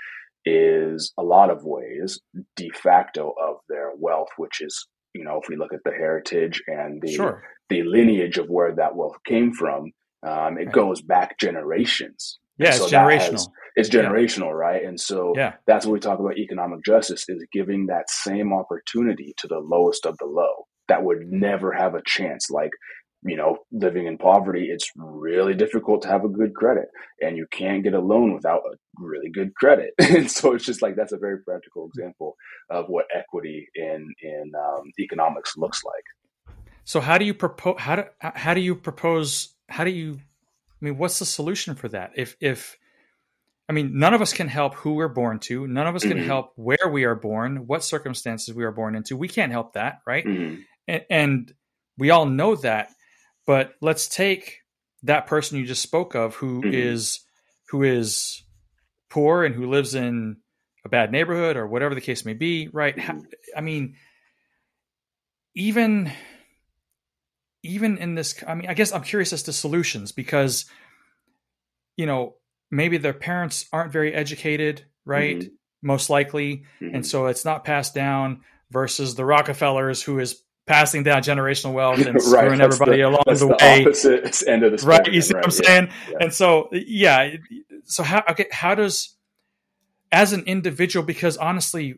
is 0.48 1.14
a 1.18 1.24
lot 1.24 1.50
of 1.50 1.64
ways 1.64 2.20
de 2.56 2.70
facto 2.70 3.34
of 3.41 3.58
their 3.70 3.91
wealth, 3.98 4.30
which 4.38 4.62
is, 4.62 4.88
you 5.14 5.24
know, 5.24 5.39
if 5.41 5.50
we 5.50 5.58
look 5.58 5.74
at 5.74 5.84
the 5.84 5.91
heritage 5.91 6.62
and 6.68 7.02
the 7.02 7.14
sure. 7.14 7.43
the 7.70 7.84
lineage 7.84 8.38
of 8.38 8.48
where 8.48 8.74
that 8.76 8.95
wealth 8.95 9.18
came 9.26 9.54
from, 9.54 9.91
um, 10.28 10.58
it 10.58 10.66
right. 10.66 10.72
goes 10.72 11.02
back 11.02 11.38
generations. 11.39 12.39
Yeah, 12.58 12.72
so 12.72 12.86
it's 12.86 12.93
generational. 12.93 13.32
Has, 13.32 13.50
it's 13.76 13.89
generational, 13.89 14.52
yeah. 14.52 14.66
right? 14.68 14.84
And 14.84 15.00
so 15.00 15.34
yeah. 15.36 15.54
that's 15.68 15.86
what 15.86 15.93
we 15.93 16.00
talk 16.00 16.20
about 16.20 16.38
economic 16.38 16.84
justice 16.84 17.26
is 17.28 17.45
giving 17.52 17.88
that 17.88 18.10
same 18.10 18.52
opportunity 18.52 19.34
to 19.38 19.48
the 19.48 19.60
lowest 19.60 20.06
of 20.06 20.18
the 20.18 20.26
low 20.26 20.66
that 20.88 21.04
would 21.04 21.28
never 21.30 21.72
have 21.72 21.93
a 21.93 22.02
chance. 22.06 22.50
Like 22.50 22.72
you 23.28 23.36
know, 23.36 23.57
living 23.71 24.07
in 24.07 24.17
poverty, 24.17 24.69
it's 24.71 24.89
really 24.95 25.53
difficult 25.53 26.01
to 26.03 26.07
have 26.07 26.23
a 26.23 26.30
good 26.30 26.53
credit 26.55 26.86
and 27.21 27.38
you 27.38 27.45
can't 27.51 27.84
get 27.84 27.93
a 27.93 27.99
loan 27.99 28.34
without 28.34 28.61
a 28.71 28.75
really 28.97 29.30
good 29.30 29.53
credit. 29.55 29.93
and 29.99 30.30
so 30.32 30.53
it's 30.53 30.65
just 30.65 30.82
like, 30.82 30.95
that's 30.95 31.11
a 31.11 31.17
very 31.17 31.39
practical 31.43 31.88
example 31.88 32.36
of 32.69 32.86
what 32.88 33.05
equity 33.13 33.67
in, 33.75 34.13
in 34.21 34.51
um, 34.55 34.91
economics 34.99 35.57
looks 35.57 35.84
like. 35.84 36.55
So 36.86 36.99
how 36.99 37.17
do 37.17 37.25
you 37.25 37.34
propose, 37.34 37.75
how 37.80 37.97
do, 37.97 38.03
how 38.19 38.53
do 38.53 38.61
you 38.61 38.75
propose, 38.75 39.53
how 39.67 39.84
do 39.84 39.91
you, 39.91 40.19
I 40.82 40.86
mean, 40.86 40.97
what's 40.97 41.19
the 41.19 41.25
solution 41.25 41.75
for 41.75 41.89
that? 41.89 42.11
If, 42.15 42.38
if, 42.39 42.78
I 43.69 43.73
mean, 43.73 43.99
none 43.99 44.13
of 44.13 44.21
us 44.21 44.32
can 44.32 44.47
help 44.47 44.75
who 44.75 44.93
we're 44.93 45.09
born 45.09 45.39
to. 45.39 45.67
None 45.67 45.88
of 45.88 45.95
us 45.95 46.03
can 46.03 46.19
Mhm. 46.19 46.25
help 46.25 46.53
where 46.55 46.88
we 46.89 47.03
are 47.03 47.15
born, 47.15 47.67
what 47.67 47.84
circumstances 47.84 48.55
we 48.55 48.63
are 48.63 48.71
born 48.71 48.95
into. 48.95 49.17
We 49.17 49.28
can't 49.28 49.51
help 49.51 49.73
that, 49.73 49.99
right? 50.07 50.25
Mhm. 50.25 50.63
and, 50.88 51.05
and 51.09 51.53
we 51.97 52.11
all 52.11 52.25
know 52.25 52.55
that 52.55 52.91
but 53.48 53.74
let's 53.82 54.08
take 54.08 54.60
that 55.04 55.26
person 55.26 55.58
you 55.58 55.66
just 55.66 55.82
spoke 55.82 56.14
of 56.14 56.36
who 56.36 56.64
is 56.66 57.20
Mhm. 57.20 57.24
who 57.70 57.84
is 57.84 58.43
poor 59.10 59.43
and 59.43 59.56
who 59.56 59.68
lives 59.70 59.95
in 59.95 60.38
a 60.86 60.89
bad 60.89 61.12
neighborhood 61.12 61.58
or 61.58 61.66
whatever 61.66 61.95
the 61.95 62.02
case 62.02 62.24
may 62.26 62.34
be 62.34 62.68
right 62.72 62.98
How- 63.00 63.24
i 63.56 63.62
mean 63.62 63.95
even 65.56 66.12
even 67.64 67.98
in 67.98 68.16
this 68.16 68.43
i 68.48 68.54
mean 68.56 68.70
i 68.70 68.74
guess 68.74 68.91
i'm 68.93 69.04
curious 69.04 69.34
as 69.34 69.43
to 69.43 69.54
solutions 69.54 70.12
because 70.12 70.66
you 71.95 72.06
know 72.06 72.36
maybe 72.72 72.98
their 72.98 73.14
parents 73.14 73.66
aren't 73.74 73.91
very 73.91 74.14
educated 74.14 74.86
right 75.06 75.39
Mhm. 75.39 75.52
most 75.82 76.10
likely 76.10 76.64
Mhm. 76.82 76.95
and 76.95 77.06
so 77.06 77.28
it's 77.28 77.45
not 77.45 77.64
passed 77.64 77.93
down 77.95 78.43
versus 78.72 79.16
the 79.16 79.24
Rockefellers 79.26 80.04
who 80.04 80.20
is 80.20 80.41
passing 80.68 81.01
down 81.03 81.24
generational 81.24 81.74
wealth 81.74 81.97
and 82.05 82.15
Right, 82.15 82.22
screwing 82.22 82.61
everybody 82.61 82.97
the, 82.97 83.07
along 83.07 83.24
the 83.26 83.34
the 83.36 83.47
way. 83.47 83.82
opposite 83.86 84.47
end 84.47 84.63
of 84.63 84.80
the 84.80 84.86
Right, 84.86 85.11
you 85.11 85.22
see 85.22 85.34
what 85.34 85.45
I'm 85.45 85.49
right, 85.49 85.59
yeah. 85.63 85.68
saying? 85.68 85.89
yeah. 86.11 86.18
And 86.22 86.34
so, 86.34 86.70
yeah. 86.74 87.30
So 87.86 88.03
how 88.03 88.24
okay, 88.32 88.45
how 88.51 88.76
does 88.76 89.15
as 90.11 90.34
an 90.34 90.43
individual? 90.45 91.05
Because 91.05 91.38
honestly, 91.38 91.95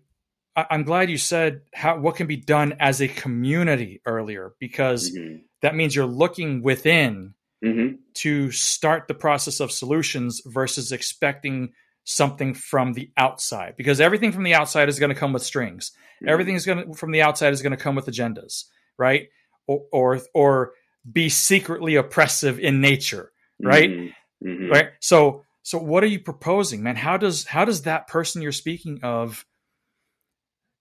I, 0.56 0.68
I'm 0.70 0.84
glad 0.84 1.10
you 1.10 1.18
said 1.18 1.62
how 1.74 2.00
what 2.00 2.16
can 2.16 2.28
be 2.28 2.38
done 2.38 2.76
as 2.80 3.02
a 3.02 3.08
community 3.08 4.02
earlier, 4.06 4.54
because 4.60 5.12
Mhm. 5.18 5.42
that 5.62 5.76
means 5.76 5.96
you're 5.96 6.06
looking 6.06 6.62
within 6.62 7.34
Mhm. 7.66 7.98
to 8.16 8.52
start 8.52 9.08
the 9.08 9.14
process 9.16 9.60
of 9.60 9.72
solutions 9.72 10.42
versus 10.46 10.92
expecting 10.92 11.74
something 12.10 12.56
from 12.56 12.94
the 12.94 13.12
outside 13.18 13.76
because 13.78 14.02
everything 14.02 14.32
from 14.32 14.44
the 14.44 14.56
outside 14.56 14.90
is 14.90 14.98
going 15.00 15.14
to 15.14 15.20
come 15.20 15.32
with 15.32 15.44
strings. 15.44 15.92
Mhm. 16.24 16.30
everything 16.30 16.56
is 16.56 16.66
going 16.66 16.86
to 16.86 16.94
from 16.94 17.12
the 17.12 17.22
outside 17.22 17.54
is 17.54 17.62
going 17.62 17.72
to 17.78 17.84
come 17.84 17.96
with 17.96 18.08
agendas 18.08 18.66
right? 18.98 19.30
Or 19.68 19.84
or, 19.92 20.20
or 20.34 20.74
be 21.10 21.30
secretly 21.30 21.96
oppressive 21.96 22.60
in 22.60 22.82
nature 22.82 23.32
right? 23.62 23.90
Mhm. 23.90 24.14
Mhm. 24.44 24.70
right? 24.72 24.90
So 25.00 25.46
so 25.62 25.78
what 25.78 26.04
are 26.04 26.08
you 26.08 26.20
proposing 26.20 26.82
man? 26.84 26.96
How 26.96 27.18
does 27.18 27.46
how 27.46 27.64
does 27.64 27.84
that 27.84 28.08
person 28.08 28.42
you're 28.42 28.52
speaking 28.52 29.00
of 29.04 29.46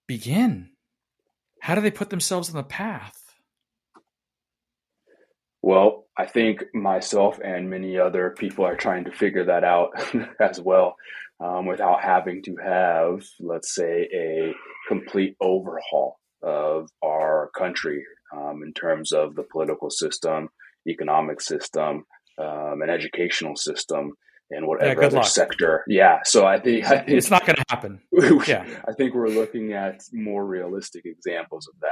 begin? 0.07 0.71
How 1.61 1.75
do 1.75 1.81
they 1.83 1.91
put 1.91 2.09
themselves 2.11 2.49
on 2.49 2.57
the 2.57 2.63
path? 2.63 3.23
Well, 5.61 6.08
I 6.19 6.27
think 6.27 6.65
myself 6.75 7.39
and 7.43 7.71
many 7.71 7.99
other 7.99 8.35
people 8.37 8.67
are 8.67 8.77
trying 8.77 9.05
to 9.05 9.13
figure 9.13 9.45
that 9.45 9.63
out 9.63 9.91
as 10.41 10.61
well, 10.61 10.97
um, 11.41 11.67
without 11.67 12.03
having 12.03 12.43
to 12.43 12.57
have, 12.57 13.23
let's 13.39 13.73
say, 13.75 14.09
a 14.13 14.53
complete 14.89 15.37
overhaul 15.41 16.19
of 16.43 16.89
our 17.05 17.51
country 17.57 18.05
um, 18.37 18.63
in 18.65 18.73
terms 18.73 19.13
of 19.13 19.37
the 19.37 19.45
political 19.45 19.91
system, 19.91 20.49
economic 20.89 21.41
system, 21.41 22.05
um, 22.39 22.83
and 22.83 22.91
educational 22.91 23.55
system, 23.55 24.13
and 24.51 24.67
whatever 24.67 24.95
good 24.95 25.05
other 25.05 25.17
luck. 25.19 25.27
sector. 25.27 25.85
Yeah. 25.87 26.19
So 26.25 26.47
I 26.47 26.59
think 26.59 26.85
I 26.87 26.99
think 26.99 27.11
it's 27.11 27.31
not 27.31 27.45
going 27.47 27.57
to 27.57 27.65
happen 27.69 28.01
Yeah. 28.47 28.67
I 28.87 28.93
think 28.93 29.15
we're 29.15 29.29
looking 29.29 29.73
at 29.73 30.01
more 30.13 30.45
realistic 30.45 31.05
examples 31.05 31.69
of 31.69 31.79
that. 31.81 31.89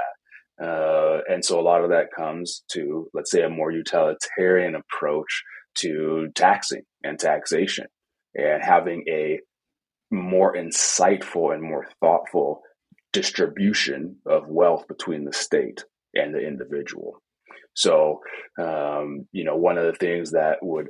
Uh, 0.63 1.19
and 1.29 1.45
so 1.45 1.61
a 1.61 1.63
lot 1.63 1.83
of 1.83 1.91
that 1.91 2.13
comes 2.17 2.63
to, 2.73 3.09
let's 3.13 3.31
say, 3.31 3.43
a 3.43 3.49
more 3.49 3.71
utilitarian 3.71 4.75
approach 4.75 5.43
to 5.77 6.29
taxing 6.35 6.83
and 7.05 7.19
taxation 7.19 7.87
and 8.35 8.63
having 8.63 9.05
a 9.09 9.41
more 10.11 10.55
insightful 10.55 11.53
and 11.53 11.63
more 11.63 11.87
thoughtful 12.01 12.63
distribution 13.13 14.17
of 14.27 14.47
wealth 14.47 14.87
between 14.89 15.25
the 15.25 15.33
state 15.33 15.85
and 16.15 16.35
the 16.35 16.39
individual. 16.39 17.23
So, 17.75 18.21
um, 18.59 19.27
you 19.33 19.45
know, 19.45 19.57
one 19.57 19.77
of 19.77 19.85
the 19.85 19.99
things 19.99 20.31
that 20.31 20.59
would 20.63 20.89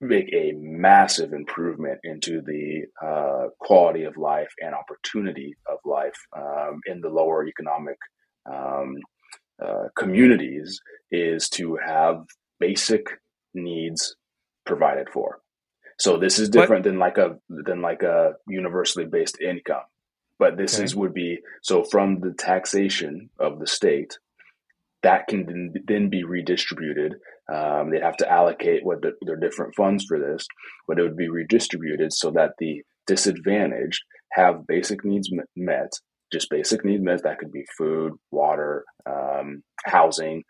make 0.00 0.32
a 0.32 0.52
massive 0.56 1.32
improvement 1.32 1.98
into 2.04 2.40
the 2.42 2.84
uh, 3.02 3.48
quality 3.60 4.04
of 4.04 4.16
life 4.16 4.52
and 4.60 4.74
opportunity 4.74 5.54
of 5.66 5.78
life 5.84 6.16
um, 6.36 6.80
in 6.86 7.00
the 7.00 7.08
lower 7.08 7.46
economic 7.46 7.96
um, 8.52 8.96
uh, 9.64 9.88
communities 9.96 10.80
is 11.10 11.48
to 11.50 11.76
have 11.84 12.24
basic 12.60 13.06
needs 13.54 14.16
provided 14.66 15.08
for. 15.12 15.40
So 15.98 16.18
this 16.18 16.38
is 16.38 16.48
different 16.48 16.84
than 16.84 16.98
like 16.98 17.18
a 17.18 17.36
than 17.48 17.80
like 17.82 18.02
a 18.02 18.34
universally 18.48 19.06
based 19.06 19.40
income, 19.40 19.84
but 20.38 20.56
this 20.56 20.74
Okay. 20.74 20.84
is 20.84 20.96
would 20.96 21.14
be 21.14 21.38
so 21.62 21.84
from 21.84 22.20
the 22.20 22.32
taxation 22.32 23.30
of 23.38 23.60
the 23.60 23.66
state 23.66 24.18
that 25.02 25.28
can 25.28 25.46
then- 25.46 25.74
then 25.86 26.08
be 26.08 26.24
redistributed 26.24 27.14
um, 27.52 27.90
they'd 27.90 28.02
have 28.02 28.16
to 28.18 28.30
allocate 28.30 28.84
what 28.84 29.02
the, 29.02 29.12
their 29.22 29.36
different 29.36 29.74
funds 29.74 30.04
for 30.06 30.18
this, 30.18 30.46
but 30.88 30.98
it 30.98 31.02
would 31.02 31.16
be 31.16 31.28
redistributed 31.28 32.12
so 32.12 32.30
that 32.30 32.52
the 32.58 32.82
disadvantaged 33.06 34.02
have 34.32 34.66
basic 34.66 35.04
needs 35.04 35.30
met, 35.54 35.92
just 36.32 36.50
basic 36.50 36.84
needs 36.84 37.02
met. 37.02 37.22
That 37.22 37.38
could 37.38 37.52
be 37.52 37.64
food, 37.76 38.14
water, 38.30 38.84
um, 39.06 39.62
housing, 39.84 40.44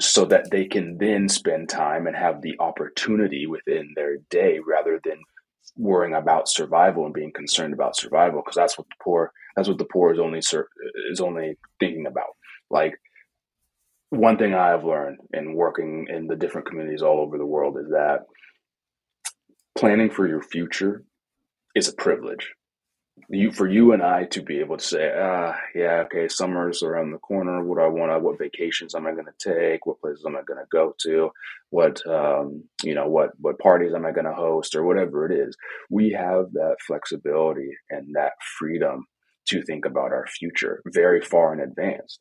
so 0.00 0.24
that 0.26 0.50
they 0.50 0.66
can 0.66 0.98
then 0.98 1.28
spend 1.28 1.68
time 1.68 2.06
and 2.06 2.16
have 2.16 2.40
the 2.42 2.54
opportunity 2.60 3.46
within 3.46 3.92
their 3.94 4.18
day 4.30 4.58
rather 4.66 5.00
than 5.04 5.18
worrying 5.76 6.14
about 6.14 6.48
survival 6.48 7.04
and 7.04 7.14
being 7.14 7.32
concerned 7.32 7.72
about 7.74 7.96
survival 7.96 8.40
because 8.40 8.56
that's 8.56 8.78
what 8.78 8.86
the 8.88 9.04
poor 9.04 9.30
that's 9.54 9.68
what 9.68 9.78
the 9.78 9.84
poor 9.84 10.12
is 10.12 10.18
only 10.18 10.40
ser- 10.40 10.68
is 11.10 11.20
only 11.20 11.56
thinking 11.78 12.06
about 12.06 12.30
like 12.70 12.94
one 14.10 14.38
thing 14.38 14.54
I 14.54 14.68
have 14.68 14.84
learned 14.84 15.18
in 15.32 15.54
working 15.54 16.06
in 16.08 16.26
the 16.26 16.36
different 16.36 16.66
communities 16.66 17.02
all 17.02 17.20
over 17.20 17.36
the 17.36 17.46
world 17.46 17.76
is 17.78 17.90
that 17.90 18.20
planning 19.76 20.10
for 20.10 20.26
your 20.26 20.42
future 20.42 21.04
is 21.74 21.88
a 21.88 21.92
privilege. 21.92 22.52
You 23.28 23.52
for 23.52 23.68
you 23.68 23.92
and 23.92 24.02
I 24.02 24.24
to 24.26 24.42
be 24.42 24.60
able 24.60 24.76
to 24.76 24.84
say, 24.84 25.12
ah, 25.16 25.54
yeah, 25.74 26.04
okay, 26.06 26.28
summer's 26.28 26.82
around 26.82 27.12
the 27.12 27.18
corner. 27.18 27.64
What 27.64 27.78
do 27.78 27.84
I 27.84 27.88
want? 27.88 28.22
What 28.22 28.38
vacations 28.38 28.94
am 28.94 29.06
I 29.06 29.12
going 29.12 29.26
to 29.26 29.52
take? 29.54 29.86
What 29.86 30.00
places 30.00 30.24
am 30.26 30.36
I 30.36 30.42
going 30.42 30.60
to 30.60 30.66
go 30.70 30.94
to? 31.02 31.30
What 31.70 32.06
um, 32.06 32.64
you 32.82 32.94
know, 32.94 33.08
what 33.08 33.30
what 33.38 33.58
parties 33.58 33.94
am 33.94 34.06
I 34.06 34.12
going 34.12 34.26
to 34.26 34.34
host 34.34 34.74
or 34.74 34.84
whatever 34.84 35.30
it 35.30 35.36
is? 35.36 35.56
We 35.90 36.12
have 36.12 36.52
that 36.52 36.76
flexibility 36.86 37.70
and 37.90 38.14
that 38.14 38.32
freedom 38.58 39.06
to 39.48 39.62
think 39.62 39.84
about 39.84 40.12
our 40.12 40.26
future 40.26 40.82
very 40.92 41.20
far 41.20 41.52
in 41.52 41.60
advance. 41.60 42.18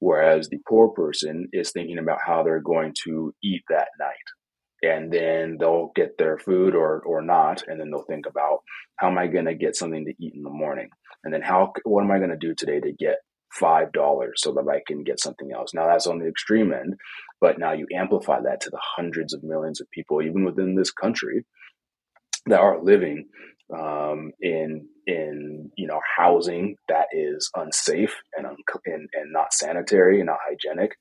Whereas 0.00 0.48
the 0.48 0.58
poor 0.68 0.88
person 0.88 1.48
is 1.52 1.72
thinking 1.72 1.98
about 1.98 2.18
how 2.24 2.42
they're 2.42 2.60
going 2.60 2.94
to 3.04 3.34
eat 3.42 3.62
that 3.68 3.88
night. 3.98 4.37
And 4.82 5.12
then 5.12 5.56
they'll 5.58 5.90
get 5.94 6.18
their 6.18 6.38
food 6.38 6.74
or, 6.74 7.00
or 7.00 7.22
not. 7.22 7.62
And 7.66 7.80
then 7.80 7.90
they'll 7.90 8.02
think 8.02 8.26
about 8.26 8.60
how 8.96 9.08
am 9.08 9.18
I 9.18 9.26
going 9.26 9.46
to 9.46 9.54
get 9.54 9.76
something 9.76 10.04
to 10.04 10.14
eat 10.24 10.34
in 10.34 10.42
the 10.42 10.50
morning? 10.50 10.88
And 11.24 11.34
then 11.34 11.42
how, 11.42 11.72
what 11.84 12.04
am 12.04 12.10
I 12.10 12.18
going 12.18 12.30
to 12.30 12.36
do 12.36 12.54
today 12.54 12.80
to 12.80 12.92
get 12.92 13.16
$5 13.60 14.30
so 14.36 14.52
that 14.52 14.68
I 14.68 14.80
can 14.86 15.02
get 15.02 15.20
something 15.20 15.50
else? 15.52 15.74
Now 15.74 15.86
that's 15.86 16.06
on 16.06 16.20
the 16.20 16.28
extreme 16.28 16.72
end, 16.72 16.94
but 17.40 17.58
now 17.58 17.72
you 17.72 17.86
amplify 17.94 18.40
that 18.42 18.60
to 18.62 18.70
the 18.70 18.80
hundreds 18.96 19.34
of 19.34 19.42
millions 19.42 19.80
of 19.80 19.90
people, 19.90 20.22
even 20.22 20.44
within 20.44 20.76
this 20.76 20.92
country 20.92 21.44
that 22.46 22.60
are 22.60 22.82
living 22.82 23.26
um, 23.76 24.32
in 24.40 24.88
in 25.06 25.70
you 25.76 25.86
know 25.86 26.00
housing 26.16 26.76
that 26.88 27.06
is 27.12 27.50
unsafe 27.54 28.14
and 28.36 28.46
un- 28.46 28.56
and, 28.86 29.08
and 29.12 29.32
not 29.32 29.52
sanitary 29.52 30.20
and 30.20 30.26
not 30.26 30.38
hygienic. 30.48 30.92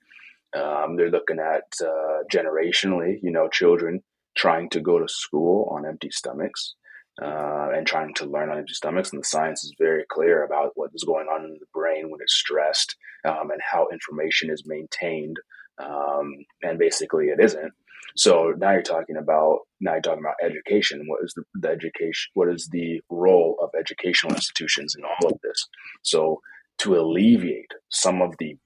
Um, 0.57 0.95
they're 0.95 1.11
looking 1.11 1.39
at 1.39 1.63
uh, 1.81 2.23
generationally, 2.31 3.19
you 3.21 3.31
know, 3.31 3.47
children 3.47 4.01
trying 4.35 4.69
to 4.69 4.79
go 4.79 4.99
to 4.99 5.07
school 5.07 5.67
on 5.71 5.85
empty 5.85 6.09
stomachs 6.11 6.75
uh, 7.21 7.69
and 7.75 7.87
trying 7.87 8.13
to 8.15 8.25
learn 8.25 8.49
on 8.49 8.59
empty 8.59 8.73
stomachs. 8.73 9.11
And 9.11 9.21
the 9.21 9.27
science 9.27 9.63
is 9.63 9.73
very 9.79 10.05
clear 10.09 10.43
about 10.43 10.71
what 10.75 10.91
is 10.93 11.03
going 11.03 11.27
on 11.27 11.45
in 11.45 11.57
the 11.59 11.65
brain 11.73 12.09
when 12.09 12.21
it's 12.21 12.35
stressed 12.35 12.95
um, 13.25 13.51
and 13.51 13.61
how 13.71 13.87
information 13.91 14.49
is 14.49 14.63
maintained. 14.65 15.37
Um, 15.79 16.33
and 16.63 16.79
basically, 16.79 17.27
it 17.27 17.39
isn't. 17.39 17.73
So 18.15 18.53
now 18.57 18.71
you're 18.71 18.81
talking 18.81 19.17
about 19.17 19.59
now 19.79 19.93
you're 19.93 20.01
talking 20.01 20.23
about 20.23 20.43
education. 20.43 21.03
What 21.07 21.23
is 21.23 21.33
the, 21.35 21.43
the 21.55 21.69
education? 21.69 22.31
What 22.33 22.49
is 22.49 22.67
the 22.71 23.01
role 23.09 23.57
of 23.61 23.69
educational 23.77 24.33
institutions 24.33 24.95
in 24.97 25.03
all 25.03 25.29
of 25.29 25.39
this? 25.43 25.67
So 26.01 26.41
to 26.79 26.95
alleviate 26.95 27.71
some 27.89 28.21
of 28.21 28.35
the 28.39 28.57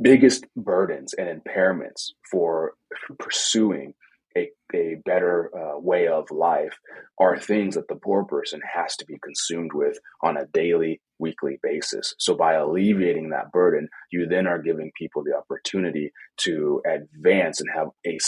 biggest 0.00 0.46
burdens 0.56 1.14
and 1.14 1.28
impairments 1.28 2.10
for 2.30 2.74
pursuing 3.18 3.94
a, 4.36 4.50
a 4.74 4.96
better 5.04 5.50
uh, 5.56 5.78
way 5.78 6.08
of 6.08 6.30
life 6.30 6.76
are 7.20 7.38
things 7.38 7.76
that 7.76 7.86
the 7.88 7.96
poor 7.96 8.24
person 8.24 8.60
has 8.74 8.96
to 8.96 9.04
be 9.06 9.16
consumed 9.22 9.72
with 9.72 9.98
on 10.22 10.36
a 10.36 10.46
daily, 10.46 11.00
weekly 11.18 11.58
basis. 11.62 12.14
So 12.18 12.34
by 12.34 12.54
alleviating 12.54 13.30
that 13.30 13.52
burden, 13.52 13.88
you 14.10 14.26
then 14.26 14.46
are 14.46 14.60
giving 14.60 14.90
people 14.98 15.22
the 15.22 15.36
opportunity 15.36 16.10
to 16.38 16.82
advance 16.86 17.60
and 17.60 17.70
have 17.74 17.88
a 18.06 18.18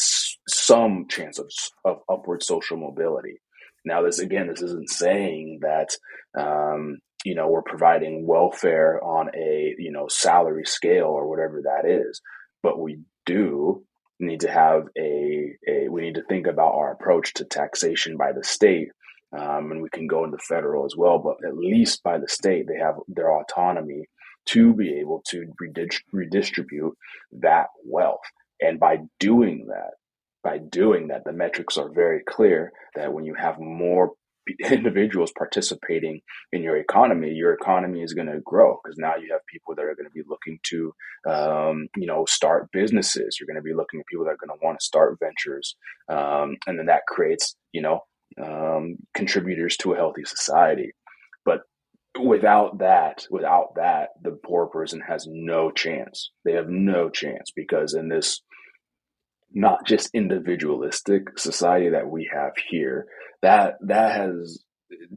some 0.48 1.08
chance 1.08 1.38
of, 1.38 1.50
of 1.84 1.98
upward 2.08 2.42
social 2.42 2.76
mobility. 2.76 3.40
Now, 3.84 4.02
this 4.02 4.18
again, 4.18 4.48
this 4.48 4.62
isn't 4.62 4.90
saying 4.90 5.60
that 5.62 5.90
um, 6.38 6.98
you 7.26 7.34
know 7.34 7.48
we're 7.48 7.62
providing 7.62 8.24
welfare 8.24 9.02
on 9.02 9.28
a 9.34 9.74
you 9.78 9.90
know 9.90 10.06
salary 10.06 10.64
scale 10.64 11.08
or 11.08 11.28
whatever 11.28 11.62
that 11.64 11.84
is, 11.84 12.20
but 12.62 12.78
we 12.78 13.00
do 13.24 13.84
need 14.20 14.40
to 14.40 14.50
have 14.50 14.84
a, 14.96 15.52
a 15.68 15.88
we 15.88 16.02
need 16.02 16.14
to 16.14 16.22
think 16.28 16.46
about 16.46 16.74
our 16.74 16.92
approach 16.92 17.34
to 17.34 17.44
taxation 17.44 18.16
by 18.16 18.30
the 18.32 18.44
state. 18.44 18.90
Um, 19.36 19.72
and 19.72 19.82
we 19.82 19.88
can 19.90 20.06
go 20.06 20.22
into 20.24 20.38
federal 20.38 20.86
as 20.86 20.94
well 20.96 21.18
but 21.18 21.38
at 21.44 21.58
least 21.58 22.04
by 22.04 22.16
the 22.16 22.28
state 22.28 22.66
they 22.68 22.78
have 22.78 22.94
their 23.08 23.32
autonomy 23.32 24.04
to 24.46 24.72
be 24.72 25.00
able 25.00 25.20
to 25.30 25.52
redistribute 26.12 26.94
that 27.32 27.66
wealth. 27.84 28.20
And 28.60 28.78
by 28.78 28.98
doing 29.18 29.66
that 29.66 29.94
by 30.44 30.58
doing 30.58 31.08
that 31.08 31.24
the 31.24 31.32
metrics 31.32 31.76
are 31.76 31.90
very 31.92 32.22
clear 32.24 32.70
that 32.94 33.12
when 33.12 33.24
you 33.24 33.34
have 33.34 33.58
more 33.58 34.12
individuals 34.70 35.32
participating 35.36 36.20
in 36.52 36.62
your 36.62 36.76
economy, 36.76 37.30
your 37.30 37.52
economy 37.52 38.02
is 38.02 38.14
going 38.14 38.28
to 38.28 38.40
grow 38.44 38.78
because 38.82 38.98
now 38.98 39.16
you 39.16 39.32
have 39.32 39.40
people 39.46 39.74
that 39.74 39.84
are 39.84 39.94
going 39.94 40.06
to 40.06 40.10
be 40.10 40.22
looking 40.28 40.58
to, 40.64 40.92
um, 41.28 41.88
you 41.96 42.06
know, 42.06 42.24
start 42.28 42.70
businesses. 42.72 43.38
You're 43.38 43.46
going 43.46 43.56
to 43.56 43.62
be 43.62 43.74
looking 43.74 44.00
at 44.00 44.06
people 44.06 44.24
that 44.24 44.32
are 44.32 44.46
going 44.46 44.56
to 44.56 44.64
want 44.64 44.78
to 44.80 44.84
start 44.84 45.18
ventures, 45.20 45.76
um, 46.08 46.56
and 46.66 46.78
then 46.78 46.86
that 46.86 47.06
creates, 47.08 47.56
you 47.72 47.82
know, 47.82 48.00
um, 48.42 48.96
contributors 49.14 49.76
to 49.78 49.92
a 49.92 49.96
healthy 49.96 50.24
society. 50.24 50.92
But 51.44 51.60
without 52.22 52.78
that, 52.78 53.26
without 53.30 53.74
that, 53.76 54.10
the 54.22 54.38
poor 54.44 54.66
person 54.66 55.00
has 55.06 55.26
no 55.28 55.70
chance. 55.70 56.30
They 56.44 56.52
have 56.52 56.68
no 56.68 57.10
chance 57.10 57.50
because 57.54 57.94
in 57.94 58.08
this 58.08 58.40
not 59.52 59.86
just 59.86 60.10
individualistic 60.14 61.38
society 61.38 61.90
that 61.90 62.08
we 62.08 62.30
have 62.32 62.52
here. 62.68 63.06
That 63.42 63.76
that 63.86 64.16
has 64.16 64.62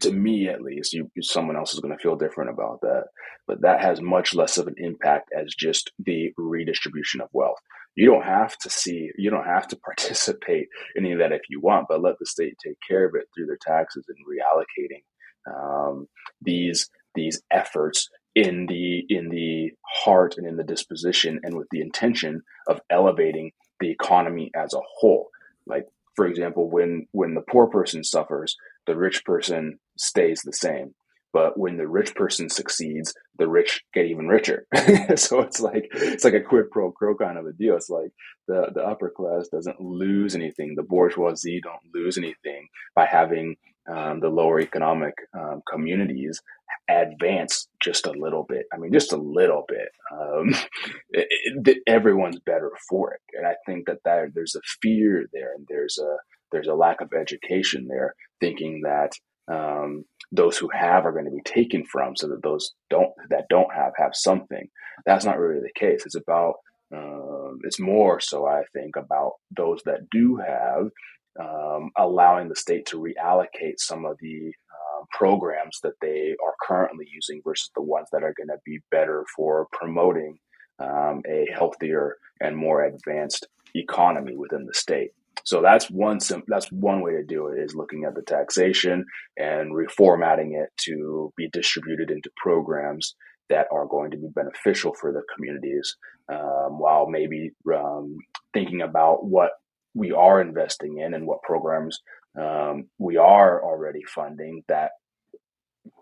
to 0.01 0.11
me 0.11 0.47
at 0.47 0.61
least 0.61 0.93
you 0.93 1.09
someone 1.21 1.55
else 1.55 1.73
is 1.73 1.79
going 1.79 1.95
to 1.95 2.01
feel 2.01 2.15
different 2.15 2.49
about 2.49 2.81
that 2.81 3.05
but 3.47 3.61
that 3.61 3.81
has 3.81 4.01
much 4.01 4.33
less 4.33 4.57
of 4.57 4.67
an 4.67 4.75
impact 4.77 5.29
as 5.35 5.53
just 5.57 5.91
the 5.99 6.31
redistribution 6.37 7.21
of 7.21 7.29
wealth. 7.33 7.59
You 7.95 8.07
don't 8.07 8.25
have 8.25 8.57
to 8.59 8.69
see 8.69 9.09
you 9.17 9.29
don't 9.29 9.45
have 9.45 9.67
to 9.69 9.75
participate 9.85 10.67
in 10.95 11.05
any 11.05 11.13
of 11.13 11.19
that 11.19 11.31
if 11.31 11.41
you 11.49 11.59
want 11.61 11.87
but 11.89 12.01
let 12.01 12.15
the 12.19 12.25
state 12.25 12.55
take 12.63 12.77
care 12.87 13.05
of 13.05 13.15
it 13.15 13.25
through 13.33 13.47
their 13.47 13.59
taxes 13.61 14.05
and 14.07 14.17
reallocating 14.25 15.03
um, 15.51 16.07
these 16.41 16.89
these 17.15 17.41
efforts 17.51 18.09
in 18.35 18.67
the 18.67 19.03
in 19.09 19.29
the 19.29 19.71
heart 19.85 20.35
and 20.37 20.47
in 20.47 20.57
the 20.57 20.63
disposition 20.63 21.39
and 21.43 21.57
with 21.57 21.67
the 21.71 21.81
intention 21.81 22.41
of 22.67 22.79
elevating 22.89 23.51
the 23.79 23.91
economy 23.91 24.51
as 24.55 24.73
a 24.73 24.81
whole 24.99 25.29
like 25.69 25.85
for 26.19 26.27
example, 26.27 26.69
when 26.69 27.07
when 27.13 27.33
the 27.33 27.45
poor 27.49 27.67
person 27.67 28.03
suffers, 28.03 28.57
the 28.85 28.97
rich 28.97 29.23
person 29.23 29.79
stays 29.97 30.41
the 30.43 30.51
same. 30.51 30.93
But 31.31 31.57
when 31.57 31.77
the 31.77 31.87
rich 31.87 32.13
person 32.13 32.49
succeeds, 32.49 33.13
the 33.37 33.47
rich 33.47 33.83
get 33.93 34.07
even 34.07 34.27
richer. 34.27 34.65
so 35.15 35.39
it's 35.39 35.61
like 35.61 35.87
it's 35.93 36.25
like 36.25 36.33
a 36.33 36.41
quid 36.41 36.71
pro 36.71 36.91
quo 36.91 37.15
kind 37.15 37.37
of 37.37 37.45
a 37.45 37.53
deal. 37.53 37.77
It's 37.77 37.89
like 37.89 38.11
the 38.49 38.69
the 38.73 38.81
upper 38.81 39.09
class 39.15 39.47
doesn't 39.47 39.79
lose 39.79 40.35
anything. 40.35 40.73
The 40.75 40.83
bourgeoisie 40.83 41.61
don't 41.61 41.93
lose 41.93 42.17
anything 42.17 42.67
by 42.95 43.05
having 43.05 43.55
um, 43.91 44.19
the 44.19 44.29
lower 44.29 44.59
economic 44.59 45.13
um, 45.33 45.61
communities 45.71 46.41
advance 46.89 47.67
just 47.81 48.05
a 48.05 48.11
little 48.11 48.43
bit. 48.47 48.65
I 48.73 48.77
mean, 48.77 48.91
just 48.91 49.13
a 49.13 49.17
little 49.17 49.63
bit. 49.67 49.89
Um, 50.11 50.55
it, 51.09 51.27
it, 51.65 51.77
everyone's 51.87 52.39
better 52.39 52.71
for 52.89 53.13
it, 53.13 53.21
and 53.33 53.45
I 53.45 53.55
think 53.65 53.87
that, 53.87 53.99
that 54.05 54.31
there's 54.33 54.55
a 54.55 54.61
fear 54.81 55.25
there, 55.33 55.53
and 55.55 55.65
there's 55.69 55.97
a 55.97 56.17
there's 56.51 56.67
a 56.67 56.73
lack 56.73 57.01
of 57.01 57.13
education 57.13 57.87
there, 57.87 58.15
thinking 58.39 58.81
that 58.83 59.11
um, 59.51 60.05
those 60.31 60.57
who 60.57 60.69
have 60.73 61.05
are 61.05 61.11
going 61.11 61.25
to 61.25 61.31
be 61.31 61.41
taken 61.43 61.85
from, 61.85 62.15
so 62.15 62.27
that 62.27 62.43
those 62.43 62.73
don't 62.89 63.11
that 63.29 63.45
don't 63.49 63.73
have 63.73 63.93
have 63.97 64.11
something. 64.13 64.67
That's 65.05 65.25
not 65.25 65.39
really 65.39 65.61
the 65.61 65.79
case. 65.79 66.03
It's 66.05 66.15
about 66.15 66.55
um, 66.95 67.59
it's 67.63 67.79
more 67.79 68.19
so 68.19 68.47
I 68.47 68.63
think 68.73 68.95
about 68.95 69.33
those 69.55 69.81
that 69.85 70.09
do 70.11 70.37
have 70.37 70.89
um, 71.39 71.91
allowing 71.97 72.49
the 72.49 72.55
state 72.55 72.85
to 72.87 72.99
reallocate 72.99 73.75
some 73.77 74.05
of 74.05 74.17
the 74.19 74.51
uh, 74.71 75.05
programs 75.11 75.79
that 75.83 75.93
they 76.01 76.35
are 76.43 76.53
currently 76.61 77.05
using 77.11 77.41
versus 77.43 77.71
the 77.75 77.81
ones 77.81 78.07
that 78.11 78.23
are 78.23 78.33
going 78.37 78.47
to 78.47 78.57
be 78.65 78.79
better 78.91 79.25
for 79.35 79.67
promoting 79.71 80.37
um, 80.79 81.21
a 81.27 81.47
healthier 81.53 82.17
and 82.39 82.55
more 82.55 82.83
advanced 82.83 83.47
economy 83.75 84.35
within 84.35 84.65
the 84.65 84.73
state. 84.73 85.11
So 85.43 85.61
that's 85.61 85.89
one 85.89 86.19
sim- 86.19 86.43
that's 86.47 86.71
one 86.71 87.01
way 87.01 87.13
to 87.13 87.23
do 87.23 87.47
it 87.47 87.59
is 87.59 87.75
looking 87.75 88.03
at 88.03 88.15
the 88.15 88.21
taxation 88.21 89.05
and 89.37 89.71
reformatting 89.73 90.61
it 90.61 90.69
to 90.85 91.33
be 91.37 91.49
distributed 91.51 92.11
into 92.11 92.29
programs 92.37 93.15
that 93.49 93.67
are 93.71 93.87
going 93.87 94.11
to 94.11 94.17
be 94.17 94.27
beneficial 94.27 94.93
for 94.93 95.11
the 95.11 95.23
communities, 95.35 95.95
um, 96.31 96.77
while 96.77 97.07
maybe 97.07 97.51
um, 97.73 98.17
thinking 98.53 98.81
about 98.81 99.25
what 99.25 99.51
we 99.93 100.11
are 100.11 100.41
investing 100.41 100.99
in 100.99 101.13
and 101.13 101.25
what 101.25 101.41
programs 101.43 101.99
um, 102.39 102.89
we 102.97 103.17
are 103.17 103.63
already 103.63 104.03
funding 104.03 104.63
that 104.67 104.91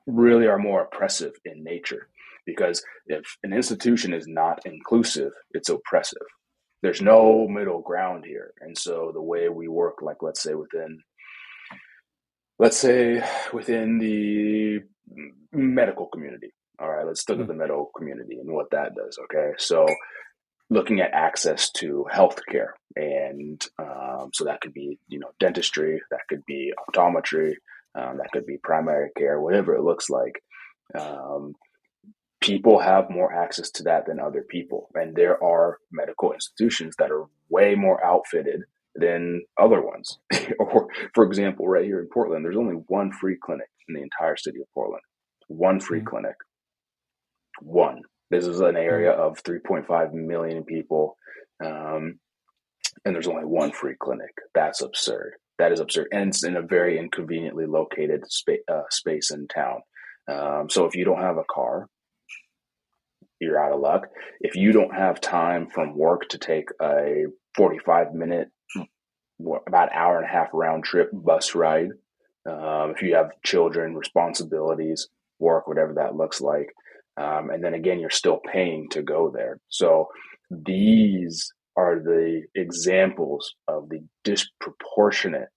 really 0.06 0.48
are 0.48 0.58
more 0.58 0.82
oppressive 0.82 1.34
in 1.46 1.64
nature. 1.64 2.10
Because 2.46 2.84
if 3.08 3.38
an 3.44 3.54
institution 3.54 4.14
is 4.14 4.26
not 4.28 4.66
inclusive, 4.66 5.32
it's 5.52 5.70
oppressive. 5.70 6.28
There's 6.82 7.02
no 7.02 7.48
middle 7.48 7.82
ground 7.82 8.24
here. 8.26 8.54
And 8.62 8.78
so 8.78 9.12
the 9.14 9.22
way 9.22 9.50
we 9.50 9.68
work, 9.68 10.02
like 10.02 10.18
let's 10.22 10.42
say 10.42 10.54
within, 10.54 11.00
let's 12.60 12.78
say 12.78 13.22
within 13.52 13.98
the 13.98 14.80
medical 15.52 16.06
community. 16.08 16.54
All 16.80 16.90
right, 16.90 17.06
let's 17.06 17.28
look 17.28 17.40
at 17.40 17.46
hmm. 17.46 17.52
the 17.52 17.58
medical 17.58 17.92
community 17.98 18.38
and 18.38 18.52
what 18.52 18.70
that 18.72 18.96
does. 18.96 19.18
Okay, 19.26 19.54
so 19.58 19.86
looking 20.70 20.99
at 20.99 21.13
access 21.13 21.72
to 21.72 22.05
healthcare, 22.13 22.72
and 22.95 23.63
um, 23.80 24.32
so 24.34 24.45
that 24.45 24.61
could 24.61 24.74
be 24.74 24.99
you 25.07 25.20
know 25.20 25.32
dentistry, 25.39 26.01
that 26.11 26.22
could 26.30 26.45
be 26.45 26.74
optometry, 26.89 27.53
um, 27.95 28.18
that 28.18 28.32
could 28.32 28.45
be 28.45 28.57
primary 28.63 29.09
care, 29.18 29.39
whatever 29.39 29.76
it 29.76 29.84
looks 29.84 30.09
like. 30.09 30.41
Um, 30.97 31.53
people 32.41 32.80
have 32.80 33.09
more 33.09 33.34
access 33.34 33.72
to 33.72 33.84
that 33.84 34.05
than 34.05 34.20
other 34.20 34.43
people, 34.47 34.89
and 34.93 35.15
there 35.15 35.41
are 35.43 35.78
medical 35.91 36.34
institutions 36.34 36.95
that 36.99 37.11
are 37.11 37.26
way 37.49 37.76
more 37.76 38.03
outfitted 38.03 38.61
than 38.95 39.43
other 39.57 39.82
ones. 39.82 40.20
or, 40.59 40.88
for 41.13 41.24
example, 41.24 41.68
right 41.68 41.86
here 41.86 41.99
in 41.99 42.07
Portland, 42.07 42.43
there's 42.43 42.57
only 42.57 42.76
one 42.88 43.11
free 43.11 43.38
clinic 43.41 43.70
in 43.88 43.95
the 43.95 44.01
entire 44.01 44.36
city 44.36 44.59
of 44.59 44.68
Portland. 44.74 45.03
One 45.47 45.80
free 45.80 45.99
mm-hmm. 45.99 46.07
clinic. 46.07 46.36
One. 47.61 48.01
This 48.30 48.45
is 48.45 48.59
an 48.59 48.75
area 48.75 49.11
of 49.11 49.41
3.5 49.43 50.13
million 50.13 50.63
people, 50.63 51.17
um, 51.63 52.19
and 53.05 53.15
there's 53.15 53.28
only 53.28 53.45
one 53.45 53.71
free 53.71 53.95
clinic. 53.97 54.36
That's 54.53 54.82
absurd. 54.82 55.34
That 55.59 55.71
is 55.71 55.80
absurd, 55.80 56.07
and 56.11 56.30
it's 56.30 56.43
in 56.43 56.57
a 56.57 56.61
very 56.61 56.99
inconveniently 56.99 57.65
located 57.65 58.30
spa- 58.30 58.63
uh, 58.71 58.84
space 58.89 59.32
in 59.32 59.47
town. 59.47 59.80
Um, 60.30 60.69
so 60.69 60.86
if 60.86 60.95
you 60.95 61.05
don't 61.05 61.21
have 61.21 61.38
a 61.38 61.45
car, 61.49 61.88
you're 63.39 63.63
out 63.63 63.73
of 63.73 63.80
luck. 63.80 64.07
If 64.41 64.55
you 64.55 64.71
don't 64.71 64.93
have 64.93 65.21
time 65.21 65.67
from 65.67 65.97
work 65.97 66.28
to 66.30 66.38
take 66.38 66.69
a 66.82 67.25
45 67.55 68.13
minute, 68.13 68.49
about 69.67 69.93
hour 69.93 70.17
and 70.17 70.25
a 70.25 70.32
half 70.32 70.49
round 70.51 70.84
trip 70.84 71.09
bus 71.13 71.55
ride, 71.55 71.91
um, 72.45 72.91
if 72.91 73.01
you 73.01 73.15
have 73.15 73.32
children, 73.43 73.95
responsibilities, 73.95 75.07
work, 75.39 75.67
whatever 75.67 75.93
that 75.95 76.15
looks 76.15 76.41
like, 76.41 76.73
um, 77.18 77.49
and 77.49 77.63
then 77.63 77.74
again, 77.74 77.99
you're 77.99 78.09
still 78.09 78.39
paying 78.51 78.88
to 78.91 79.01
go 79.01 79.32
there. 79.34 79.59
So 79.70 80.07
these 80.49 81.51
are 81.76 81.99
the 81.99 82.43
examples 82.55 83.53
of 83.68 83.89
the 83.89 83.99
disproportionate 84.24 85.49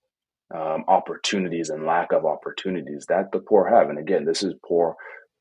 um, 0.53 0.83
opportunities 0.87 1.69
and 1.69 1.85
lack 1.85 2.11
of 2.11 2.25
opportunities 2.25 3.05
that 3.07 3.31
the 3.31 3.39
poor 3.39 3.69
have. 3.69 3.89
And 3.89 3.99
again, 3.99 4.25
this 4.25 4.43
is 4.43 4.53
poor 4.65 4.95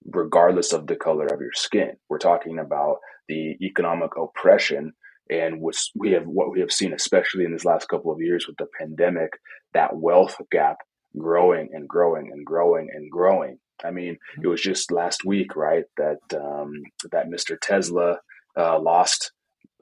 regardless 0.06 0.72
of 0.72 0.86
the 0.86 0.96
color 0.96 1.26
of 1.26 1.40
your 1.40 1.52
skin. 1.54 1.92
We're 2.08 2.18
talking 2.18 2.58
about 2.58 2.96
the 3.28 3.56
economic 3.60 4.12
oppression 4.16 4.92
and 5.28 5.62
we 5.94 6.10
have 6.12 6.24
what 6.26 6.50
we 6.50 6.60
have 6.60 6.72
seen, 6.72 6.92
especially 6.92 7.44
in 7.44 7.52
this 7.52 7.64
last 7.64 7.88
couple 7.88 8.10
of 8.10 8.20
years 8.20 8.46
with 8.46 8.56
the 8.56 8.66
pandemic, 8.78 9.30
that 9.74 9.96
wealth 9.96 10.36
gap 10.50 10.78
growing 11.16 11.68
and 11.72 11.88
growing 11.88 12.30
and 12.32 12.44
growing 12.44 12.88
and 12.92 13.10
growing. 13.10 13.58
I 13.84 13.90
mean, 13.90 14.18
it 14.42 14.46
was 14.46 14.60
just 14.60 14.92
last 14.92 15.24
week, 15.24 15.56
right, 15.56 15.84
that 15.96 16.18
um, 16.34 16.82
that 17.12 17.28
Mr. 17.28 17.56
Tesla 17.60 18.18
uh, 18.56 18.78
lost 18.78 19.32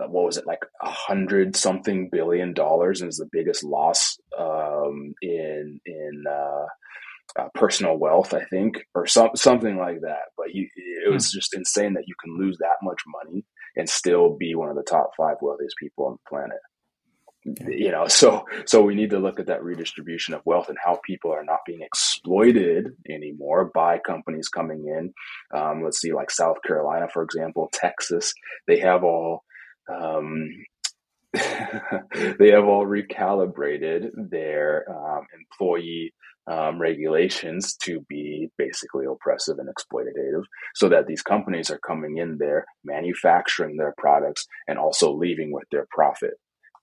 uh, 0.01 0.07
what 0.07 0.25
was 0.25 0.37
it 0.37 0.47
like 0.47 0.65
a 0.83 0.91
hundred 0.91 1.57
something 1.57 2.09
billion 2.11 2.55
dollars, 2.55 3.01
and 3.01 3.09
is 3.09 3.17
the 3.17 3.29
biggest 3.31 3.65
loss 3.65 4.19
um, 4.39 5.15
in 5.23 5.81
in 5.85 6.25
uh, 6.29 6.67
uh, 7.39 7.49
personal 7.55 7.97
wealth, 7.97 8.35
I 8.35 8.45
think, 8.45 8.85
or 8.95 9.07
some 9.07 9.31
something 9.35 9.77
like 9.77 10.01
that. 10.03 10.31
But 10.37 10.49
he, 10.51 10.69
it 11.05 11.13
was 11.13 11.31
hmm. 11.33 11.39
just 11.39 11.55
insane 11.55 11.95
that 11.95 12.07
you 12.07 12.15
can 12.23 12.39
lose 12.39 12.59
that 12.59 12.77
much 12.83 13.01
money 13.07 13.45
and 13.77 13.89
still 13.89 14.37
be 14.37 14.55
one 14.55 14.71
of 14.71 14.77
the 14.77 14.83
top 14.83 15.11
five 15.17 15.37
wealthiest 15.41 15.77
people 15.79 16.07
on 16.07 16.13
the 16.13 16.29
planet. 16.29 16.59
You 17.67 17.91
know 17.91 18.07
so 18.07 18.45
so 18.67 18.83
we 18.83 18.95
need 18.95 19.11
to 19.11 19.19
look 19.19 19.41
at 19.41 19.47
that 19.47 19.63
redistribution 19.63 20.35
of 20.35 20.43
wealth 20.45 20.69
and 20.69 20.79
how 20.83 20.99
people 21.05 21.33
are 21.33 21.45
not 21.45 21.61
being 21.67 21.83
exploited 21.83 22.89
anymore 23.09 23.71
by 23.75 23.99
companies 23.99 24.49
coming 24.49 24.87
in. 24.87 25.13
Um, 25.59 25.83
let's 25.83 26.01
see 26.01 26.13
like 26.13 26.31
south 26.31 26.59
carolina 26.67 27.09
for 27.13 27.23
example 27.23 27.69
texas 27.73 28.33
they 28.67 28.79
have 28.81 29.05
all 29.05 29.45
um, 29.93 30.51
they 31.33 32.51
have 32.51 32.65
all 32.65 32.87
recalibrated 32.87 34.11
their 34.31 34.85
um, 34.91 35.27
employee 35.39 36.13
um, 36.49 36.81
regulations 36.81 37.77
to 37.83 38.01
be 38.09 38.49
basically 38.57 39.05
oppressive 39.05 39.59
and 39.59 39.69
exploitative 39.69 40.45
so 40.75 40.89
that 40.89 41.07
these 41.07 41.23
companies 41.23 41.71
are 41.71 41.81
coming 41.87 42.17
in 42.17 42.39
there 42.39 42.65
manufacturing 42.85 43.77
their 43.77 43.95
products 43.99 44.47
and 44.67 44.79
also 44.79 45.13
leaving 45.13 45.53
with 45.53 45.65
their 45.71 45.87
profit 45.91 46.35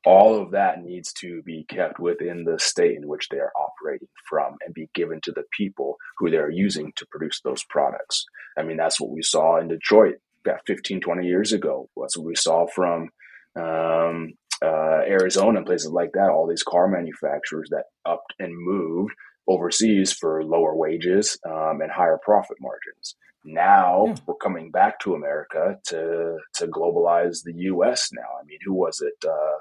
all 0.05 0.39
of 0.39 0.51
that 0.51 0.83
needs 0.83 1.11
to 1.13 1.41
be 1.43 1.65
kept 1.67 1.99
within 1.99 2.43
the 2.43 2.59
state 2.59 2.95
in 2.95 3.07
which 3.07 3.29
they 3.29 3.37
are 3.37 3.51
operating 3.57 4.07
from 4.29 4.55
and 4.63 4.73
be 4.73 4.89
given 4.93 5.19
to 5.21 5.31
the 5.31 5.43
people 5.51 5.97
who 6.17 6.29
they're 6.29 6.51
using 6.51 6.93
to 6.95 7.05
produce 7.07 7.41
those 7.43 7.63
products. 7.63 8.25
I 8.57 8.63
mean, 8.63 8.77
that's 8.77 9.01
what 9.01 9.09
we 9.09 9.23
saw 9.23 9.59
in 9.59 9.67
Detroit 9.67 10.15
about 10.45 10.61
15, 10.67 11.01
20 11.01 11.27
years 11.27 11.53
ago. 11.53 11.89
That's 11.97 12.17
what 12.17 12.27
we 12.27 12.35
saw 12.35 12.67
from 12.67 13.09
um, 13.55 14.33
uh, 14.63 15.01
Arizona 15.07 15.57
and 15.57 15.65
places 15.65 15.91
like 15.91 16.11
that. 16.13 16.29
All 16.29 16.47
these 16.47 16.63
car 16.63 16.87
manufacturers 16.87 17.69
that 17.71 17.85
upped 18.05 18.33
and 18.39 18.53
moved 18.55 19.13
overseas 19.47 20.13
for 20.13 20.43
lower 20.43 20.75
wages 20.75 21.37
um, 21.47 21.81
and 21.81 21.91
higher 21.91 22.19
profit 22.23 22.57
margins. 22.59 23.15
Now 23.43 24.05
yeah. 24.07 24.15
we're 24.25 24.35
coming 24.35 24.71
back 24.71 24.99
to 25.01 25.13
America 25.13 25.77
to 25.87 26.37
to 26.55 26.67
globalize 26.67 27.43
the 27.43 27.53
U.S. 27.55 28.09
Now, 28.11 28.39
I 28.41 28.43
mean, 28.45 28.57
who 28.65 28.73
was 28.73 29.01
it? 29.01 29.27
Uh, 29.27 29.57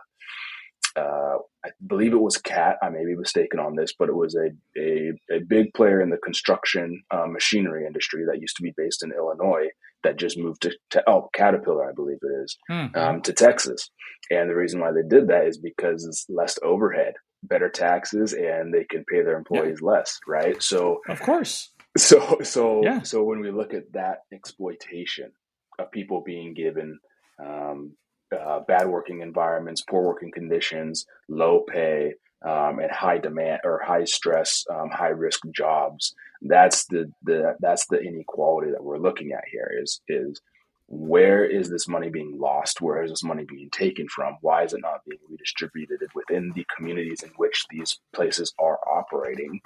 uh, 0.97 1.38
I 1.64 1.70
believe 1.86 2.12
it 2.12 2.20
was 2.20 2.36
Cat. 2.36 2.76
I 2.82 2.88
may 2.88 3.05
be 3.05 3.16
mistaken 3.16 3.59
on 3.59 3.74
this, 3.74 3.92
but 3.99 4.09
it 4.09 4.14
was 4.14 4.36
a 4.36 4.51
a, 4.78 5.12
a 5.30 5.40
big 5.40 5.72
player 5.74 6.01
in 6.01 6.11
the 6.11 6.18
construction 6.18 7.03
uh, 7.11 7.26
machinery 7.26 7.86
industry 7.86 8.24
that 8.26 8.40
used 8.40 8.57
to 8.57 8.62
be 8.62 8.72
based 8.76 9.03
in 9.03 9.12
Illinois 9.12 9.68
that 10.03 10.18
just 10.18 10.38
moved 10.38 10.62
to, 10.62 10.72
to 10.90 11.03
oh 11.09 11.30
Caterpillar, 11.32 11.88
I 11.88 11.92
believe 11.95 12.18
it 12.22 12.42
is, 12.45 12.57
mm-hmm. 12.70 12.97
um, 12.97 13.22
to 13.22 13.32
Texas. 13.32 13.90
And 14.30 14.49
the 14.49 14.55
reason 14.55 14.80
why 14.80 14.92
they 14.92 15.07
did 15.07 15.28
that 15.28 15.47
is 15.47 15.59
because 15.59 16.05
it's 16.05 16.26
less 16.28 16.59
overhead, 16.62 17.14
better 17.42 17.68
taxes, 17.68 18.32
and 18.32 18.72
they 18.72 18.84
can 18.84 19.05
pay 19.11 19.22
their 19.22 19.36
employees 19.36 19.80
yeah. 19.82 19.90
less, 19.90 20.20
right? 20.28 20.62
So 20.62 21.01
of 21.09 21.20
course. 21.20 21.70
So 21.97 22.38
so 22.42 22.82
yeah. 22.82 23.03
so 23.03 23.22
when 23.22 23.40
we 23.40 23.53
look 23.53 23.72
at 23.72 23.92
that 23.92 24.22
exploitation 24.32 25.30
of 25.78 25.92
people 25.92 26.22
being 26.24 26.53
given 26.53 26.99
um, 27.38 27.97
uh, 28.33 28.61
bad 28.61 28.89
working 28.89 29.20
environments, 29.20 29.83
poor 29.83 30.03
working 30.03 30.33
conditions, 30.33 31.07
low 31.29 31.61
pay, 31.61 32.14
um, 32.45 32.79
and 32.79 32.91
high 32.91 33.18
demand 33.18 33.61
or 33.64 33.83
high 33.83 34.05
stress, 34.05 34.64
um, 34.70 34.91
high 34.91 35.09
risk 35.09 35.41
jobs. 35.51 36.14
That's 36.43 36.85
the, 36.87 37.11
the 37.22 37.57
that's 37.61 37.87
the 37.87 38.01
inequality 38.01 38.70
that 38.70 38.85
we're 38.85 38.99
looking 38.99 39.33
at 39.33 39.45
here. 39.51 39.70
Is 39.81 40.01
is 40.09 40.41
where 40.87 41.45
is 41.45 41.70
this 41.70 41.89
money 41.89 42.11
being 42.11 42.39
lost? 42.39 42.83
Where 42.83 43.03
is 43.03 43.11
this 43.11 43.25
money 43.25 43.45
being 43.45 43.70
taken 43.70 44.07
from? 44.09 44.37
Why 44.43 44.64
is 44.64 44.75
it 44.75 44.83
not 44.83 45.01
being 45.09 45.20
redistributed 45.31 46.01
within 46.14 46.53
the 46.55 46.66
communities 46.77 47.22
in 47.22 47.31
which 47.37 47.64
these 47.70 47.99
places 48.14 48.53
are 48.59 48.79
operating? 48.87 49.61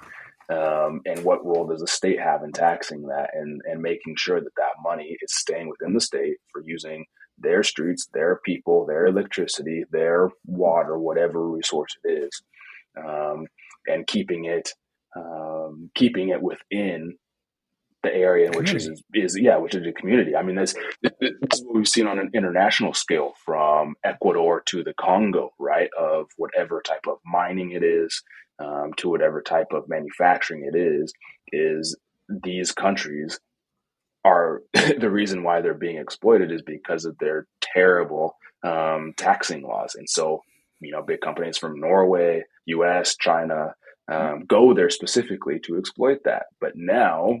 Um, 0.49 1.01
and 1.05 1.23
what 1.23 1.45
role 1.45 1.67
does 1.67 1.81
the 1.81 1.87
state 1.87 2.19
have 2.19 2.43
in 2.43 2.51
taxing 2.51 3.03
that 3.07 3.31
and, 3.33 3.61
and 3.65 3.81
making 3.81 4.15
sure 4.15 4.39
that 4.39 4.55
that 4.55 4.81
money 4.81 5.17
is 5.21 5.35
staying 5.35 5.69
within 5.69 5.93
the 5.93 6.01
state 6.01 6.37
for 6.51 6.63
using 6.63 7.05
their 7.41 7.63
streets, 7.63 8.07
their 8.13 8.39
people, 8.45 8.85
their 8.85 9.05
electricity, 9.05 9.83
their 9.91 10.29
water, 10.45 10.97
whatever 10.97 11.47
resource 11.47 11.95
it 12.03 12.09
is, 12.09 12.41
um, 12.97 13.47
and 13.87 14.07
keeping 14.07 14.45
it 14.45 14.69
um, 15.15 15.89
keeping 15.95 16.29
it 16.29 16.41
within 16.41 17.17
the 18.03 18.13
area 18.13 18.49
which 18.53 18.73
is, 18.73 18.89
is 19.13 19.37
yeah, 19.37 19.57
which 19.57 19.75
is 19.75 19.85
a 19.85 19.91
community. 19.91 20.35
I 20.35 20.41
mean, 20.41 20.55
this, 20.55 20.73
this 21.01 21.13
is 21.53 21.65
what 21.65 21.75
we've 21.75 21.87
seen 21.87 22.07
on 22.07 22.17
an 22.17 22.31
international 22.33 22.93
scale 22.93 23.33
from 23.43 23.95
Ecuador 24.05 24.61
to 24.67 24.83
the 24.83 24.93
Congo, 24.93 25.51
right? 25.59 25.89
Of 25.99 26.27
whatever 26.37 26.81
type 26.81 27.07
of 27.07 27.17
mining 27.25 27.71
it 27.71 27.83
is, 27.83 28.23
um, 28.59 28.93
to 28.97 29.09
whatever 29.09 29.41
type 29.41 29.73
of 29.73 29.89
manufacturing 29.89 30.69
it 30.71 30.77
is, 30.77 31.13
is 31.51 31.97
these 32.29 32.71
countries 32.71 33.39
are 34.25 34.61
the 34.73 35.09
reason 35.09 35.43
why 35.43 35.61
they're 35.61 35.73
being 35.73 35.97
exploited 35.97 36.51
is 36.51 36.61
because 36.61 37.05
of 37.05 37.17
their 37.19 37.47
terrible 37.61 38.35
um, 38.63 39.13
taxing 39.17 39.63
laws. 39.63 39.95
And 39.95 40.09
so, 40.09 40.41
you 40.79 40.91
know, 40.91 41.01
big 41.01 41.21
companies 41.21 41.57
from 41.57 41.79
Norway, 41.79 42.43
US, 42.65 43.15
China 43.17 43.73
um, 44.11 44.45
go 44.47 44.73
there 44.73 44.89
specifically 44.89 45.59
to 45.65 45.77
exploit 45.77 46.19
that. 46.25 46.47
But 46.59 46.73
now 46.75 47.39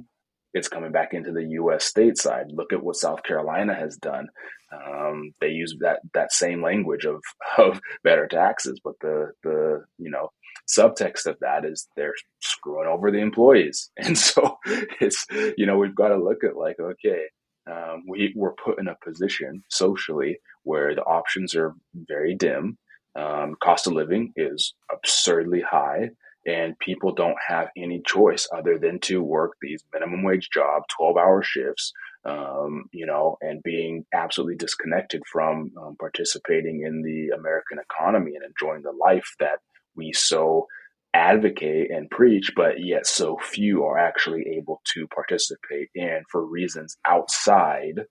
it's 0.53 0.67
coming 0.67 0.91
back 0.91 1.13
into 1.13 1.31
the 1.31 1.43
U.S. 1.43 1.91
stateside. 1.91 2.45
Look 2.51 2.73
at 2.73 2.83
what 2.83 2.95
South 2.95 3.23
Carolina 3.23 3.75
has 3.75 3.97
done. 3.97 4.27
Um, 4.71 5.33
they 5.41 5.49
use 5.49 5.75
that 5.81 5.99
that 6.13 6.31
same 6.31 6.63
language 6.63 7.05
of 7.05 7.21
of 7.57 7.79
better 8.03 8.27
taxes, 8.27 8.79
but 8.83 8.93
the 9.01 9.31
the 9.43 9.83
you 9.97 10.09
know 10.09 10.29
subtext 10.67 11.25
of 11.25 11.37
that 11.41 11.65
is 11.65 11.87
they're 11.95 12.13
screwing 12.41 12.87
over 12.87 13.11
the 13.11 13.19
employees, 13.19 13.91
and 13.97 14.17
so 14.17 14.57
it's 14.99 15.25
you 15.57 15.65
know 15.65 15.77
we've 15.77 15.95
got 15.95 16.09
to 16.09 16.17
look 16.17 16.43
at 16.43 16.57
like 16.57 16.79
okay. 16.79 17.23
Um, 17.69 18.05
we 18.07 18.33
we're 18.35 18.53
put 18.53 18.79
in 18.79 18.87
a 18.87 18.97
position 19.03 19.63
socially 19.69 20.39
where 20.63 20.95
the 20.95 21.03
options 21.03 21.53
are 21.53 21.75
very 21.93 22.33
dim. 22.33 22.79
Um, 23.15 23.57
cost 23.61 23.85
of 23.85 23.93
living 23.93 24.33
is 24.35 24.73
absurdly 24.91 25.61
high 25.61 26.09
and 26.45 26.77
people 26.79 27.13
don't 27.13 27.37
have 27.47 27.69
any 27.77 28.01
choice 28.05 28.47
other 28.55 28.77
than 28.77 28.99
to 28.99 29.21
work 29.21 29.53
these 29.61 29.83
minimum 29.93 30.23
wage 30.23 30.49
job 30.53 30.83
12 30.97 31.17
hour 31.17 31.43
shifts 31.43 31.93
um, 32.25 32.85
you 32.91 33.05
know 33.05 33.37
and 33.41 33.61
being 33.63 34.05
absolutely 34.13 34.55
disconnected 34.55 35.21
from 35.31 35.71
um, 35.81 35.95
participating 35.99 36.83
in 36.85 37.01
the 37.01 37.35
american 37.35 37.77
economy 37.79 38.35
and 38.35 38.43
enjoying 38.43 38.81
the 38.81 38.91
life 38.91 39.35
that 39.39 39.59
we 39.99 40.11
so 40.11 40.67
advocate 41.13 41.91
and 41.91 42.09
preach 42.09 42.53
but 42.55 42.79
yet 42.83 43.05
so 43.05 43.37
few 43.37 43.83
are 43.83 43.97
actually 43.97 44.55
able 44.57 44.81
to 44.83 45.07
participate 45.07 45.89
in 45.93 46.21
for 46.29 46.43
reasons 46.43 46.97
outside 47.05 48.01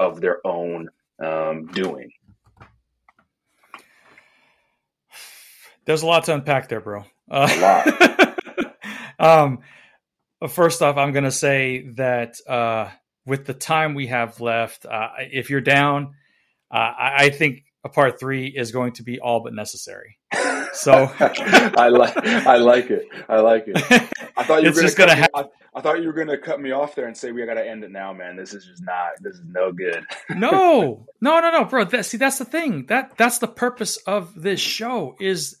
of 0.00 0.20
their 0.20 0.44
own 0.46 0.88
um, 1.24 1.66
doing 1.66 2.10
there's 5.84 6.02
a 6.02 6.06
lot 6.06 6.24
to 6.24 6.34
unpack 6.34 6.68
there 6.68 6.80
bro 6.80 7.04
uh, 7.30 7.48
a 7.50 7.60
lot. 7.60 8.74
um, 9.18 9.60
first 10.48 10.82
off, 10.82 10.96
I'm 10.96 11.12
going 11.12 11.24
to 11.24 11.30
say 11.30 11.88
that 11.96 12.36
uh, 12.46 12.90
with 13.24 13.46
the 13.46 13.54
time 13.54 13.94
we 13.94 14.08
have 14.08 14.40
left, 14.40 14.86
uh, 14.86 15.08
if 15.18 15.50
you're 15.50 15.60
down, 15.60 16.14
uh, 16.70 16.76
I, 16.76 17.14
I, 17.24 17.30
think 17.30 17.64
a 17.84 17.88
part 17.88 18.18
three 18.18 18.48
is 18.48 18.72
going 18.72 18.92
to 18.94 19.02
be 19.02 19.20
all 19.20 19.40
but 19.40 19.54
necessary. 19.54 20.18
So 20.74 21.10
I 21.20 21.88
like 21.88 22.16
I 22.16 22.56
like 22.56 22.90
it. 22.90 23.08
I 23.28 23.40
like 23.40 23.64
it. 23.66 23.76
I 24.36 24.42
thought 24.44 24.62
you 24.62 24.70
were 24.70 24.82
just 24.82 24.96
gonna. 24.96 25.26
I, 25.34 25.44
I, 25.74 25.80
thought 25.80 26.00
you 26.00 26.08
were 26.08 26.12
gonna 26.12 26.38
cut 26.38 26.60
me 26.60 26.72
off 26.72 26.94
there 26.94 27.06
and 27.06 27.16
say 27.16 27.32
we 27.32 27.44
got 27.46 27.54
to 27.54 27.66
end 27.66 27.84
it 27.84 27.90
now, 27.90 28.12
man. 28.12 28.36
This 28.36 28.52
is 28.52 28.66
just 28.66 28.82
not. 28.84 29.12
This 29.20 29.36
is 29.36 29.42
no 29.46 29.72
good. 29.72 30.04
no, 30.30 31.06
no, 31.20 31.40
no, 31.40 31.50
no, 31.50 31.64
bro. 31.64 31.84
That, 31.84 32.04
see, 32.06 32.16
that's 32.16 32.38
the 32.38 32.44
thing. 32.44 32.86
That 32.86 33.16
that's 33.16 33.38
the 33.38 33.48
purpose 33.48 33.96
of 33.98 34.34
this 34.34 34.60
show 34.60 35.16
is 35.20 35.58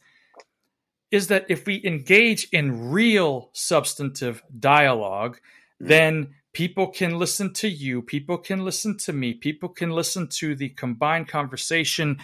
is 1.10 1.28
that 1.28 1.46
if 1.48 1.64
we 1.64 1.80
engage 1.84 2.48
in 2.50 2.90
real 2.90 3.50
substantive 3.52 4.42
dialogue, 4.58 5.36
mm-hmm. 5.36 5.86
then 5.86 6.34
people 6.52 6.88
can 6.88 7.18
listen 7.18 7.52
to 7.52 7.68
you, 7.68 8.02
people 8.02 8.36
can 8.36 8.64
listen 8.64 8.96
to 8.96 9.12
me, 9.12 9.32
people 9.34 9.68
can 9.68 9.90
listen 9.90 10.28
to 10.28 10.56
the 10.56 10.70
combined 10.70 11.28
conversation, 11.28 12.18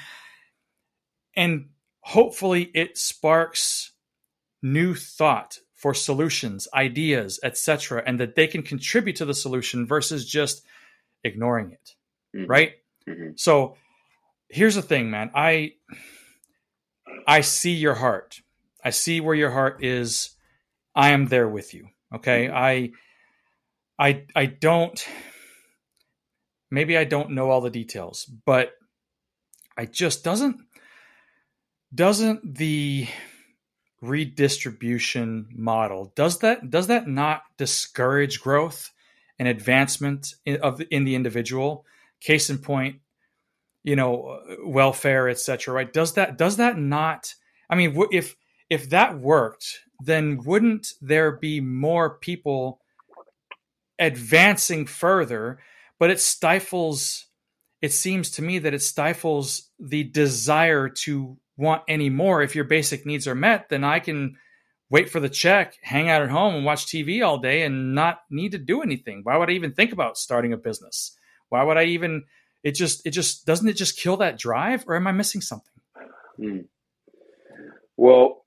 and 1.37 1.69
hopefully 2.11 2.71
it 2.75 2.99
sparks 2.99 3.93
new 4.63 4.95
thought 4.95 5.59
for 5.75 5.95
solutions, 5.95 6.67
ideas, 6.75 7.39
etc., 7.43 8.03
and 8.05 8.19
that 8.19 8.35
they 8.35 8.49
can 8.49 8.63
contribute 8.63 9.17
to 9.17 9.25
the 9.25 9.35
solution 9.35 9.87
versus 9.87 10.29
just 10.29 10.63
ignoring 11.23 11.71
it. 11.71 11.95
Mm-hmm. 12.37 12.51
Right? 12.51 12.73
Mm-hmm. 13.09 13.31
So 13.37 13.77
here's 14.49 14.75
the 14.75 14.83
thing, 14.83 15.11
man. 15.11 15.31
I 15.35 15.75
I 17.27 17.43
see 17.43 17.73
your 17.73 17.95
heart. 17.95 18.41
I 18.85 18.91
see 18.91 19.21
where 19.21 19.35
your 19.35 19.51
heart 19.51 19.85
is. 19.85 20.31
I 20.95 21.11
am 21.11 21.27
there 21.27 21.49
with 21.49 21.75
you. 21.75 21.89
Okay. 22.13 22.47
Mm-hmm. 22.47 22.57
I 22.57 22.91
I 23.99 24.25
I 24.35 24.47
don't 24.47 25.07
maybe 26.73 26.99
I 26.99 27.05
don't 27.05 27.31
know 27.31 27.51
all 27.51 27.61
the 27.61 27.71
details, 27.71 28.25
but 28.25 28.73
I 29.77 29.87
just 29.87 30.25
doesn't 30.25 30.61
doesn't 31.95 32.57
the 32.57 33.07
redistribution 34.01 35.47
model 35.55 36.11
does 36.17 36.39
that 36.39 36.71
does 36.71 36.87
that 36.87 37.07
not 37.07 37.43
discourage 37.59 38.41
growth 38.41 38.91
and 39.39 39.47
advancement 39.47 40.35
in, 40.47 40.57
of 40.63 40.81
in 40.91 41.05
the 41.05 41.15
individual 41.15 41.85
case 42.19 42.49
in 42.49 42.57
point 42.57 42.97
you 43.85 43.95
know 43.95 44.41
welfare 44.65 45.29
etc 45.29 45.75
right 45.75 45.93
does 45.93 46.15
that 46.15 46.39
does 46.39 46.57
that 46.57 46.79
not 46.79 47.35
I 47.71 47.77
mean, 47.77 47.97
if 48.11 48.37
if 48.69 48.91
that 48.91 49.19
worked, 49.19 49.81
then 50.01 50.43
wouldn't 50.45 50.93
there 51.01 51.33
be 51.33 51.61
more 51.61 52.19
people 52.19 52.81
advancing 53.99 54.87
further? 54.87 55.61
But 55.99 56.11
it 56.11 56.21
stifles. 56.21 57.27
It 57.81 57.93
seems 57.93 58.31
to 58.33 58.43
me 58.43 58.59
that 58.59 58.75
it 58.75 58.83
stifles 58.83 59.71
the 59.79 60.05
desire 60.05 60.89
to 60.89 61.39
want 61.61 61.83
any 61.87 62.11
more. 62.11 62.43
If 62.43 62.55
your 62.55 62.65
basic 62.65 63.07
needs 63.07 63.29
are 63.29 63.35
met, 63.35 63.69
then 63.69 63.85
I 63.85 64.01
can 64.01 64.37
wait 64.91 65.11
for 65.11 65.21
the 65.21 65.29
check, 65.29 65.77
hang 65.83 66.09
out 66.09 66.23
at 66.23 66.31
home, 66.31 66.55
and 66.57 66.65
watch 66.65 66.87
TV 66.87 67.25
all 67.25 67.39
day, 67.39 67.63
and 67.63 67.95
not 67.95 68.21
need 68.31 68.53
to 68.53 68.59
do 68.59 68.83
anything. 68.83 69.21
Why 69.23 69.37
would 69.37 69.51
I 69.51 69.53
even 69.53 69.73
think 69.73 69.93
about 69.93 70.17
starting 70.17 70.53
a 70.53 70.57
business? 70.57 71.17
Why 71.49 71.63
would 71.63 71.77
I 71.77 71.85
even? 71.85 72.25
It 72.63 72.75
just 72.75 73.07
it 73.07 73.11
just 73.11 73.47
doesn't 73.47 73.69
it 73.69 73.77
just 73.77 73.99
kill 73.99 74.17
that 74.19 74.39
drive, 74.39 74.85
or 74.87 74.97
am 74.97 75.07
I 75.07 75.13
missing 75.13 75.41
something? 75.41 75.73
Mm. 76.39 76.65
Well, 77.97 78.45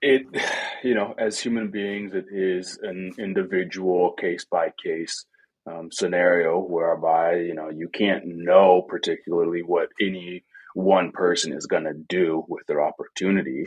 it 0.00 0.22
you 0.84 0.94
know 0.94 1.14
as 1.18 1.40
human 1.40 1.70
beings, 1.70 2.14
it 2.14 2.26
is 2.30 2.78
an 2.82 3.12
individual 3.18 4.12
case 4.12 4.44
by 4.44 4.72
case 4.82 5.26
um, 5.66 5.90
scenario 5.92 6.58
whereby 6.58 7.36
you 7.36 7.54
know 7.54 7.70
you 7.70 7.88
can't 7.88 8.26
know 8.26 8.82
particularly 8.88 9.62
what 9.62 9.88
any 10.00 10.44
one 10.74 11.12
person 11.12 11.52
is 11.52 11.66
going 11.66 11.84
to 11.84 11.94
do 12.08 12.44
with 12.48 12.66
their 12.66 12.82
opportunity 12.82 13.66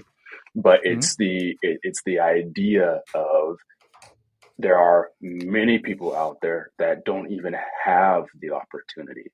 but 0.55 0.81
mm-hmm. 0.81 0.97
it's 0.97 1.15
the 1.17 1.57
it, 1.61 1.79
it's 1.83 2.01
the 2.05 2.19
idea 2.19 3.01
of 3.13 3.57
there 4.57 4.77
are 4.77 5.09
many 5.21 5.79
people 5.79 6.15
out 6.15 6.37
there 6.41 6.71
that 6.79 7.03
don't 7.03 7.31
even 7.31 7.55
have 7.83 8.25
the 8.39 8.51
opportunity. 8.51 9.31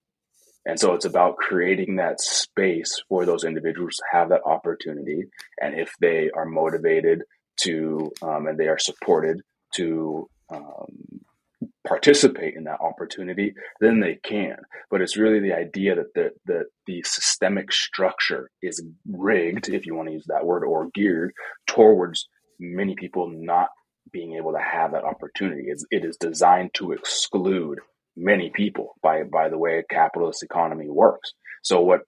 And 0.65 0.79
so 0.79 0.93
it's 0.93 1.05
about 1.05 1.37
creating 1.37 1.95
that 1.95 2.21
space 2.21 3.01
for 3.07 3.25
those 3.25 3.43
individuals 3.43 3.95
to 3.95 4.03
have 4.11 4.29
that 4.29 4.41
opportunity. 4.45 5.25
And 5.59 5.79
if 5.79 5.93
they 5.99 6.29
are 6.35 6.45
motivated 6.45 7.23
to 7.61 8.11
um, 8.21 8.47
and 8.47 8.59
they 8.59 8.67
are 8.67 8.79
supported 8.79 9.41
to 9.75 10.27
um, 10.49 11.21
participate 11.87 12.55
in 12.55 12.65
that 12.65 12.79
opportunity, 12.81 13.53
then 13.79 13.99
they 13.99 14.19
can. 14.23 14.57
But 14.89 15.01
it's 15.01 15.17
really 15.17 15.39
the 15.39 15.53
idea 15.53 15.95
that 15.95 16.13
the, 16.13 16.31
the, 16.45 16.65
the 16.85 17.03
systemic 17.03 17.71
structure 17.71 18.49
is 18.61 18.83
rigged, 19.09 19.69
if 19.69 19.85
you 19.85 19.95
want 19.95 20.09
to 20.09 20.13
use 20.13 20.25
that 20.27 20.45
word, 20.45 20.63
or 20.63 20.89
geared 20.93 21.33
towards 21.67 22.27
many 22.59 22.95
people 22.95 23.29
not 23.29 23.69
being 24.11 24.35
able 24.35 24.51
to 24.53 24.59
have 24.59 24.91
that 24.91 25.05
opportunity. 25.05 25.63
It's, 25.67 25.85
it 25.89 26.05
is 26.05 26.17
designed 26.17 26.73
to 26.75 26.91
exclude 26.91 27.79
many 28.15 28.51
people 28.53 28.95
by, 29.01 29.23
by 29.23 29.49
the 29.49 29.57
way 29.57 29.79
a 29.79 29.93
capitalist 29.93 30.43
economy 30.43 30.89
works. 30.89 31.33
So 31.63 31.81
what 31.81 32.01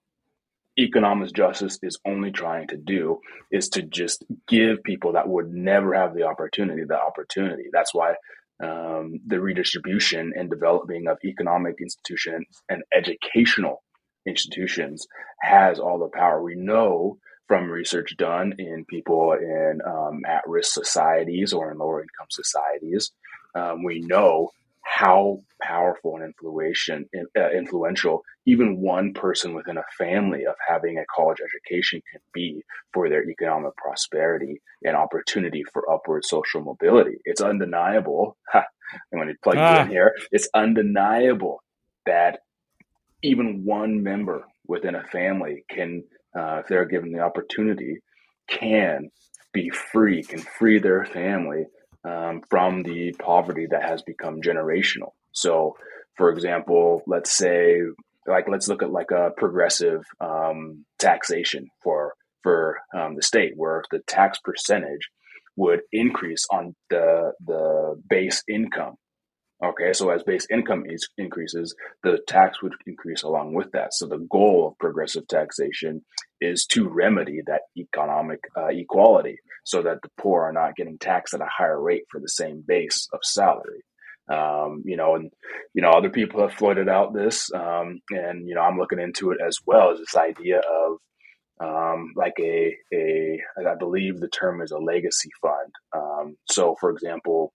economic 0.78 1.34
justice 1.34 1.78
is 1.84 2.00
only 2.06 2.32
trying 2.32 2.68
to 2.68 2.78
do 2.78 3.20
is 3.52 3.70
to 3.70 3.82
just 3.84 4.24
give 4.48 4.84
people 4.84 5.14
that 5.14 5.28
would 5.28 5.54
never 5.54 5.94
have 5.94 6.14
the 6.14 6.24
opportunity 6.24 6.84
the 6.84 7.00
opportunity. 7.00 7.66
That's 7.72 7.94
why 7.94 8.16
um, 8.64 9.20
the 9.28 9.40
redistribution 9.40 10.34
and 10.36 10.50
developing 10.50 11.08
of 11.08 11.18
economic 11.24 11.76
institutions 11.82 12.46
and 12.70 12.84
educational 12.96 13.84
institutions 14.26 15.08
has 15.42 15.80
all 15.80 16.00
the 16.00 16.08
power. 16.08 16.42
We 16.42 16.56
know 16.56 17.18
from 17.48 17.70
research 17.70 18.16
done 18.18 18.54
in 18.58 18.86
people 18.86 19.34
in 19.34 19.82
um, 19.86 20.22
at 20.26 20.48
risk 20.48 20.74
societies 20.74 21.54
or 21.54 21.72
in 21.72 21.78
lower 21.78 22.02
income 22.02 22.28
societies, 22.30 23.12
um, 23.56 23.84
we 23.84 24.00
know 24.00 24.52
how 24.84 25.42
powerful 25.62 26.16
and 26.16 26.26
influential, 26.26 27.04
uh, 27.38 27.50
influential 27.52 28.22
even 28.46 28.82
one 28.82 29.14
person 29.14 29.54
within 29.54 29.78
a 29.78 29.84
family 29.98 30.46
of 30.46 30.56
having 30.68 30.98
a 30.98 31.06
college 31.16 31.40
education 31.42 32.02
can 32.12 32.22
be 32.34 32.62
for 32.94 33.10
their 33.10 33.28
economic 33.28 33.76
prosperity 33.78 34.62
and 34.84 34.96
opportunity 34.96 35.64
for 35.72 35.90
upward 35.92 36.26
social 36.26 36.62
mobility. 36.62 37.18
It's 37.24 37.42
undeniable. 37.42 38.38
I'm 38.54 38.64
going 39.14 39.30
to 39.30 39.36
plug 39.42 39.56
ah. 39.58 39.76
you 39.76 39.82
in 39.84 39.90
here. 39.90 40.16
It's 40.32 40.50
undeniable 40.54 41.64
that 42.06 42.40
even 43.24 43.64
one 43.64 44.04
member 44.04 44.46
within 44.68 44.96
a 44.96 45.04
family 45.06 45.64
can, 45.70 46.04
uh, 46.38 46.60
if 46.60 46.68
they're 46.68 46.86
given 46.86 47.14
the 47.14 47.22
opportunity, 47.22 48.00
can 48.50 49.10
be 49.54 49.70
free, 49.70 50.24
can 50.24 50.40
free 50.40 50.80
their 50.80 51.06
family 51.06 51.66
um, 52.04 52.42
from 52.50 52.84
the 52.84 53.14
poverty 53.20 53.68
that 53.70 53.84
has 53.84 54.02
become 54.02 54.42
generational. 54.42 55.12
So, 55.32 55.78
for 56.16 56.30
example, 56.30 57.02
let's 57.08 57.36
say, 57.36 57.78
like, 58.28 58.48
let's 58.48 58.68
look 58.68 58.84
at 58.84 58.92
like 58.92 59.12
a 59.12 59.32
progressive 59.36 60.04
um, 60.20 60.86
taxation 61.00 61.70
for 61.82 62.14
for 62.42 62.80
um, 62.94 63.16
the 63.16 63.22
state, 63.22 63.54
where 63.56 63.84
the 63.90 64.00
tax 64.00 64.38
percentage 64.44 65.10
would 65.56 65.82
increase 65.92 66.46
on 66.52 66.76
the 66.90 67.34
the 67.46 68.02
base 68.10 68.44
income 68.50 68.96
Okay, 69.64 69.94
so 69.94 70.10
as 70.10 70.24
base 70.24 70.46
income 70.52 70.84
is, 70.86 71.08
increases, 71.18 71.74
the 72.04 72.20
tax 72.28 72.62
would 72.62 72.74
increase 72.86 73.24
along 73.24 73.54
with 73.54 73.72
that. 73.72 73.94
So 73.94 74.08
the 74.08 74.18
goal 74.30 74.68
of 74.68 74.78
progressive 74.78 75.26
taxation 75.28 76.04
is 76.42 76.66
to 76.68 76.90
remedy 76.90 77.40
that 77.48 77.62
economic 77.78 78.40
uh, 78.58 78.68
equality 78.68 79.38
so 79.64 79.82
that 79.84 80.02
the 80.02 80.10
poor 80.18 80.44
are 80.44 80.52
not 80.52 80.76
getting 80.76 80.98
taxed 80.98 81.34
at 81.34 81.40
a 81.40 81.48
higher 81.50 81.82
rate 81.82 82.04
for 82.12 82.20
the 82.20 82.28
same 82.28 82.62
base 82.68 83.08
of 83.14 83.22
salary. 83.24 83.84
Um, 84.30 84.84
you 84.86 84.98
know, 84.98 85.16
and 85.16 85.32
you 85.74 85.82
know, 85.82 85.92
other 85.92 86.10
people 86.10 86.42
have 86.42 86.54
floated 86.54 86.90
out 86.90 87.14
this, 87.14 87.50
um, 87.54 88.00
and 88.10 88.48
you 88.48 88.56
know, 88.56 88.62
I'm 88.62 88.78
looking 88.78 89.00
into 89.00 89.32
it 89.32 89.38
as 89.46 89.58
well 89.66 89.92
as 89.92 90.00
this 90.00 90.16
idea 90.16 90.60
of 90.60 90.98
um, 91.62 92.14
like 92.16 92.34
a 92.40 92.76
a 92.94 93.40
I 93.60 93.76
believe 93.78 94.20
the 94.20 94.30
term 94.30 94.62
is 94.62 94.72
a 94.72 94.78
legacy 94.78 95.30
fund. 95.42 95.72
Um, 95.94 96.36
so, 96.50 96.76
for 96.80 96.90
example, 96.90 97.54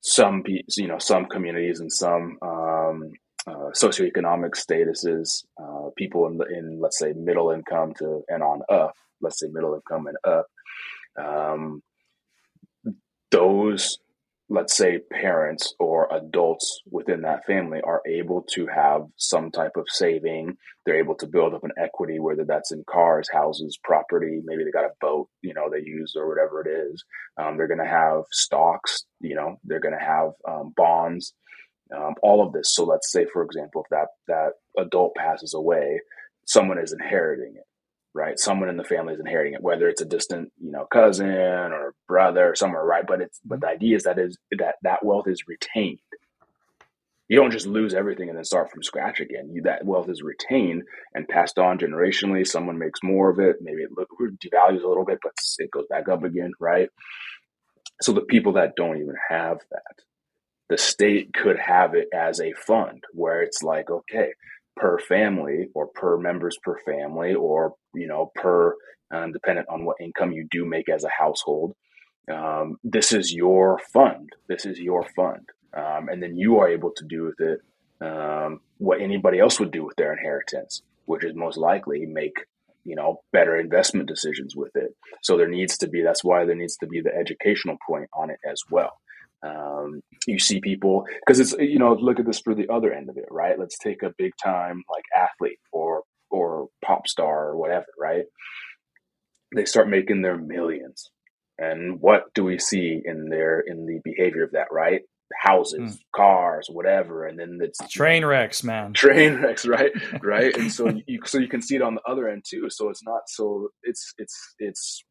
some 0.00 0.42
you 0.46 0.88
know 0.88 0.98
some 0.98 1.26
communities 1.26 1.80
and 1.80 1.92
some 1.92 2.38
um, 2.42 3.12
uh, 3.46 3.70
socioeconomic 3.74 4.52
statuses, 4.52 5.44
uh, 5.62 5.90
people 5.96 6.26
in, 6.26 6.40
in 6.54 6.80
let's 6.80 6.98
say 6.98 7.12
middle 7.12 7.50
income 7.50 7.92
to 7.98 8.22
and 8.28 8.42
on 8.42 8.62
up, 8.68 8.94
let's 9.20 9.40
say 9.40 9.48
middle 9.48 9.74
income 9.74 10.06
and 10.06 10.16
up, 10.24 10.46
um, 11.18 11.82
those 13.30 13.98
let's 14.52 14.76
say 14.76 14.98
parents 15.12 15.74
or 15.78 16.12
adults 16.12 16.82
within 16.90 17.22
that 17.22 17.46
family 17.46 17.80
are 17.82 18.02
able 18.04 18.42
to 18.42 18.66
have 18.66 19.02
some 19.16 19.52
type 19.52 19.76
of 19.76 19.86
saving. 19.88 20.56
They're 20.84 20.98
able 20.98 21.14
to 21.16 21.28
build 21.28 21.54
up 21.54 21.62
an 21.62 21.70
equity 21.78 22.18
whether 22.18 22.44
that's 22.44 22.72
in 22.72 22.84
cars 22.90 23.28
houses 23.32 23.78
property 23.82 24.40
maybe 24.44 24.64
they 24.64 24.72
got 24.72 24.84
a 24.84 24.92
boat 25.00 25.28
you 25.40 25.54
know 25.54 25.70
they 25.70 25.82
use 25.84 26.14
or 26.16 26.28
whatever 26.28 26.62
it 26.62 26.68
is. 26.68 27.04
Um, 27.40 27.56
they're 27.56 27.68
going 27.68 27.78
to 27.78 27.86
have 27.86 28.24
stocks 28.32 29.04
you 29.20 29.36
know 29.36 29.56
they're 29.64 29.80
going 29.80 29.98
to 29.98 30.04
have 30.04 30.30
um, 30.46 30.74
bonds 30.76 31.32
um, 31.96 32.14
all 32.22 32.44
of 32.44 32.52
this. 32.52 32.74
So 32.74 32.84
let's 32.84 33.10
say 33.12 33.26
for 33.32 33.42
example 33.44 33.84
if 33.84 33.90
that 33.90 34.08
that 34.26 34.82
adult 34.82 35.14
passes 35.14 35.54
away 35.54 36.00
someone 36.44 36.78
is 36.78 36.92
inheriting 36.92 37.54
it 37.56 37.64
right? 38.14 38.38
Someone 38.38 38.68
in 38.68 38.76
the 38.76 38.84
family 38.84 39.14
is 39.14 39.20
inheriting 39.20 39.54
it, 39.54 39.62
whether 39.62 39.88
it's 39.88 40.00
a 40.00 40.06
distant, 40.06 40.52
you 40.60 40.72
know, 40.72 40.86
cousin 40.92 41.28
or 41.28 41.94
brother 42.08 42.50
or 42.50 42.54
somewhere, 42.54 42.84
right? 42.84 43.06
But 43.06 43.20
it's 43.20 43.40
but 43.44 43.56
mm-hmm. 43.56 43.66
the 43.66 43.68
idea 43.68 43.96
is 43.96 44.02
that 44.04 44.18
is 44.18 44.36
that 44.58 44.76
that 44.82 45.04
wealth 45.04 45.28
is 45.28 45.44
retained. 45.46 45.98
You 47.28 47.36
don't 47.36 47.52
just 47.52 47.66
lose 47.66 47.94
everything 47.94 48.28
and 48.28 48.36
then 48.36 48.44
start 48.44 48.72
from 48.72 48.82
scratch 48.82 49.20
again. 49.20 49.50
You, 49.52 49.62
that 49.62 49.84
wealth 49.84 50.08
is 50.08 50.20
retained 50.20 50.82
and 51.14 51.28
passed 51.28 51.60
on 51.60 51.78
generationally. 51.78 52.44
Someone 52.44 52.76
makes 52.76 53.04
more 53.04 53.30
of 53.30 53.38
it. 53.38 53.56
Maybe 53.60 53.82
it 53.82 53.90
devalues 53.94 54.82
a 54.82 54.88
little 54.88 55.04
bit, 55.04 55.20
but 55.22 55.32
it 55.58 55.70
goes 55.70 55.86
back 55.88 56.08
up 56.08 56.24
again, 56.24 56.50
right? 56.58 56.88
So 58.02 58.12
the 58.12 58.22
people 58.22 58.54
that 58.54 58.74
don't 58.74 58.96
even 58.96 59.14
have 59.28 59.58
that, 59.70 60.04
the 60.70 60.76
state 60.76 61.32
could 61.32 61.56
have 61.56 61.94
it 61.94 62.08
as 62.12 62.40
a 62.40 62.52
fund 62.52 63.04
where 63.12 63.42
it's 63.42 63.62
like, 63.62 63.90
okay, 63.90 64.32
per 64.80 64.98
family 64.98 65.68
or 65.74 65.86
per 65.86 66.16
members 66.16 66.56
per 66.64 66.78
family 66.84 67.34
or 67.34 67.74
you 67.94 68.08
know 68.08 68.30
per 68.34 68.74
um, 69.12 69.32
dependent 69.32 69.68
on 69.68 69.84
what 69.84 69.96
income 70.00 70.32
you 70.32 70.46
do 70.50 70.64
make 70.64 70.88
as 70.88 71.04
a 71.04 71.10
household 71.16 71.74
um, 72.30 72.76
this 72.84 73.12
is 73.12 73.32
your 73.32 73.80
fund. 73.92 74.30
This 74.48 74.64
is 74.64 74.78
your 74.78 75.04
fund. 75.16 75.48
Um, 75.74 76.08
and 76.08 76.22
then 76.22 76.36
you 76.36 76.58
are 76.58 76.68
able 76.68 76.92
to 76.96 77.04
do 77.04 77.24
with 77.24 77.40
it 77.40 77.60
um, 78.00 78.60
what 78.78 79.00
anybody 79.00 79.38
else 79.38 79.60
would 79.60 79.70
do 79.70 79.84
with 79.84 79.96
their 79.96 80.12
inheritance 80.12 80.82
which 81.06 81.24
is 81.24 81.34
most 81.34 81.58
likely 81.58 82.06
make 82.06 82.46
you 82.84 82.94
know 82.94 83.20
better 83.32 83.56
investment 83.56 84.08
decisions 84.08 84.54
with 84.56 84.74
it. 84.76 84.94
So 85.22 85.36
there 85.36 85.48
needs 85.48 85.76
to 85.78 85.88
be 85.88 86.02
that's 86.02 86.24
why 86.24 86.44
there 86.44 86.54
needs 86.54 86.76
to 86.78 86.86
be 86.86 87.00
the 87.00 87.14
educational 87.14 87.76
point 87.86 88.08
on 88.14 88.30
it 88.30 88.38
as 88.48 88.62
well 88.70 88.92
um, 89.46 90.02
you 90.26 90.38
see 90.38 90.60
people 90.60 91.06
because 91.24 91.40
it's 91.40 91.52
you 91.58 91.78
know 91.78 91.94
look 91.94 92.18
at 92.18 92.26
this 92.26 92.40
for 92.40 92.54
the 92.54 92.68
other 92.68 92.92
end 92.92 93.08
of 93.08 93.16
it, 93.16 93.28
right? 93.30 93.58
Let's 93.58 93.78
take 93.78 94.02
a 94.02 94.12
big 94.18 94.32
time 94.42 94.82
like 94.90 95.04
athlete 95.16 95.58
or 95.72 96.02
or 96.30 96.68
pop 96.84 97.08
star 97.08 97.48
or 97.48 97.56
whatever, 97.56 97.86
right? 97.98 98.24
They 99.54 99.64
start 99.64 99.88
making 99.88 100.22
their 100.22 100.36
millions, 100.36 101.10
and 101.58 102.00
what 102.00 102.24
do 102.34 102.44
we 102.44 102.58
see 102.58 103.00
in 103.02 103.28
their 103.30 103.60
in 103.60 103.86
the 103.86 104.00
behavior 104.04 104.44
of 104.44 104.52
that, 104.52 104.68
right? 104.70 105.02
Houses, 105.42 105.96
mm. 105.96 105.98
cars, 106.14 106.68
whatever, 106.70 107.24
and 107.24 107.38
then 107.38 107.58
it's 107.62 107.78
train 107.90 108.24
wrecks, 108.24 108.62
man. 108.62 108.92
Train 108.92 109.36
wrecks, 109.36 109.64
right? 109.64 109.92
right, 110.22 110.54
and 110.56 110.70
so 110.70 110.92
you 111.06 111.20
so 111.24 111.38
you 111.38 111.48
can 111.48 111.62
see 111.62 111.76
it 111.76 111.82
on 111.82 111.94
the 111.94 112.02
other 112.06 112.28
end 112.28 112.44
too. 112.46 112.68
So 112.68 112.90
it's 112.90 113.02
not 113.04 113.22
so 113.26 113.68
it's 113.84 114.12
it's 114.18 114.54
it's 114.58 115.04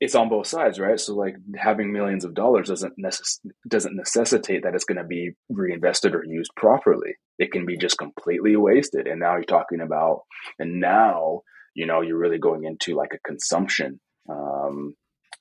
it's 0.00 0.14
on 0.14 0.28
both 0.28 0.46
sides, 0.46 0.78
right? 0.78 0.98
So 0.98 1.14
like 1.14 1.36
having 1.56 1.92
millions 1.92 2.24
of 2.24 2.34
dollars 2.34 2.68
doesn't 2.68 2.94
necess- 2.98 3.40
doesn't 3.66 3.96
necessitate 3.96 4.62
that 4.62 4.74
it's 4.74 4.84
going 4.84 4.98
to 4.98 5.04
be 5.04 5.32
reinvested 5.48 6.14
or 6.14 6.24
used 6.24 6.52
properly. 6.56 7.16
It 7.38 7.50
can 7.50 7.66
be 7.66 7.76
just 7.76 7.98
completely 7.98 8.54
wasted. 8.56 9.06
And 9.06 9.20
now 9.20 9.34
you're 9.34 9.44
talking 9.44 9.80
about, 9.80 10.22
and 10.58 10.80
now 10.80 11.42
you 11.74 11.86
know 11.86 12.00
you're 12.00 12.18
really 12.18 12.38
going 12.38 12.64
into 12.64 12.94
like 12.94 13.12
a 13.14 13.28
consumption 13.28 14.00
um, 14.28 14.94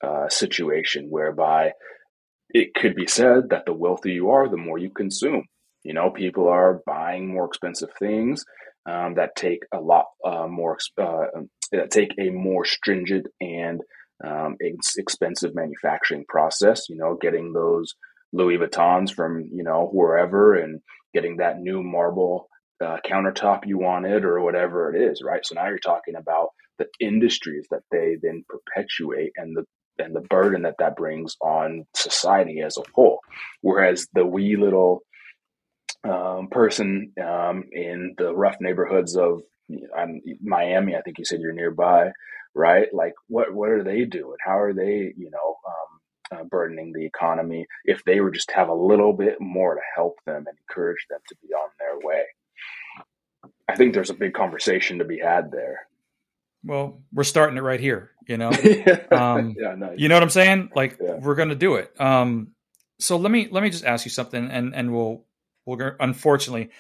uh, 0.04 0.28
situation 0.30 1.08
whereby 1.10 1.72
it 2.50 2.74
could 2.74 2.96
be 2.96 3.08
said 3.08 3.50
that 3.50 3.66
the 3.66 3.74
wealthier 3.74 4.14
you 4.14 4.30
are, 4.30 4.50
the 4.50 4.58
more 4.58 4.78
you 4.78 4.90
consume. 4.90 5.46
You 5.84 5.94
know, 5.94 6.10
people 6.10 6.48
are 6.48 6.82
buying 6.86 7.34
more 7.34 7.46
expensive 7.46 7.90
things 8.00 8.44
um, 8.90 9.16
that 9.16 9.36
take 9.36 9.60
a 9.74 9.80
lot 9.80 10.06
uh, 10.26 10.48
more 10.48 10.78
uh, 11.00 11.26
that 11.72 11.92
take 11.92 12.12
a 12.20 12.30
more 12.30 12.66
stringent 12.66 13.28
and 13.40 13.82
um, 14.26 14.56
it's 14.60 14.98
expensive 14.98 15.54
manufacturing 15.54 16.26
process. 16.28 16.90
You 16.90 16.98
know, 16.98 17.18
getting 17.20 17.54
those 17.54 17.96
Louis 18.34 18.58
Vuittons 18.58 19.14
from 19.14 19.50
you 19.52 19.64
know 19.64 19.90
wherever 19.92 20.56
and 20.56 20.82
getting 21.14 21.38
that 21.38 21.60
new 21.60 21.84
marble 21.84 22.48
uh, 22.84 22.98
countertop 23.06 23.66
you 23.66 23.78
wanted 23.78 24.24
or 24.24 24.42
whatever 24.42 24.94
it 24.94 25.02
is, 25.02 25.22
right? 25.24 25.46
So 25.46 25.56
now 25.56 25.68
you're 25.68 25.80
talking 25.80 26.16
about 26.16 26.50
the 26.78 26.88
industries 27.00 27.66
that 27.72 27.82
they 27.92 28.18
then 28.22 28.44
perpetuate 28.48 29.32
and 29.36 29.56
the 29.56 29.66
and 30.00 30.16
the 30.16 30.22
burden 30.22 30.64
that 30.64 30.76
that 30.80 30.96
brings 30.96 31.36
on 31.42 31.86
society 31.96 32.62
as 32.62 32.78
a 32.78 32.84
whole. 32.94 33.20
Whereas 33.62 34.08
the 34.14 34.26
wee 34.26 34.56
little 34.56 35.02
um, 36.04 36.50
person 36.52 37.14
um, 37.24 37.64
in 37.72 38.14
the 38.18 38.34
rough 38.34 38.58
neighborhoods 38.60 39.18
of 39.18 39.42
Miami, 40.42 40.96
I 40.96 41.02
think 41.02 41.18
you 41.18 41.26
said 41.26 41.40
you're 41.42 41.54
nearby, 41.54 42.12
right? 42.58 42.88
Like, 42.94 43.14
what 43.28 43.54
what 43.54 43.70
are 43.70 43.84
they 43.84 44.04
doing? 44.06 44.38
How 44.44 44.60
are 44.60 44.74
they, 44.74 45.14
you 45.16 45.30
know, 45.32 45.58
um, 45.68 46.40
uh, 46.40 46.44
burdening 46.46 46.92
the 46.94 47.06
economy? 47.06 47.68
If 47.86 48.04
they 48.04 48.20
were 48.20 48.32
just 48.32 48.52
have 48.52 48.70
a 48.70 48.74
little 48.74 49.14
bit 49.14 49.40
more 49.40 49.76
to 49.76 49.82
help 49.96 50.16
them 50.26 50.46
and 50.48 50.58
encourage 50.68 51.06
them 51.10 51.20
to 51.30 51.36
be 51.42 51.54
on 51.54 51.70
their 51.80 52.00
way, 52.06 52.24
I 53.70 53.76
think 53.76 53.94
there's 53.94 54.10
a 54.10 54.16
big 54.16 54.34
conversation 54.34 55.00
to 55.00 55.06
be 55.06 55.20
had 55.20 55.52
there. 55.52 55.88
Well, 56.64 57.02
we're 57.14 57.24
starting 57.24 57.58
it 57.58 57.62
right 57.62 57.80
here, 57.80 58.12
you 58.28 58.38
know. 58.38 58.50
um, 59.12 59.56
yeah, 59.58 59.76
nice. 59.76 59.98
You 60.00 60.10
know 60.10 60.16
what 60.16 60.24
I'm 60.24 60.30
saying? 60.30 60.72
Like, 60.76 60.98
yeah. 61.02 61.14
we're 61.14 61.36
going 61.36 61.50
to 61.50 61.56
do 61.56 61.76
it. 61.76 62.00
Um, 62.02 62.50
so 63.00 63.18
let 63.18 63.32
me 63.32 63.48
let 63.52 63.62
me 63.62 63.70
just 63.70 63.86
ask 63.86 64.06
you 64.06 64.12
something, 64.12 64.50
and 64.50 64.74
and 64.74 64.92
we'll 64.92 65.24
we'll 65.66 65.80
unfortunately, 66.00 66.72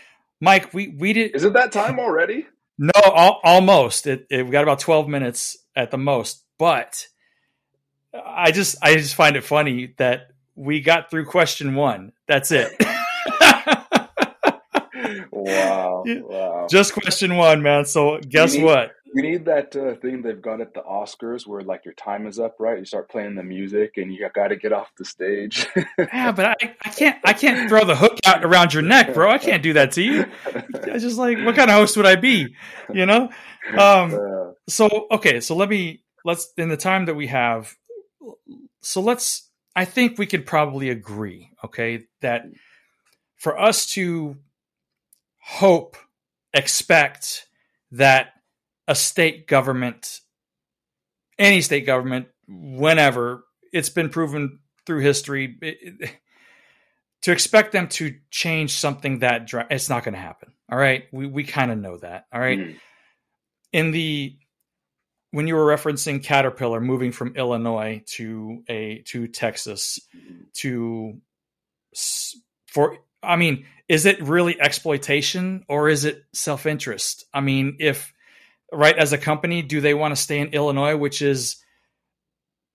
Mike, 0.41 0.73
we 0.73 0.87
we 0.87 1.13
did. 1.13 1.35
Is 1.35 1.43
it 1.43 1.53
that 1.53 1.71
time 1.71 1.99
already? 1.99 2.47
No, 2.77 2.91
al- 3.03 3.39
almost. 3.43 4.07
It, 4.07 4.27
it, 4.29 4.45
we 4.45 4.51
got 4.51 4.63
about 4.63 4.79
twelve 4.79 5.07
minutes 5.07 5.57
at 5.75 5.91
the 5.91 5.97
most, 5.97 6.43
but 6.57 7.07
I 8.13 8.51
just 8.51 8.77
I 8.81 8.95
just 8.95 9.15
find 9.15 9.35
it 9.35 9.43
funny 9.43 9.93
that 9.97 10.29
we 10.55 10.81
got 10.81 11.09
through 11.09 11.25
question 11.25 11.75
one. 11.75 12.13
That's 12.27 12.51
it. 12.51 12.71
wow! 15.31 16.03
Wow! 16.05 16.67
Just 16.69 16.93
question 16.93 17.35
one, 17.35 17.61
man. 17.61 17.85
So 17.85 18.19
guess 18.19 18.57
what? 18.57 18.91
You 19.17 19.23
need 19.23 19.45
that 19.45 19.75
uh, 19.75 19.95
thing 19.95 20.21
they've 20.21 20.39
got 20.39 20.61
at 20.61 20.75
the 20.75 20.81
Oscars 20.81 21.47
where 21.47 21.61
like 21.61 21.85
your 21.85 21.95
time 21.95 22.27
is 22.27 22.37
up, 22.37 22.57
right? 22.59 22.77
You 22.77 22.85
start 22.85 23.09
playing 23.09 23.33
the 23.33 23.41
music 23.41 23.93
and 23.97 24.13
you 24.13 24.29
got 24.31 24.49
to 24.49 24.55
get 24.55 24.71
off 24.71 24.91
the 24.95 25.05
stage. 25.05 25.65
yeah, 25.97 26.31
but 26.35 26.45
I, 26.45 26.75
I 26.85 26.89
can't 26.89 27.17
I 27.25 27.33
can't 27.33 27.67
throw 27.67 27.83
the 27.83 27.95
hook 27.95 28.19
out 28.27 28.45
around 28.45 28.75
your 28.75 28.83
neck, 28.83 29.15
bro. 29.15 29.31
I 29.31 29.39
can't 29.39 29.63
do 29.63 29.73
that 29.73 29.93
to 29.93 30.03
you. 30.03 30.25
I 30.83 30.99
just 30.99 31.17
like 31.17 31.39
what 31.39 31.55
kind 31.55 31.71
of 31.71 31.77
host 31.77 31.97
would 31.97 32.05
I 32.05 32.15
be? 32.15 32.55
You 32.93 33.07
know? 33.07 33.29
Um 33.75 34.53
so 34.69 35.07
okay, 35.09 35.41
so 35.41 35.55
let 35.55 35.69
me 35.69 36.03
let's 36.23 36.53
in 36.55 36.69
the 36.69 36.77
time 36.77 37.05
that 37.05 37.15
we 37.15 37.25
have 37.25 37.75
so 38.83 39.01
let's 39.01 39.49
I 39.75 39.85
think 39.85 40.19
we 40.19 40.27
could 40.27 40.45
probably 40.45 40.91
agree, 40.91 41.49
okay, 41.65 42.05
that 42.21 42.43
for 43.35 43.59
us 43.59 43.87
to 43.93 44.37
hope, 45.39 45.97
expect 46.53 47.47
that 47.89 48.33
a 48.87 48.95
state 48.95 49.47
government, 49.47 50.21
any 51.37 51.61
state 51.61 51.85
government, 51.85 52.27
whenever 52.47 53.43
it's 53.73 53.89
been 53.89 54.09
proven 54.09 54.59
through 54.85 54.99
history, 54.99 55.57
it, 55.61 55.77
it, 55.81 56.11
to 57.23 57.31
expect 57.31 57.71
them 57.71 57.87
to 57.89 58.15
change 58.31 58.71
something 58.71 59.19
that 59.19 59.51
it's 59.69 59.89
not 59.89 60.03
going 60.03 60.13
to 60.13 60.19
happen. 60.19 60.53
All 60.71 60.77
right, 60.77 61.05
we 61.11 61.27
we 61.27 61.43
kind 61.43 61.71
of 61.71 61.77
know 61.77 61.97
that. 61.97 62.25
All 62.31 62.39
right, 62.39 62.59
mm. 62.59 62.75
in 63.71 63.91
the 63.91 64.37
when 65.31 65.47
you 65.47 65.55
were 65.55 65.65
referencing 65.65 66.23
Caterpillar 66.23 66.81
moving 66.81 67.11
from 67.11 67.35
Illinois 67.35 68.03
to 68.05 68.63
a 68.69 69.03
to 69.07 69.27
Texas 69.27 69.99
to 70.55 71.19
for 72.67 72.97
I 73.23 73.35
mean, 73.35 73.65
is 73.87 74.05
it 74.05 74.21
really 74.21 74.59
exploitation 74.59 75.63
or 75.67 75.89
is 75.89 76.05
it 76.05 76.23
self 76.33 76.65
interest? 76.65 77.25
I 77.33 77.41
mean, 77.41 77.77
if 77.79 78.13
right 78.71 78.97
as 78.97 79.13
a 79.13 79.17
company 79.17 79.61
do 79.61 79.81
they 79.81 79.93
want 79.93 80.15
to 80.15 80.21
stay 80.21 80.39
in 80.39 80.49
illinois 80.49 80.95
which 80.95 81.21
is 81.21 81.57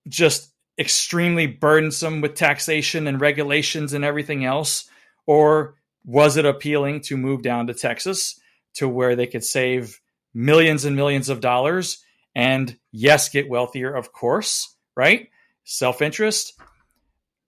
just 0.07 0.53
extremely 0.79 1.47
burdensome 1.47 2.21
with 2.21 2.35
taxation 2.35 3.07
and 3.07 3.21
regulations 3.21 3.93
and 3.93 4.03
everything 4.03 4.43
else? 4.43 4.89
Or 5.25 5.75
was 6.03 6.37
it 6.37 6.45
appealing 6.45 7.01
to 7.01 7.17
move 7.17 7.41
down 7.41 7.67
to 7.67 7.73
texas 7.73 8.39
to 8.75 8.89
where 8.89 9.15
they 9.15 9.27
could 9.27 9.43
save 9.43 10.01
millions 10.33 10.83
and 10.83 10.95
millions 10.95 11.29
of 11.29 11.39
dollars 11.39 12.03
and 12.35 12.77
yes 12.91 13.29
get 13.29 13.47
wealthier 13.49 13.93
of 13.93 14.11
course 14.11 14.75
right? 14.95 15.29
Self-interest 15.63 16.53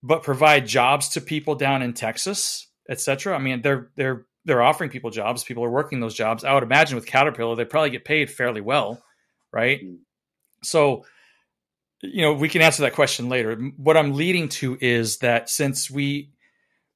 but 0.02 0.22
provide 0.22 0.66
jobs 0.66 1.10
to 1.10 1.20
people 1.20 1.54
down 1.54 1.82
in 1.82 1.92
texas 1.92 2.68
etc 2.88 3.34
i 3.34 3.38
mean 3.38 3.60
they're 3.60 3.90
they're 3.96 4.24
they're 4.46 4.62
offering 4.62 4.90
people 4.90 5.10
jobs. 5.10 5.44
People 5.44 5.64
are 5.64 5.70
working 5.70 6.00
those 6.00 6.14
jobs. 6.14 6.44
I 6.44 6.54
would 6.54 6.62
imagine 6.62 6.94
with 6.94 7.04
Caterpillar, 7.04 7.56
they 7.56 7.64
probably 7.64 7.90
get 7.90 8.04
paid 8.04 8.30
fairly 8.30 8.60
well, 8.60 9.02
right? 9.52 9.84
Mm. 9.84 9.98
So, 10.62 11.04
you 12.00 12.22
know, 12.22 12.32
we 12.32 12.48
can 12.48 12.62
answer 12.62 12.82
that 12.82 12.94
question 12.94 13.28
later. 13.28 13.56
What 13.76 13.96
I'm 13.96 14.14
leading 14.14 14.48
to 14.50 14.78
is 14.80 15.18
that 15.18 15.50
since 15.50 15.90
we 15.90 16.30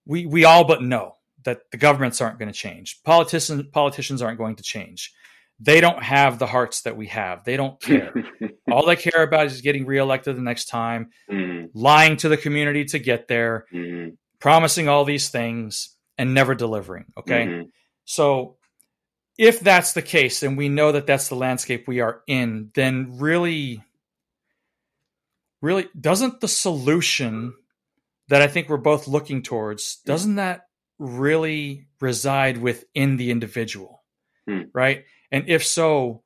we 0.06 0.26
we 0.26 0.44
all 0.44 0.64
but 0.64 0.80
know 0.80 1.16
that 1.42 1.70
the 1.72 1.76
governments 1.76 2.20
aren't 2.20 2.38
going 2.38 2.50
to 2.50 2.56
change, 2.56 3.02
politicians 3.02 3.64
politicians 3.72 4.22
aren't 4.22 4.38
going 4.38 4.56
to 4.56 4.62
change. 4.62 5.12
They 5.58 5.80
don't 5.80 6.02
have 6.02 6.38
the 6.38 6.46
hearts 6.46 6.82
that 6.82 6.96
we 6.96 7.08
have. 7.08 7.44
They 7.44 7.56
don't 7.56 7.78
care. 7.82 8.14
all 8.72 8.86
they 8.86 8.96
care 8.96 9.22
about 9.22 9.46
is 9.46 9.60
getting 9.60 9.84
reelected 9.84 10.36
the 10.36 10.40
next 10.40 10.66
time, 10.66 11.10
mm. 11.30 11.68
lying 11.74 12.16
to 12.18 12.30
the 12.30 12.38
community 12.38 12.86
to 12.86 12.98
get 12.98 13.28
there, 13.28 13.66
mm. 13.74 14.16
promising 14.38 14.88
all 14.88 15.04
these 15.04 15.28
things 15.28 15.96
and 16.20 16.34
never 16.34 16.54
delivering. 16.54 17.06
Okay. 17.16 17.46
Mm-hmm. 17.46 17.68
So 18.04 18.58
if 19.38 19.58
that's 19.60 19.94
the 19.94 20.02
case, 20.02 20.42
and 20.42 20.58
we 20.58 20.68
know 20.68 20.92
that 20.92 21.06
that's 21.06 21.28
the 21.28 21.34
landscape 21.34 21.88
we 21.88 22.00
are 22.00 22.20
in, 22.26 22.70
then 22.74 23.16
really, 23.18 23.82
really, 25.62 25.88
doesn't 25.98 26.42
the 26.42 26.46
solution 26.46 27.54
that 28.28 28.42
I 28.42 28.48
think 28.48 28.68
we're 28.68 28.76
both 28.76 29.08
looking 29.08 29.42
towards, 29.42 29.96
doesn't 30.04 30.34
that 30.34 30.66
really 30.98 31.86
reside 32.02 32.58
within 32.58 33.16
the 33.16 33.30
individual? 33.30 34.04
Mm. 34.46 34.68
Right. 34.74 35.04
And 35.32 35.48
if 35.48 35.64
so, 35.66 36.22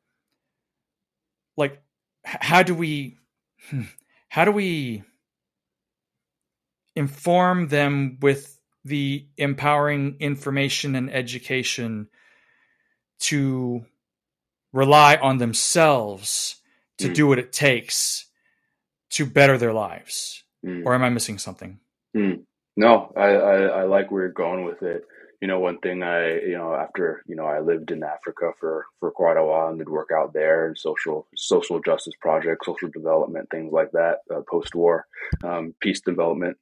like, 1.56 1.80
how 2.24 2.64
do 2.64 2.74
we, 2.74 3.16
hmm, 3.70 3.82
how 4.28 4.44
do 4.44 4.50
we 4.50 5.04
inform 6.96 7.68
them 7.68 8.18
with 8.20 8.53
the 8.84 9.26
empowering 9.36 10.16
information 10.20 10.94
and 10.94 11.12
education 11.12 12.08
to 13.18 13.84
rely 14.72 15.16
on 15.16 15.38
themselves 15.38 16.56
to 16.98 17.08
mm. 17.08 17.14
do 17.14 17.26
what 17.26 17.38
it 17.38 17.52
takes 17.52 18.26
to 19.10 19.24
better 19.24 19.56
their 19.56 19.72
lives 19.72 20.42
mm. 20.64 20.84
or 20.84 20.94
am 20.94 21.02
i 21.02 21.08
missing 21.08 21.38
something 21.38 21.78
mm. 22.16 22.40
no 22.76 23.12
I, 23.16 23.28
I, 23.28 23.56
I 23.62 23.82
like 23.84 24.10
where 24.10 24.22
you're 24.22 24.32
going 24.32 24.64
with 24.64 24.82
it 24.82 25.04
you 25.40 25.48
know 25.48 25.60
one 25.60 25.78
thing 25.78 26.02
i 26.02 26.40
you 26.40 26.56
know 26.56 26.74
after 26.74 27.22
you 27.26 27.36
know 27.36 27.46
i 27.46 27.60
lived 27.60 27.90
in 27.90 28.02
africa 28.02 28.52
for 28.58 28.86
for 28.98 29.10
quite 29.10 29.36
a 29.36 29.44
while 29.44 29.68
and 29.68 29.78
did 29.78 29.88
work 29.88 30.10
out 30.14 30.32
there 30.32 30.66
and 30.66 30.78
social 30.78 31.26
social 31.36 31.80
justice 31.80 32.14
projects 32.20 32.66
social 32.66 32.88
development 32.88 33.48
things 33.50 33.72
like 33.72 33.92
that 33.92 34.18
uh, 34.34 34.40
post-war 34.50 35.06
um, 35.44 35.74
peace 35.80 36.00
development 36.00 36.56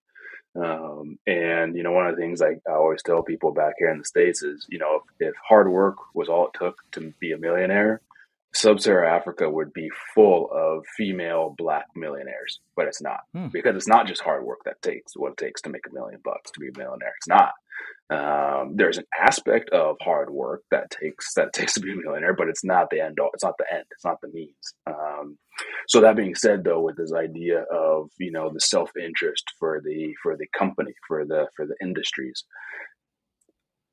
um, 0.54 1.18
and 1.26 1.76
you 1.76 1.82
know, 1.82 1.92
one 1.92 2.06
of 2.06 2.14
the 2.14 2.20
things 2.20 2.42
I, 2.42 2.56
I, 2.68 2.74
always 2.74 3.02
tell 3.02 3.22
people 3.22 3.52
back 3.52 3.74
here 3.78 3.90
in 3.90 3.98
the 3.98 4.04
states 4.04 4.42
is, 4.42 4.66
you 4.68 4.78
know, 4.78 5.00
if, 5.20 5.28
if, 5.28 5.34
hard 5.48 5.70
work 5.70 5.96
was 6.14 6.28
all 6.28 6.48
it 6.48 6.58
took 6.58 6.76
to 6.92 7.12
be 7.20 7.32
a 7.32 7.38
millionaire, 7.38 8.02
sub-Saharan 8.52 9.14
Africa 9.14 9.48
would 9.48 9.72
be 9.72 9.90
full 10.14 10.50
of 10.52 10.84
female 10.96 11.54
black 11.56 11.86
millionaires, 11.96 12.60
but 12.76 12.86
it's 12.86 13.00
not 13.00 13.20
hmm. 13.34 13.48
because 13.48 13.76
it's 13.76 13.88
not 13.88 14.06
just 14.06 14.20
hard 14.20 14.44
work 14.44 14.58
that 14.66 14.82
takes 14.82 15.16
what 15.16 15.32
it 15.32 15.38
takes 15.38 15.62
to 15.62 15.70
make 15.70 15.86
a 15.90 15.94
million 15.94 16.20
bucks 16.22 16.50
to 16.50 16.60
be 16.60 16.68
a 16.68 16.78
millionaire. 16.78 17.14
It's 17.16 17.28
not. 17.28 17.52
Um, 18.10 18.76
there's 18.76 18.98
an 18.98 19.06
aspect 19.18 19.70
of 19.70 19.96
hard 20.02 20.28
work 20.28 20.64
that 20.70 20.90
takes 20.90 21.32
that 21.34 21.52
takes 21.54 21.74
to 21.74 21.80
be 21.80 21.92
a 21.92 21.96
millionaire, 21.96 22.34
but 22.34 22.48
it's 22.48 22.64
not 22.64 22.90
the 22.90 23.00
end. 23.00 23.18
All. 23.18 23.30
It's 23.32 23.44
not 23.44 23.56
the 23.58 23.72
end. 23.72 23.84
It's 23.90 24.04
not 24.04 24.20
the 24.20 24.28
means. 24.28 24.74
Um, 24.86 25.38
so 25.88 26.00
that 26.00 26.16
being 26.16 26.34
said, 26.34 26.64
though, 26.64 26.80
with 26.80 26.96
this 26.96 27.12
idea 27.12 27.64
of 27.72 28.10
you 28.18 28.32
know 28.32 28.50
the 28.52 28.60
self 28.60 28.90
interest 28.96 29.44
for 29.58 29.80
the 29.84 30.14
for 30.22 30.36
the 30.36 30.46
company 30.56 30.92
for 31.06 31.24
the 31.24 31.46
for 31.56 31.66
the 31.66 31.76
industries, 31.82 32.44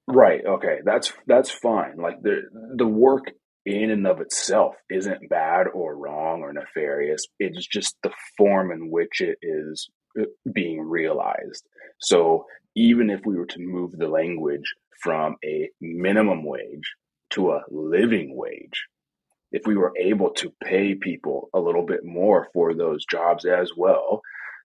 right? 0.07 0.41
Okay, 0.45 0.79
that's 0.83 1.13
that's 1.27 1.51
fine. 1.51 1.97
Like 1.97 2.21
the 2.21 2.41
the 2.75 2.87
work 2.87 3.31
in 3.65 3.91
and 3.91 4.07
of 4.07 4.21
itself 4.21 4.75
isn't 4.89 5.29
bad 5.29 5.67
or 5.73 5.95
wrong 5.95 6.41
or 6.41 6.53
nefarious. 6.53 7.25
It's 7.39 7.67
just 7.67 7.95
the 8.03 8.11
form 8.37 8.71
in 8.71 8.89
which 8.89 9.21
it 9.21 9.37
is 9.41 9.89
uh, 10.19 10.23
being 10.53 10.81
realized. 10.81 11.67
So 11.99 12.45
even 12.75 13.09
if 13.09 13.21
we 13.25 13.35
were 13.35 13.45
to 13.47 13.59
move 13.59 13.91
the 13.91 14.07
language 14.07 14.73
from 15.03 15.35
a 15.43 15.69
minimum 15.81 16.43
wage 16.43 16.93
to 17.31 17.51
a 17.51 17.61
living 17.69 18.35
wage, 18.35 18.85
if 19.51 19.63
we 19.67 19.77
were 19.77 19.93
able 19.99 20.31
to 20.31 20.53
pay 20.63 20.95
people 20.95 21.49
a 21.53 21.59
little 21.59 21.85
bit 21.85 22.01
more 22.05 22.49
for 22.53 22.73
those 22.75 23.05
jobs 23.05 23.45
as 23.45 23.71
well, 23.77 24.21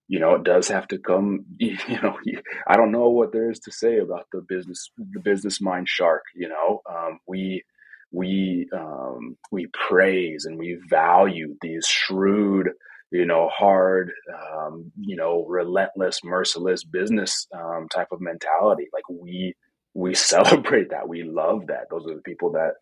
you 0.08 0.20
know, 0.20 0.34
it 0.34 0.44
does 0.44 0.68
have 0.68 0.88
to 0.88 0.98
come. 0.98 1.44
You 1.60 1.78
know, 2.02 2.18
I 2.68 2.76
don't 2.76 2.92
know 2.92 3.08
what 3.10 3.32
there 3.32 3.50
is 3.50 3.60
to 3.60 3.72
say 3.72 3.98
about 3.98 4.26
the 4.32 4.42
business, 4.48 4.90
the 4.98 5.20
business 5.20 5.60
mind 5.60 5.88
shark. 5.88 6.22
You 6.34 6.48
know, 6.48 6.80
um, 6.90 7.18
we 7.26 7.64
we 8.12 8.68
um, 8.76 9.36
we 9.52 9.66
praise 9.88 10.44
and 10.46 10.58
we 10.58 10.78
value 10.88 11.56
these 11.62 11.86
shrewd, 11.86 12.70
you 13.10 13.26
know, 13.26 13.48
hard, 13.56 14.12
um, 14.32 14.92
you 15.00 15.16
know, 15.16 15.44
relentless, 15.48 16.20
merciless 16.24 16.84
business 16.84 17.46
um, 17.54 17.88
type 17.94 18.08
of 18.12 18.20
mentality. 18.20 18.86
Like 18.92 19.08
we 19.10 19.54
we 19.94 20.14
celebrate 20.34 20.90
that. 20.90 21.08
We 21.08 21.22
love 21.24 21.68
that. 21.68 21.86
Those 21.90 22.06
are 22.08 22.16
the 22.16 22.22
people 22.22 22.52
that 22.52 22.72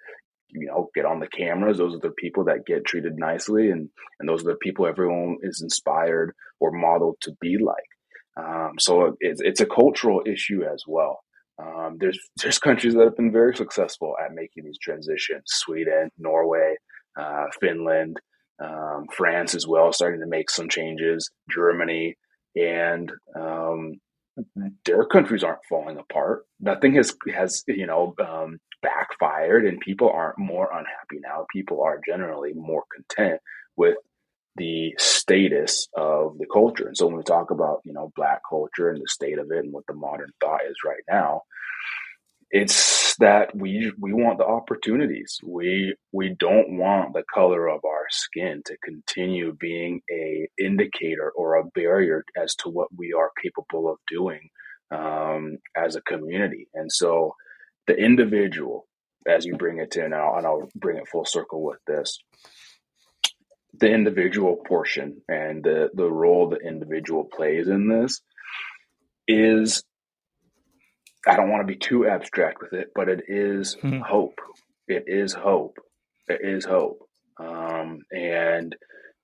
you 0.53 0.67
know 0.67 0.91
get 0.95 1.05
on 1.05 1.21
the 1.21 1.29
cameras. 1.29 1.79
Those 1.79 1.95
are 1.95 2.01
the 2.01 2.15
people 2.17 2.45
that 2.45 2.67
get 2.67 2.85
treated 2.85 3.17
nicely, 3.17 3.71
and 3.71 3.89
and 4.21 4.29
those 4.29 4.43
are 4.43 4.51
the 4.51 4.57
people 4.57 4.87
everyone 4.87 5.39
is 5.43 5.61
inspired 5.63 6.35
or 6.61 6.71
modeled 6.73 7.17
to 7.23 7.33
be 7.41 7.59
like. 7.59 7.77
Um, 8.37 8.73
so 8.79 9.17
it's 9.21 9.41
it's 9.41 9.61
a 9.61 9.67
cultural 9.67 10.23
issue 10.27 10.63
as 10.63 10.85
well. 10.87 11.21
Um, 11.61 11.97
there's 11.99 12.19
there's 12.43 12.59
countries 12.59 12.95
that 12.95 13.05
have 13.05 13.17
been 13.17 13.33
very 13.33 13.57
successful 13.57 14.15
at 14.25 14.35
making 14.35 14.65
these 14.65 14.79
transitions: 14.79 15.45
Sweden, 15.47 16.11
Norway, 16.19 16.77
uh, 17.19 17.47
Finland, 17.61 18.19
um, 18.63 19.07
France 19.15 19.55
as 19.55 19.67
well, 19.67 19.93
starting 19.93 20.21
to 20.21 20.27
make 20.27 20.51
some 20.51 20.69
changes. 20.69 21.31
Germany 21.51 22.17
and 22.55 23.11
um, 23.39 23.95
their 24.85 25.05
countries 25.07 25.45
aren't 25.45 25.65
falling 25.69 25.99
apart. 25.99 26.45
Nothing 26.61 26.95
has 26.95 27.15
has 27.35 27.63
you 27.67 27.87
know 27.87 28.15
um, 28.21 28.59
backfired, 28.83 29.65
and 29.65 29.81
people 29.81 30.11
aren't 30.11 30.39
more 30.39 30.71
unhappy 30.71 31.21
now. 31.23 31.47
People 31.53 31.83
are 31.83 32.01
generally 32.07 32.53
more 32.55 32.85
content 32.95 33.41
with 33.77 33.97
the 34.57 34.95
status 34.99 35.89
of 35.97 36.37
the 36.39 36.47
culture. 36.53 36.87
And 36.87 36.97
so 36.97 37.07
when 37.07 37.17
we 37.17 37.23
talk 37.23 37.51
about, 37.51 37.81
you 37.85 37.93
know, 37.93 38.13
black 38.15 38.41
culture 38.49 38.91
and 38.91 39.01
the 39.01 39.09
state 39.09 39.39
of 39.39 39.51
it 39.51 39.65
and 39.65 39.73
what 39.73 39.87
the 39.87 39.95
modern 39.95 40.31
thought 40.41 40.61
is 40.69 40.77
right 40.85 41.03
now, 41.11 41.43
it's 42.51 43.17
that 43.17 43.57
we 43.57 43.91
we 43.99 44.13
want 44.13 44.39
the 44.39 44.45
opportunities. 44.45 45.39
We 45.43 45.95
we 46.13 46.37
don't 46.39 46.77
want 46.77 47.15
the 47.15 47.25
color 47.33 47.69
of 47.69 47.81
our 47.85 48.07
skin 48.11 48.63
to 48.67 48.77
continue 48.85 49.57
being 49.59 50.03
a 50.11 50.49
indicator 50.63 51.33
or 51.35 51.57
a 51.57 51.65
barrier 51.65 52.25
as 52.37 52.55
to 52.57 52.69
what 52.69 52.89
we 52.97 53.15
are 53.15 53.31
capable 53.43 53.91
of 53.91 53.97
doing 54.07 54.51
um, 54.91 55.59
as 55.75 55.97
a 55.97 56.03
community. 56.03 56.69
And 56.75 56.93
so 56.93 57.35
the 57.87 57.97
individual, 57.97 58.87
as 59.27 59.45
you 59.45 59.57
bring 59.57 59.79
it 59.79 59.93
to 59.93 60.09
now, 60.09 60.37
and 60.37 60.47
I'll 60.47 60.69
bring 60.75 60.97
it 60.97 61.09
full 61.09 61.25
circle 61.25 61.63
with 61.63 61.79
this, 61.87 62.19
the 63.79 63.91
individual 63.91 64.57
portion 64.57 65.23
and 65.29 65.65
the, 65.65 65.91
the 65.95 66.11
role 66.11 66.49
the 66.49 66.57
individual 66.57 67.25
plays 67.25 67.69
in 67.69 67.89
this 67.89 68.21
is 69.27 69.83
I 71.27 71.37
don't 71.37 71.51
want 71.51 71.67
to 71.67 71.73
be 71.73 71.79
too 71.79 72.07
abstract 72.07 72.61
with 72.61 72.73
it, 72.73 72.89
but 72.95 73.09
it 73.09 73.25
is 73.29 73.77
mm-hmm. 73.77 74.01
hope. 74.01 74.41
It 74.89 75.05
is 75.07 75.33
hope. 75.33 75.79
It 76.29 76.41
is 76.43 76.65
hope. 76.65 77.09
Um, 77.39 78.01
and 78.11 78.75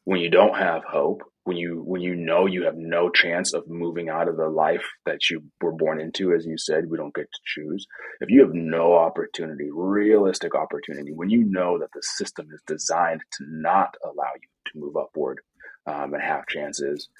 when 0.08 0.20
you 0.20 0.30
don't 0.30 0.56
have 0.56 0.84
hope, 0.84 1.20
when 1.44 1.58
you 1.58 1.82
when 1.84 2.00
you 2.00 2.14
know 2.14 2.46
you 2.46 2.64
have 2.64 2.78
no 2.78 3.10
chance 3.10 3.52
of 3.52 3.68
moving 3.68 4.08
out 4.08 4.26
of 4.26 4.38
the 4.38 4.48
life 4.48 4.86
that 5.04 5.28
you 5.28 5.42
were 5.60 5.76
born 5.76 6.00
into, 6.00 6.32
as 6.32 6.46
you 6.46 6.56
said, 6.56 6.88
we 6.88 6.96
don't 6.96 7.14
get 7.14 7.30
to 7.30 7.40
choose. 7.44 7.86
If 8.22 8.30
you 8.30 8.40
have 8.40 8.54
no 8.54 8.94
opportunity, 8.94 9.68
realistic 9.70 10.54
opportunity, 10.54 11.12
when 11.12 11.28
you 11.28 11.44
know 11.44 11.78
that 11.80 11.90
the 11.92 12.00
system 12.02 12.46
is 12.54 12.62
designed 12.66 13.20
to 13.32 13.44
not 13.50 13.98
allow 14.02 14.32
you 14.40 14.48
to 14.72 14.78
move 14.78 14.96
upward 14.96 15.40
um, 15.84 16.14
and 16.14 16.22
have 16.22 16.46
chances, 16.46 17.10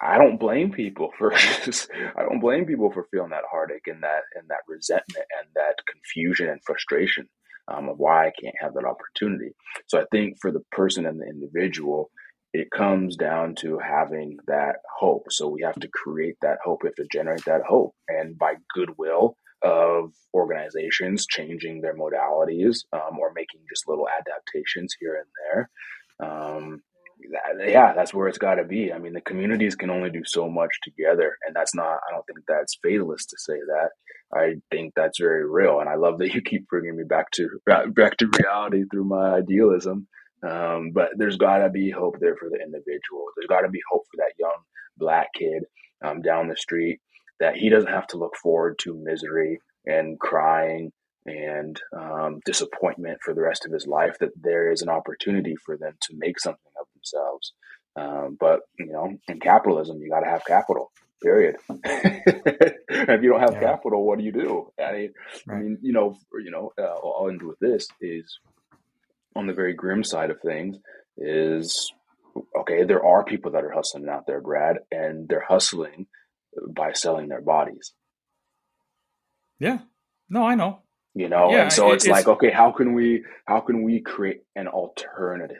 I 0.00 0.18
don't 0.18 0.40
blame 0.40 0.72
people 0.72 1.12
for 1.16 1.32
I 1.36 2.22
don't 2.28 2.40
blame 2.40 2.66
people 2.66 2.90
for 2.90 3.06
feeling 3.12 3.30
that 3.30 3.44
heartache 3.48 3.86
and 3.86 4.02
that 4.02 4.22
and 4.34 4.48
that 4.48 4.66
resentment 4.66 5.26
and 5.38 5.48
that 5.54 5.76
confusion 5.86 6.48
and 6.48 6.60
frustration 6.64 7.28
um, 7.68 7.88
of 7.88 7.98
why 7.98 8.26
I 8.26 8.32
can't 8.40 8.54
have 8.60 8.74
that 8.74 8.84
opportunity. 8.84 9.52
So 9.86 10.00
I 10.00 10.04
think 10.10 10.38
for 10.40 10.50
the 10.50 10.62
person 10.72 11.06
and 11.06 11.20
the 11.20 11.26
individual, 11.26 12.10
it 12.52 12.70
comes 12.70 13.16
down 13.16 13.54
to 13.56 13.78
having 13.78 14.38
that 14.46 14.76
hope. 14.98 15.24
So 15.30 15.48
we 15.48 15.62
have 15.62 15.78
to 15.80 15.88
create 15.88 16.36
that 16.42 16.58
hope. 16.64 16.82
We 16.82 16.88
have 16.88 16.94
to 16.96 17.08
generate 17.12 17.44
that 17.44 17.62
hope. 17.68 17.94
And 18.08 18.38
by 18.38 18.54
goodwill 18.74 19.36
of 19.62 20.12
organizations 20.32 21.26
changing 21.26 21.80
their 21.80 21.96
modalities 21.96 22.84
um, 22.92 23.18
or 23.18 23.32
making 23.34 23.60
just 23.68 23.88
little 23.88 24.06
adaptations 24.08 24.94
here 24.98 25.16
and 25.16 25.26
there, 25.42 25.70
um, 26.28 26.82
yeah, 27.66 27.92
that's 27.94 28.14
where 28.14 28.28
it's 28.28 28.38
got 28.38 28.56
to 28.56 28.64
be. 28.64 28.92
I 28.92 28.98
mean, 28.98 29.12
the 29.12 29.20
communities 29.20 29.74
can 29.74 29.90
only 29.90 30.10
do 30.10 30.22
so 30.24 30.48
much 30.48 30.70
together. 30.82 31.36
And 31.46 31.56
that's 31.56 31.74
not, 31.74 31.98
I 32.08 32.12
don't 32.12 32.24
think 32.26 32.40
that's 32.46 32.78
fatalist 32.82 33.30
to 33.30 33.36
say 33.38 33.58
that. 33.58 33.90
I 34.34 34.54
think 34.70 34.92
that's 34.94 35.20
very 35.20 35.48
real. 35.48 35.80
And 35.80 35.88
I 35.88 35.94
love 35.94 36.18
that 36.18 36.34
you 36.34 36.42
keep 36.42 36.68
bringing 36.68 36.96
me 36.96 37.04
back 37.04 37.30
to, 37.32 37.48
back 37.66 38.16
to 38.18 38.30
reality 38.38 38.84
through 38.90 39.04
my 39.04 39.34
idealism. 39.36 40.08
Um, 40.46 40.90
but 40.92 41.10
there's 41.16 41.36
got 41.36 41.58
to 41.58 41.70
be 41.70 41.90
hope 41.90 42.16
there 42.20 42.36
for 42.36 42.48
the 42.50 42.58
individual. 42.62 43.26
There's 43.36 43.48
got 43.48 43.62
to 43.62 43.70
be 43.70 43.80
hope 43.90 44.04
for 44.10 44.18
that 44.18 44.34
young 44.38 44.62
black 44.96 45.28
kid 45.34 45.64
um, 46.04 46.22
down 46.22 46.48
the 46.48 46.56
street 46.56 47.00
that 47.40 47.56
he 47.56 47.68
doesn't 47.68 47.92
have 47.92 48.06
to 48.08 48.18
look 48.18 48.36
forward 48.36 48.78
to 48.80 48.94
misery 48.94 49.60
and 49.84 50.18
crying 50.18 50.92
and 51.26 51.80
um, 51.96 52.40
disappointment 52.44 53.18
for 53.22 53.34
the 53.34 53.42
rest 53.42 53.66
of 53.66 53.72
his 53.72 53.86
life. 53.86 54.16
That 54.20 54.30
there 54.40 54.70
is 54.70 54.82
an 54.82 54.88
opportunity 54.88 55.54
for 55.64 55.76
them 55.76 55.94
to 56.02 56.14
make 56.16 56.38
something 56.38 56.72
of 56.80 56.86
themselves. 56.94 57.52
Um, 57.96 58.36
but 58.38 58.60
you 58.78 58.92
know, 58.92 59.16
in 59.28 59.40
capitalism, 59.40 60.00
you 60.00 60.10
got 60.10 60.20
to 60.20 60.30
have 60.30 60.44
capital. 60.44 60.92
Period. 61.22 61.56
if 61.68 63.22
you 63.22 63.30
don't 63.30 63.40
have 63.40 63.54
yeah. 63.54 63.60
capital, 63.60 64.04
what 64.06 64.18
do 64.18 64.24
you 64.24 64.32
do? 64.32 64.70
I 64.78 64.92
mean, 64.92 65.12
right. 65.46 65.56
I 65.56 65.58
mean, 65.60 65.78
you 65.80 65.92
know, 65.92 66.18
you 66.44 66.50
know, 66.50 66.72
uh, 66.78 66.82
I'll 66.82 67.28
end 67.30 67.42
with 67.42 67.58
this: 67.58 67.88
is 68.00 68.38
on 69.34 69.46
the 69.46 69.54
very 69.54 69.74
grim 69.74 70.04
side 70.04 70.30
of 70.30 70.40
things 70.40 70.76
is 71.16 71.92
okay, 72.58 72.84
there 72.84 73.04
are 73.04 73.24
people 73.24 73.52
that 73.52 73.64
are 73.64 73.70
hustling 73.70 74.08
out 74.08 74.26
there, 74.26 74.40
Brad, 74.40 74.78
and 74.90 75.28
they're 75.28 75.44
hustling 75.46 76.06
by 76.68 76.92
selling 76.92 77.28
their 77.28 77.40
bodies. 77.40 77.92
Yeah. 79.58 79.78
No, 80.28 80.44
I 80.44 80.54
know. 80.54 80.80
You 81.14 81.30
know, 81.30 81.50
yeah, 81.50 81.62
and 81.62 81.72
so 81.72 81.92
it's, 81.92 82.04
it's 82.04 82.10
like, 82.10 82.28
okay, 82.28 82.50
how 82.50 82.72
can 82.72 82.92
we 82.92 83.24
how 83.46 83.60
can 83.60 83.84
we 83.84 84.00
create 84.02 84.42
an 84.54 84.68
alternative? 84.68 85.56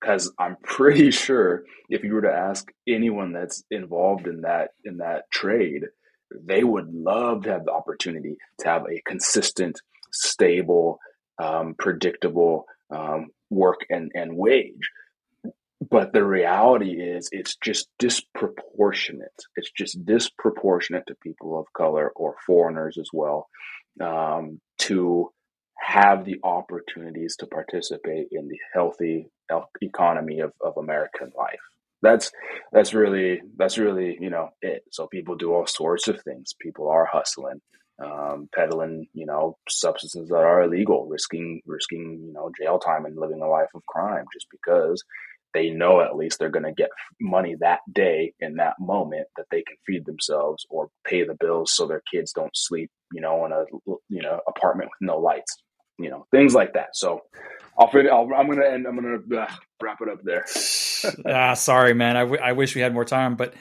Because 0.00 0.32
I'm 0.38 0.56
pretty 0.62 1.10
sure 1.10 1.64
if 1.88 2.04
you 2.04 2.14
were 2.14 2.22
to 2.22 2.32
ask 2.32 2.70
anyone 2.88 3.32
that's 3.32 3.62
involved 3.70 4.26
in 4.26 4.42
that 4.42 4.70
in 4.84 4.98
that 4.98 5.30
trade, 5.30 5.84
they 6.32 6.64
would 6.64 6.92
love 6.92 7.42
to 7.44 7.50
have 7.50 7.64
the 7.64 7.72
opportunity 7.72 8.36
to 8.60 8.68
have 8.68 8.82
a 8.82 9.02
consistent, 9.06 9.80
stable, 10.12 10.98
um, 11.42 11.74
predictable 11.78 12.66
um, 12.90 13.28
work 13.50 13.80
and, 13.90 14.10
and 14.14 14.36
wage. 14.36 14.90
But 15.88 16.12
the 16.12 16.24
reality 16.24 17.00
is, 17.00 17.28
it's 17.32 17.56
just 17.56 17.88
disproportionate. 17.98 19.28
It's 19.56 19.70
just 19.70 20.04
disproportionate 20.04 21.06
to 21.06 21.14
people 21.22 21.58
of 21.58 21.72
color 21.72 22.12
or 22.14 22.36
foreigners 22.46 22.98
as 22.98 23.08
well 23.12 23.48
um, 24.00 24.60
to 24.80 25.32
have 25.80 26.24
the 26.24 26.38
opportunities 26.44 27.36
to 27.38 27.46
participate 27.46 28.28
in 28.32 28.48
the 28.48 28.58
healthy 28.74 29.28
economy 29.82 30.40
of, 30.40 30.52
of 30.60 30.76
American 30.78 31.32
life. 31.36 31.60
That's 32.02 32.30
that's 32.72 32.94
really 32.94 33.42
that's 33.56 33.78
really 33.78 34.16
you 34.20 34.30
know 34.30 34.50
it. 34.62 34.84
So 34.92 35.06
people 35.06 35.36
do 35.36 35.52
all 35.54 35.66
sorts 35.66 36.08
of 36.08 36.22
things. 36.22 36.54
People 36.60 36.88
are 36.88 37.06
hustling. 37.10 37.60
um, 38.02 38.48
peddling, 38.54 39.06
you 39.12 39.26
know, 39.26 39.58
substances 39.68 40.28
that 40.28 40.36
are 40.36 40.62
illegal, 40.62 41.06
risking 41.08 41.60
risking, 41.66 42.22
you 42.26 42.32
know, 42.32 42.50
jail 42.60 42.78
time 42.78 43.04
and 43.04 43.16
living 43.18 43.42
a 43.42 43.48
life 43.48 43.68
of 43.74 43.84
crime 43.86 44.24
just 44.32 44.46
because 44.50 45.02
they 45.52 45.70
know 45.70 46.00
at 46.00 46.16
least 46.16 46.38
they're 46.38 46.48
going 46.50 46.64
to 46.64 46.72
get 46.72 46.90
money 47.20 47.56
that 47.60 47.80
day 47.92 48.32
in 48.40 48.56
that 48.56 48.74
moment 48.80 49.26
that 49.36 49.46
they 49.50 49.62
can 49.62 49.76
feed 49.86 50.06
themselves 50.06 50.64
or 50.70 50.88
pay 51.04 51.24
the 51.24 51.36
bills 51.38 51.72
so 51.74 51.86
their 51.86 52.02
kids 52.12 52.32
don't 52.32 52.56
sleep, 52.56 52.90
you 53.12 53.20
know, 53.20 53.44
in 53.46 53.52
a 53.52 53.64
you 54.08 54.22
know 54.22 54.40
apartment 54.48 54.90
with 54.90 55.06
no 55.08 55.18
lights, 55.18 55.58
you 56.02 56.10
know, 56.10 56.26
things 56.30 56.54
like 56.54 56.74
that. 56.74 56.96
So 56.96 57.22
I'll, 57.78 57.90
i 57.94 58.40
am 58.40 58.46
going 58.46 58.58
to 58.58 58.70
end. 58.70 58.86
I'm 58.86 59.00
going 59.00 59.22
to 59.28 59.40
uh, 59.40 59.46
wrap 59.82 60.00
it 60.02 60.08
up 60.08 60.22
there. 60.22 60.44
ah, 61.26 61.54
sorry, 61.54 61.94
man. 61.94 62.16
I, 62.16 62.20
w- 62.20 62.40
I 62.42 62.52
wish 62.52 62.74
we 62.74 62.82
had 62.82 62.92
more 62.92 63.04
time, 63.04 63.36
but 63.36 63.54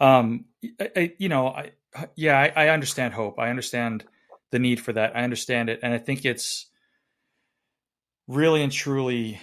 um, 0.00 0.46
I, 0.80 0.90
I, 0.96 1.12
you 1.18 1.28
know, 1.28 1.48
I 1.48 1.72
yeah, 2.14 2.38
I, 2.38 2.66
I 2.66 2.68
understand 2.70 3.14
hope. 3.14 3.38
I 3.38 3.50
understand 3.50 4.04
the 4.50 4.58
need 4.58 4.80
for 4.80 4.92
that. 4.92 5.16
I 5.16 5.22
understand 5.22 5.68
it, 5.68 5.80
and 5.82 5.92
I 5.92 5.98
think 5.98 6.24
it's 6.24 6.66
really 8.28 8.62
and 8.62 8.72
truly. 8.72 9.40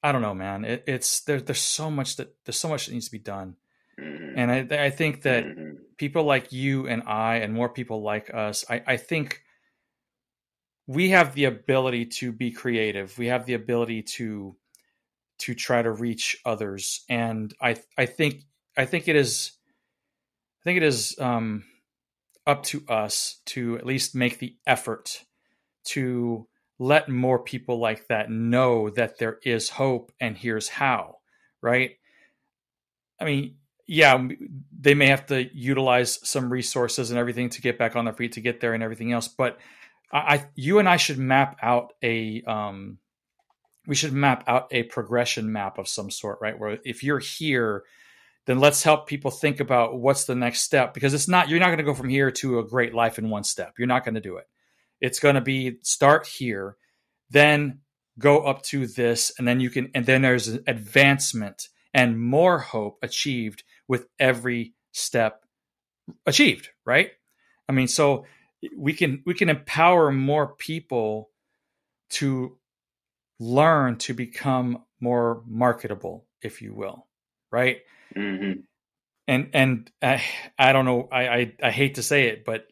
I 0.00 0.12
don't 0.12 0.22
know, 0.22 0.34
man. 0.34 0.64
It, 0.64 0.84
it's 0.86 1.20
there. 1.22 1.40
There's 1.40 1.58
so 1.58 1.90
much 1.90 2.16
that 2.16 2.34
there's 2.44 2.58
so 2.58 2.68
much 2.68 2.86
that 2.86 2.92
needs 2.92 3.06
to 3.06 3.12
be 3.12 3.18
done, 3.18 3.56
mm-hmm. 4.00 4.38
and 4.38 4.50
I 4.72 4.84
I 4.84 4.90
think 4.90 5.22
that 5.22 5.44
mm-hmm. 5.44 5.76
people 5.96 6.24
like 6.24 6.52
you 6.52 6.86
and 6.86 7.02
I 7.04 7.36
and 7.36 7.52
more 7.52 7.68
people 7.68 8.02
like 8.02 8.32
us, 8.32 8.64
I 8.70 8.82
I 8.86 8.96
think 8.96 9.42
we 10.88 11.10
have 11.10 11.34
the 11.34 11.44
ability 11.44 12.06
to 12.06 12.32
be 12.32 12.50
creative. 12.50 13.16
We 13.18 13.26
have 13.26 13.46
the 13.46 13.54
ability 13.54 14.02
to 14.14 14.56
to 15.40 15.54
try 15.54 15.82
to 15.82 15.92
reach 15.92 16.38
others, 16.44 17.04
and 17.08 17.54
I 17.60 17.76
I 17.96 18.06
think 18.06 18.42
I 18.76 18.86
think 18.86 19.06
it 19.06 19.14
is 19.14 19.52
I 20.60 20.64
think 20.64 20.78
it 20.78 20.82
is 20.82 21.16
um, 21.20 21.64
up 22.46 22.64
to 22.64 22.82
us 22.88 23.40
to 23.46 23.76
at 23.76 23.86
least 23.86 24.14
make 24.14 24.38
the 24.38 24.56
effort 24.66 25.24
to 25.84 26.48
let 26.78 27.08
more 27.08 27.38
people 27.38 27.78
like 27.78 28.08
that 28.08 28.30
know 28.30 28.88
that 28.90 29.18
there 29.18 29.38
is 29.44 29.68
hope 29.68 30.10
and 30.20 30.36
here's 30.38 30.68
how, 30.68 31.16
right? 31.60 31.92
I 33.20 33.24
mean, 33.24 33.56
yeah, 33.86 34.28
they 34.78 34.94
may 34.94 35.06
have 35.08 35.26
to 35.26 35.48
utilize 35.56 36.18
some 36.26 36.50
resources 36.50 37.10
and 37.10 37.18
everything 37.18 37.50
to 37.50 37.60
get 37.60 37.78
back 37.78 37.96
on 37.96 38.04
their 38.04 38.14
feet 38.14 38.32
to 38.32 38.40
get 38.40 38.60
there 38.60 38.74
and 38.74 38.82
everything 38.82 39.12
else, 39.12 39.28
but 39.28 39.58
I, 40.12 40.46
you 40.54 40.78
and 40.78 40.88
I 40.88 40.96
should 40.96 41.18
map 41.18 41.58
out 41.62 41.92
a, 42.02 42.42
um, 42.42 42.98
we 43.86 43.94
should 43.94 44.12
map 44.12 44.44
out 44.46 44.68
a 44.70 44.84
progression 44.84 45.50
map 45.50 45.78
of 45.78 45.88
some 45.88 46.10
sort, 46.10 46.38
right? 46.40 46.58
Where 46.58 46.78
if 46.84 47.02
you're 47.02 47.18
here, 47.18 47.84
then 48.46 48.60
let's 48.60 48.82
help 48.82 49.06
people 49.06 49.30
think 49.30 49.60
about 49.60 49.98
what's 49.98 50.24
the 50.24 50.34
next 50.34 50.60
step 50.60 50.94
because 50.94 51.12
it's 51.12 51.28
not 51.28 51.48
you're 51.48 51.60
not 51.60 51.66
going 51.66 51.78
to 51.78 51.84
go 51.84 51.94
from 51.94 52.08
here 52.08 52.30
to 52.30 52.58
a 52.58 52.66
great 52.66 52.94
life 52.94 53.18
in 53.18 53.28
one 53.28 53.44
step. 53.44 53.74
You're 53.78 53.88
not 53.88 54.04
going 54.04 54.14
to 54.14 54.20
do 54.20 54.36
it. 54.36 54.46
It's 55.00 55.20
going 55.20 55.34
to 55.34 55.40
be 55.40 55.78
start 55.82 56.26
here, 56.26 56.76
then 57.30 57.80
go 58.18 58.40
up 58.40 58.62
to 58.62 58.86
this 58.86 59.32
and 59.38 59.46
then 59.46 59.60
you 59.60 59.70
can 59.70 59.90
and 59.94 60.06
then 60.06 60.22
there's 60.22 60.48
advancement 60.48 61.68
and 61.94 62.20
more 62.20 62.58
hope 62.58 62.98
achieved 63.02 63.64
with 63.86 64.06
every 64.18 64.74
step 64.92 65.44
achieved, 66.26 66.70
right? 66.84 67.10
I 67.68 67.72
mean, 67.72 67.88
so 67.88 68.24
we 68.76 68.92
can 68.92 69.22
we 69.24 69.34
can 69.34 69.48
empower 69.48 70.10
more 70.10 70.54
people 70.54 71.30
to 72.10 72.58
learn 73.38 73.96
to 73.96 74.14
become 74.14 74.84
more 75.00 75.42
marketable, 75.46 76.26
if 76.42 76.62
you 76.62 76.74
will, 76.74 77.06
right? 77.50 77.78
Mm-hmm. 78.16 78.60
And 79.28 79.50
and 79.52 79.90
I, 80.02 80.22
I 80.58 80.72
don't 80.72 80.84
know. 80.84 81.08
I, 81.12 81.28
I 81.28 81.52
I 81.64 81.70
hate 81.70 81.96
to 81.96 82.02
say 82.02 82.28
it, 82.28 82.44
but 82.44 82.66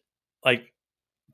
like 0.45 0.73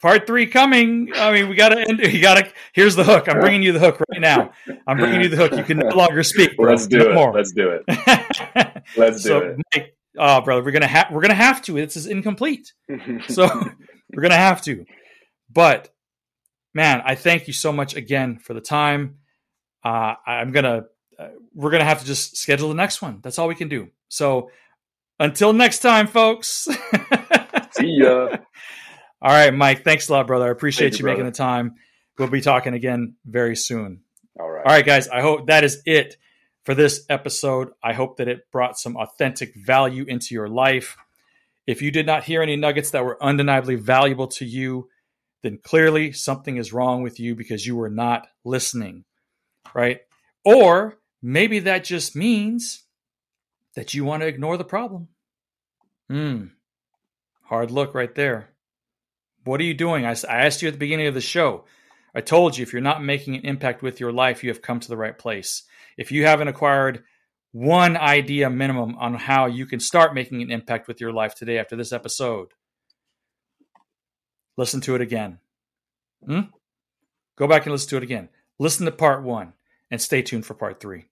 part 0.00 0.26
three 0.26 0.46
coming. 0.46 1.10
I 1.14 1.32
mean, 1.32 1.48
we 1.48 1.54
gotta 1.54 1.80
end. 1.80 2.00
You 2.12 2.20
gotta. 2.20 2.50
Here's 2.74 2.96
the 2.96 3.04
hook. 3.04 3.28
I'm 3.28 3.40
bringing 3.40 3.62
you 3.62 3.72
the 3.72 3.78
hook 3.78 4.00
right 4.10 4.20
now. 4.20 4.50
I'm 4.86 4.98
bringing 4.98 5.22
you 5.22 5.28
the 5.28 5.36
hook. 5.36 5.52
You 5.52 5.62
can 5.62 5.78
no 5.78 5.94
longer 5.94 6.22
speak. 6.22 6.56
Bro. 6.56 6.70
Let's 6.70 6.86
do 6.86 6.98
no 6.98 7.10
it. 7.10 7.14
More. 7.14 7.32
Let's 7.32 7.52
do 7.52 7.70
it. 7.70 7.84
Let's 8.96 9.22
do 9.22 9.28
so, 9.28 9.38
it. 9.38 9.58
Mike, 9.74 9.96
oh, 10.18 10.40
brother, 10.40 10.62
we're 10.62 10.72
gonna 10.72 10.86
have 10.86 11.06
we're 11.10 11.22
gonna 11.22 11.34
have 11.34 11.62
to. 11.62 11.74
This 11.74 11.96
is 11.96 12.06
incomplete. 12.06 12.72
so 13.28 13.48
we're 14.12 14.22
gonna 14.22 14.36
have 14.36 14.62
to. 14.62 14.84
But 15.50 15.92
man, 16.74 17.02
I 17.04 17.14
thank 17.14 17.46
you 17.46 17.52
so 17.52 17.72
much 17.72 17.94
again 17.94 18.38
for 18.38 18.54
the 18.54 18.60
time. 18.60 19.18
Uh, 19.84 20.14
I'm 20.26 20.52
gonna 20.52 20.84
uh, 21.18 21.28
we're 21.54 21.70
going 21.70 21.80
to 21.80 21.86
have 21.86 22.00
to 22.00 22.06
just 22.06 22.36
schedule 22.36 22.68
the 22.68 22.74
next 22.74 23.02
one. 23.02 23.20
That's 23.22 23.38
all 23.38 23.48
we 23.48 23.54
can 23.54 23.68
do. 23.68 23.88
So 24.08 24.50
until 25.18 25.52
next 25.52 25.80
time, 25.80 26.06
folks. 26.06 26.68
See 27.72 27.98
ya. 27.98 28.36
All 29.20 29.30
right, 29.30 29.54
Mike. 29.54 29.84
Thanks 29.84 30.08
a 30.08 30.12
lot, 30.12 30.26
brother. 30.26 30.46
I 30.46 30.50
appreciate 30.50 30.92
you, 30.94 30.98
you 30.98 31.04
making 31.04 31.24
the 31.24 31.30
time. 31.30 31.76
We'll 32.18 32.28
be 32.28 32.40
talking 32.40 32.74
again 32.74 33.14
very 33.24 33.56
soon. 33.56 34.00
All 34.38 34.50
right. 34.50 34.66
All 34.66 34.72
right, 34.72 34.84
guys. 34.84 35.08
I 35.08 35.20
hope 35.20 35.46
that 35.46 35.64
is 35.64 35.82
it 35.86 36.16
for 36.64 36.74
this 36.74 37.04
episode. 37.08 37.70
I 37.82 37.92
hope 37.92 38.16
that 38.16 38.28
it 38.28 38.50
brought 38.50 38.78
some 38.78 38.96
authentic 38.96 39.54
value 39.54 40.04
into 40.06 40.34
your 40.34 40.48
life. 40.48 40.96
If 41.66 41.82
you 41.82 41.90
did 41.90 42.06
not 42.06 42.24
hear 42.24 42.42
any 42.42 42.56
nuggets 42.56 42.90
that 42.90 43.04
were 43.04 43.22
undeniably 43.22 43.76
valuable 43.76 44.26
to 44.28 44.44
you, 44.44 44.88
then 45.42 45.58
clearly 45.62 46.12
something 46.12 46.56
is 46.56 46.72
wrong 46.72 47.02
with 47.02 47.20
you 47.20 47.34
because 47.34 47.66
you 47.66 47.76
were 47.76 47.90
not 47.90 48.26
listening, 48.44 49.04
right? 49.74 50.00
Or 50.44 50.98
Maybe 51.22 51.60
that 51.60 51.84
just 51.84 52.16
means 52.16 52.82
that 53.76 53.94
you 53.94 54.04
want 54.04 54.22
to 54.22 54.26
ignore 54.26 54.56
the 54.56 54.64
problem. 54.64 55.08
Hmm. 56.10 56.46
Hard 57.44 57.70
look 57.70 57.94
right 57.94 58.12
there. 58.14 58.48
What 59.44 59.60
are 59.60 59.64
you 59.64 59.74
doing? 59.74 60.04
I, 60.04 60.10
I 60.28 60.44
asked 60.44 60.62
you 60.62 60.68
at 60.68 60.74
the 60.74 60.78
beginning 60.78 61.06
of 61.06 61.14
the 61.14 61.20
show. 61.20 61.64
I 62.14 62.20
told 62.20 62.56
you 62.56 62.62
if 62.62 62.72
you're 62.72 62.82
not 62.82 63.04
making 63.04 63.36
an 63.36 63.44
impact 63.44 63.82
with 63.82 64.00
your 64.00 64.12
life, 64.12 64.42
you 64.42 64.50
have 64.50 64.62
come 64.62 64.80
to 64.80 64.88
the 64.88 64.96
right 64.96 65.16
place. 65.16 65.62
If 65.96 66.10
you 66.10 66.26
haven't 66.26 66.48
acquired 66.48 67.04
one 67.52 67.96
idea 67.98 68.48
minimum 68.48 68.96
on 68.96 69.14
how 69.14 69.46
you 69.46 69.66
can 69.66 69.78
start 69.78 70.14
making 70.14 70.42
an 70.42 70.50
impact 70.50 70.88
with 70.88 71.00
your 71.00 71.12
life 71.12 71.34
today 71.34 71.58
after 71.58 71.76
this 71.76 71.92
episode, 71.92 72.48
listen 74.56 74.80
to 74.80 74.94
it 74.94 75.00
again. 75.02 75.38
Hmm? 76.26 76.40
Go 77.36 77.46
back 77.46 77.64
and 77.64 77.72
listen 77.72 77.90
to 77.90 77.96
it 77.98 78.02
again. 78.02 78.30
Listen 78.58 78.86
to 78.86 78.92
part 78.92 79.22
one 79.22 79.52
and 79.90 80.00
stay 80.00 80.22
tuned 80.22 80.46
for 80.46 80.54
part 80.54 80.80
three. 80.80 81.04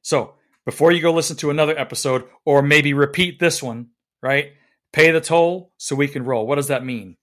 So 0.00 0.34
before 0.64 0.92
you 0.92 1.02
go 1.02 1.12
listen 1.12 1.36
to 1.38 1.50
another 1.50 1.78
episode 1.78 2.24
or 2.44 2.62
maybe 2.62 2.94
repeat 2.94 3.38
this 3.38 3.62
one, 3.62 3.88
right? 4.22 4.52
Pay 4.92 5.10
the 5.10 5.20
toll 5.20 5.72
so 5.76 5.94
we 5.94 6.08
can 6.08 6.24
roll. 6.24 6.46
What 6.46 6.56
does 6.56 6.68
that 6.68 6.84
mean? 6.84 7.16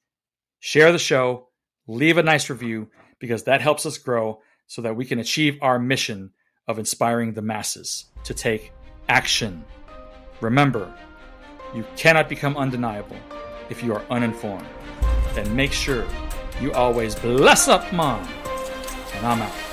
Share 0.60 0.92
the 0.92 1.00
show, 1.00 1.50
leave 1.88 2.18
a 2.18 2.24
nice 2.24 2.50
review 2.50 2.90
because 3.20 3.44
that 3.44 3.62
helps 3.62 3.86
us 3.86 3.98
grow 3.98 4.42
so 4.68 4.82
that 4.84 4.96
we 4.96 5.06
can 5.06 5.20
achieve 5.20 5.58
our 5.62 5.80
mission 5.80 6.32
of 6.68 6.80
inspiring 6.80 7.34
the 7.34 7.42
masses 7.42 8.06
to 8.24 8.34
take 8.34 8.72
action. 9.10 9.64
Remember, 10.42 10.94
you 11.74 11.86
cannot 11.96 12.30
become 12.30 12.58
undeniable 12.58 13.18
if 13.70 13.84
you 13.84 13.94
are 13.94 14.04
uninformed. 14.10 14.68
Then 15.34 15.56
make 15.56 15.72
sure 15.72 16.06
you 16.62 16.72
always 16.74 17.16
bless 17.16 17.68
up, 17.68 17.92
mom. 17.94 18.28
And 19.16 19.26
I'm 19.26 19.42
out. 19.42 19.65